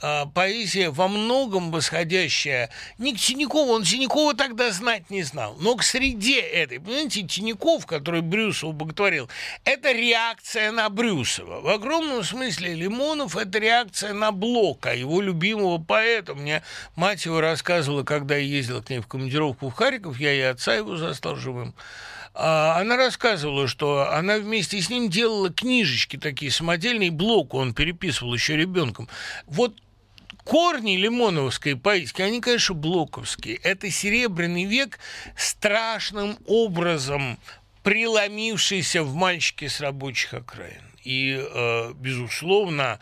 [0.00, 5.74] э, поэзия во многом восходящая не к Тинякову, он Тинякова тогда знать не знал, но
[5.76, 9.28] к среде этой, понимаете, Тиняков, который Брюсова боготворил,
[9.64, 11.60] это реакция на Брюсова.
[11.60, 16.34] В огромном смысле Лимонов– это реакция на Блока, его любимого поэта.
[16.34, 16.62] Мне
[16.96, 20.74] мать его рассказывала, когда я ездил к ней в командировку в Харьков, я и отца
[20.74, 21.82] его застал живым, а,
[22.34, 28.56] она рассказывала, что она вместе с ним делала книжечки такие, самодельный блок он переписывал еще
[28.56, 29.08] ребенком.
[29.46, 29.74] Вот
[30.44, 33.56] корни лимоновской поэтики, они, конечно, блоковские.
[33.56, 34.98] Это серебряный век
[35.36, 37.38] страшным образом
[37.82, 40.82] преломившийся в мальчике с рабочих окраин.
[41.04, 42.98] И, э, безусловно,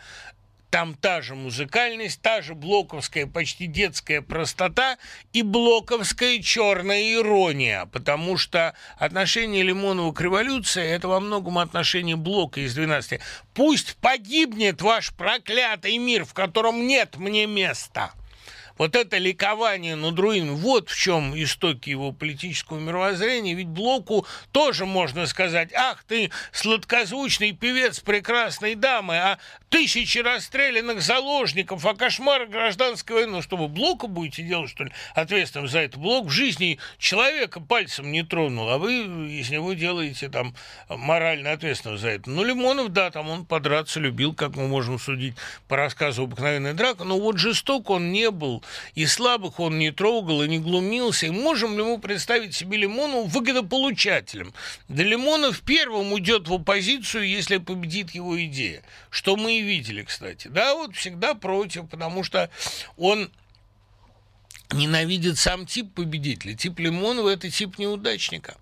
[0.77, 4.99] там та же музыкальность, та же блоковская, почти детская простота
[5.33, 12.59] и блоковская черная ирония, потому что отношение Лимонова к революции– это во многом отношение Блока
[12.59, 13.19] из 12.
[13.55, 18.13] «Пусть погибнет ваш проклятый мир, в котором нет мне места».
[18.77, 23.53] Вот это ликование над руинами, вот в чем истоки его политического мировоззрения.
[23.53, 29.39] Ведь Блоку тоже можно сказать, ах ты, сладкозвучный певец прекрасной дамы, а
[29.69, 33.31] тысячи расстрелянных заложников, а кошмар гражданской войны.
[33.33, 35.99] Ну, что вы Блоку будете делать, что ли, ответственным за это?
[35.99, 40.55] Блок в жизни человека пальцем не тронул, а вы из него делаете там
[40.89, 42.29] морально ответственного за это.
[42.29, 45.35] Ну, Лимонов, да, там он подраться любил, как мы можем судить
[45.67, 48.63] по рассказу «Обыкновенная драка», но вот жесток он не был,
[48.95, 51.27] и слабых он не трогал и не глумился.
[51.27, 54.53] И можем ли мы представить себе Лимонова выгодополучателем?
[54.87, 58.83] Да Лимонов первым уйдет в оппозицию, если победит его идея.
[59.09, 60.47] Что мы и видели, кстати.
[60.47, 62.49] Да, вот всегда против, потому что
[62.97, 63.29] он
[64.71, 66.53] ненавидит сам тип победителя.
[66.53, 68.57] Тип Лимонова– это тип неудачника.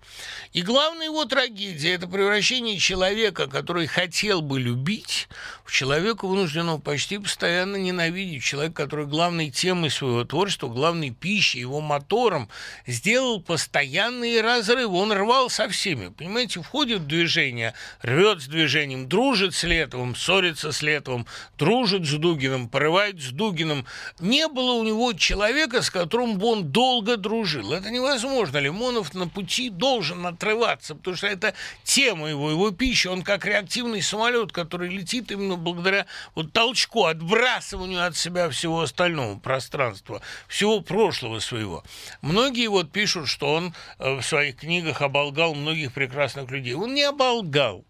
[0.52, 5.28] И главная его трагедия– это превращение человека, который хотел бы любить,
[5.66, 8.44] в человека, вынужденного почти постоянно ненавидеть.
[8.44, 12.48] Человек, который главной темой своего творчества, главной пищей, его мотором,
[12.86, 14.96] сделал постоянные разрывы.
[14.96, 16.08] Он рвал со всеми.
[16.08, 21.26] Понимаете, входит в движение, рвет с движением, дружит с Летовым, ссорится с Летовым,
[21.58, 23.86] дружит с Дугиным, порывает с Дугиным.
[24.20, 27.72] Не было у него человека, с которым он долго дружил.
[27.72, 28.58] Это невозможно.
[28.58, 31.54] Лимонов на пути должен отрываться, потому что это
[31.84, 33.10] тема его, его пища.
[33.10, 39.38] Он как реактивный самолет, который летит именно благодаря вот толчку, отбрасыванию от себя всего остального
[39.38, 41.82] пространства, всего прошлого своего.
[42.20, 46.74] Многие вот пишут, что он э, в своих книгах оболгал многих прекрасных людей.
[46.74, 47.84] Он не оболгал.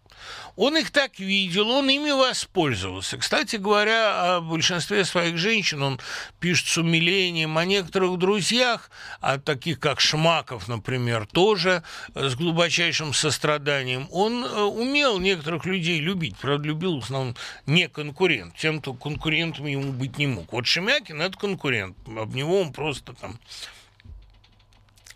[0.55, 3.17] Он их так видел, он ими воспользовался.
[3.17, 5.99] Кстати говоря, о большинстве своих женщин он
[6.39, 8.89] пишет с умилением, о некоторых друзьях,
[9.21, 11.83] о таких как Шмаков, например, тоже
[12.15, 14.07] с глубочайшим состраданием.
[14.11, 17.35] Он э, умел некоторых людей любить, правда, любил в основном
[17.65, 20.51] не конкурент, тем, кто конкурентом ему быть не мог.
[20.51, 23.39] Вот Шемякин– это конкурент, об него он просто там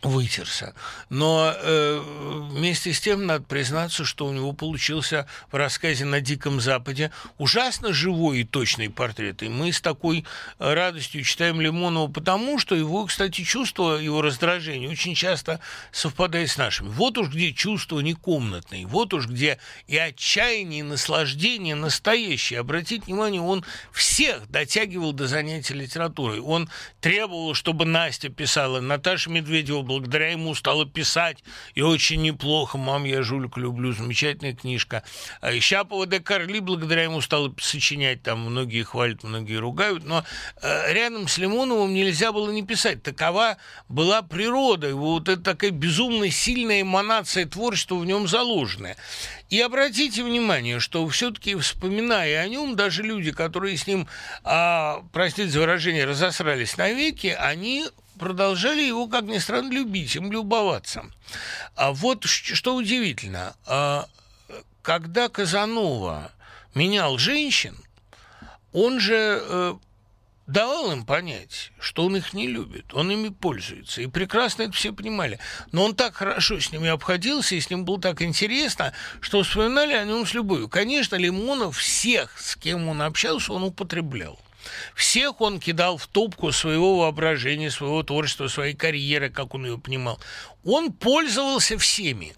[0.02, 0.73] вытерся.
[1.10, 2.02] Но э,
[2.52, 7.94] вместе с тем надо признаться, что у него получился в рассказе «На Диком Западе» ужасно
[7.94, 9.44] живой и точный портрет.
[9.44, 10.26] И мы с такой
[10.60, 15.60] радостью читаем Лимонова потому, что его, кстати, чувство, его раздражение очень часто
[15.91, 16.90] совпадает с нашими.
[16.90, 22.60] Вот уж где чувство не комнатное, вот уж где и отчаяние, и наслаждение настоящее.
[22.60, 26.40] Обратите внимание, он всех дотягивал до занятия литературой.
[26.40, 26.69] Он
[26.99, 31.43] требовал, чтобы Настя писала, Наташа Медведева благодаря ему стала писать,
[31.76, 32.77] и очень неплохо.
[32.77, 35.03] «Мам, я жулик люблю», замечательная книжка.
[35.41, 40.23] А Щапова де Карли благодаря ему стала сочинять, там многие хвалят, многие ругают, но
[40.61, 43.03] э, рядом с Лимоновым нельзя было не писать.
[43.03, 43.57] Такова
[43.89, 48.97] была природа, его вот это такая безумно сильная эманация творчества в нем заложенная.
[49.49, 54.07] И обратите внимание, что все-таки вспоминая о нем, даже люди, которые с ним,
[54.43, 57.85] а, простите за выражение, разосрались навеки, они
[58.22, 61.06] продолжали его, как ни странно, любить, им любоваться.
[61.76, 64.06] А вот что удивительно, а,
[64.84, 66.31] когда Казанова
[66.76, 67.76] менял женщин,
[68.73, 69.73] он же э,
[70.45, 74.02] давал им понять, что он их не любит, он ими пользуется.
[74.03, 75.39] И прекрасно это все понимали.
[75.72, 79.93] Но он так хорошо с ними обходился, и с ним было так интересно, что вспоминали
[79.93, 80.69] о нем с любовью.
[80.69, 84.39] Конечно, Лимонов всех, с кем он общался, он употреблял.
[84.95, 90.19] Всех он кидал в топку своего воображения, своего творчества, своей карьеры, как он ее понимал.
[90.64, 92.35] Он пользовался всеми.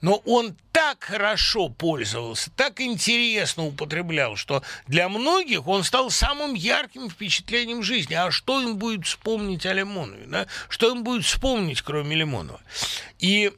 [0.00, 7.08] Но он так хорошо пользовался, так интересно употреблял, что для многих он стал самым ярким
[7.10, 8.14] впечатлением жизни.
[8.14, 10.26] А что им будет вспомнить о Лимонове?
[10.26, 10.46] Да?
[10.68, 12.60] Что им будет вспомнить, кроме Лимонова?
[13.18, 13.52] И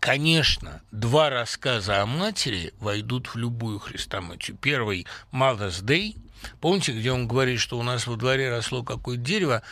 [0.00, 4.54] Конечно, два рассказа о матери войдут в любую хрестоматию.
[4.54, 6.14] Первый «Mother's Day»,
[6.60, 9.62] Помните, где он говорит, что у нас во дворе росло какое-то дерево,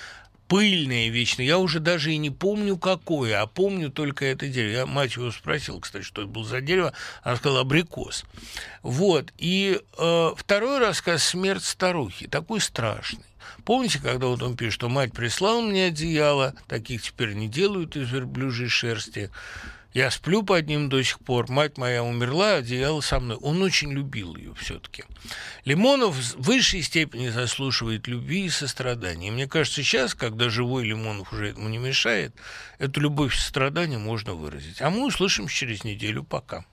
[0.48, 1.40] пыльное вечно.
[1.40, 4.72] Я уже даже и не помню, какое, а помню только это дерево.
[4.72, 6.93] Я мать его спросил, кстати, что это было за дерево.
[7.22, 8.24] Она сказала абрикос.
[8.82, 9.32] Вот.
[9.39, 12.26] И э, второй рассказ «Смерть старухи».
[12.26, 13.24] Такой страшный.
[13.64, 18.10] Помните, когда вот он пишет, что мать прислала мне одеяло, таких теперь не делают из
[18.10, 19.30] верблюжьей шерсти,
[19.94, 21.51] я сплю под ним до сих пор.
[21.51, 23.36] Мать моя умерла, одеяло со мной.
[23.36, 25.05] Он очень любил ее все-таки.
[25.64, 29.28] Лимонов в высшей степени заслуживает любви и сострадания.
[29.28, 32.35] И мне кажется, сейчас, когда живой Лимонов уже этому не мешает,
[32.78, 34.81] эту любовь и сострадание можно выразить.
[34.81, 36.23] А мы услышим через неделю.
[36.23, 36.64] Пока.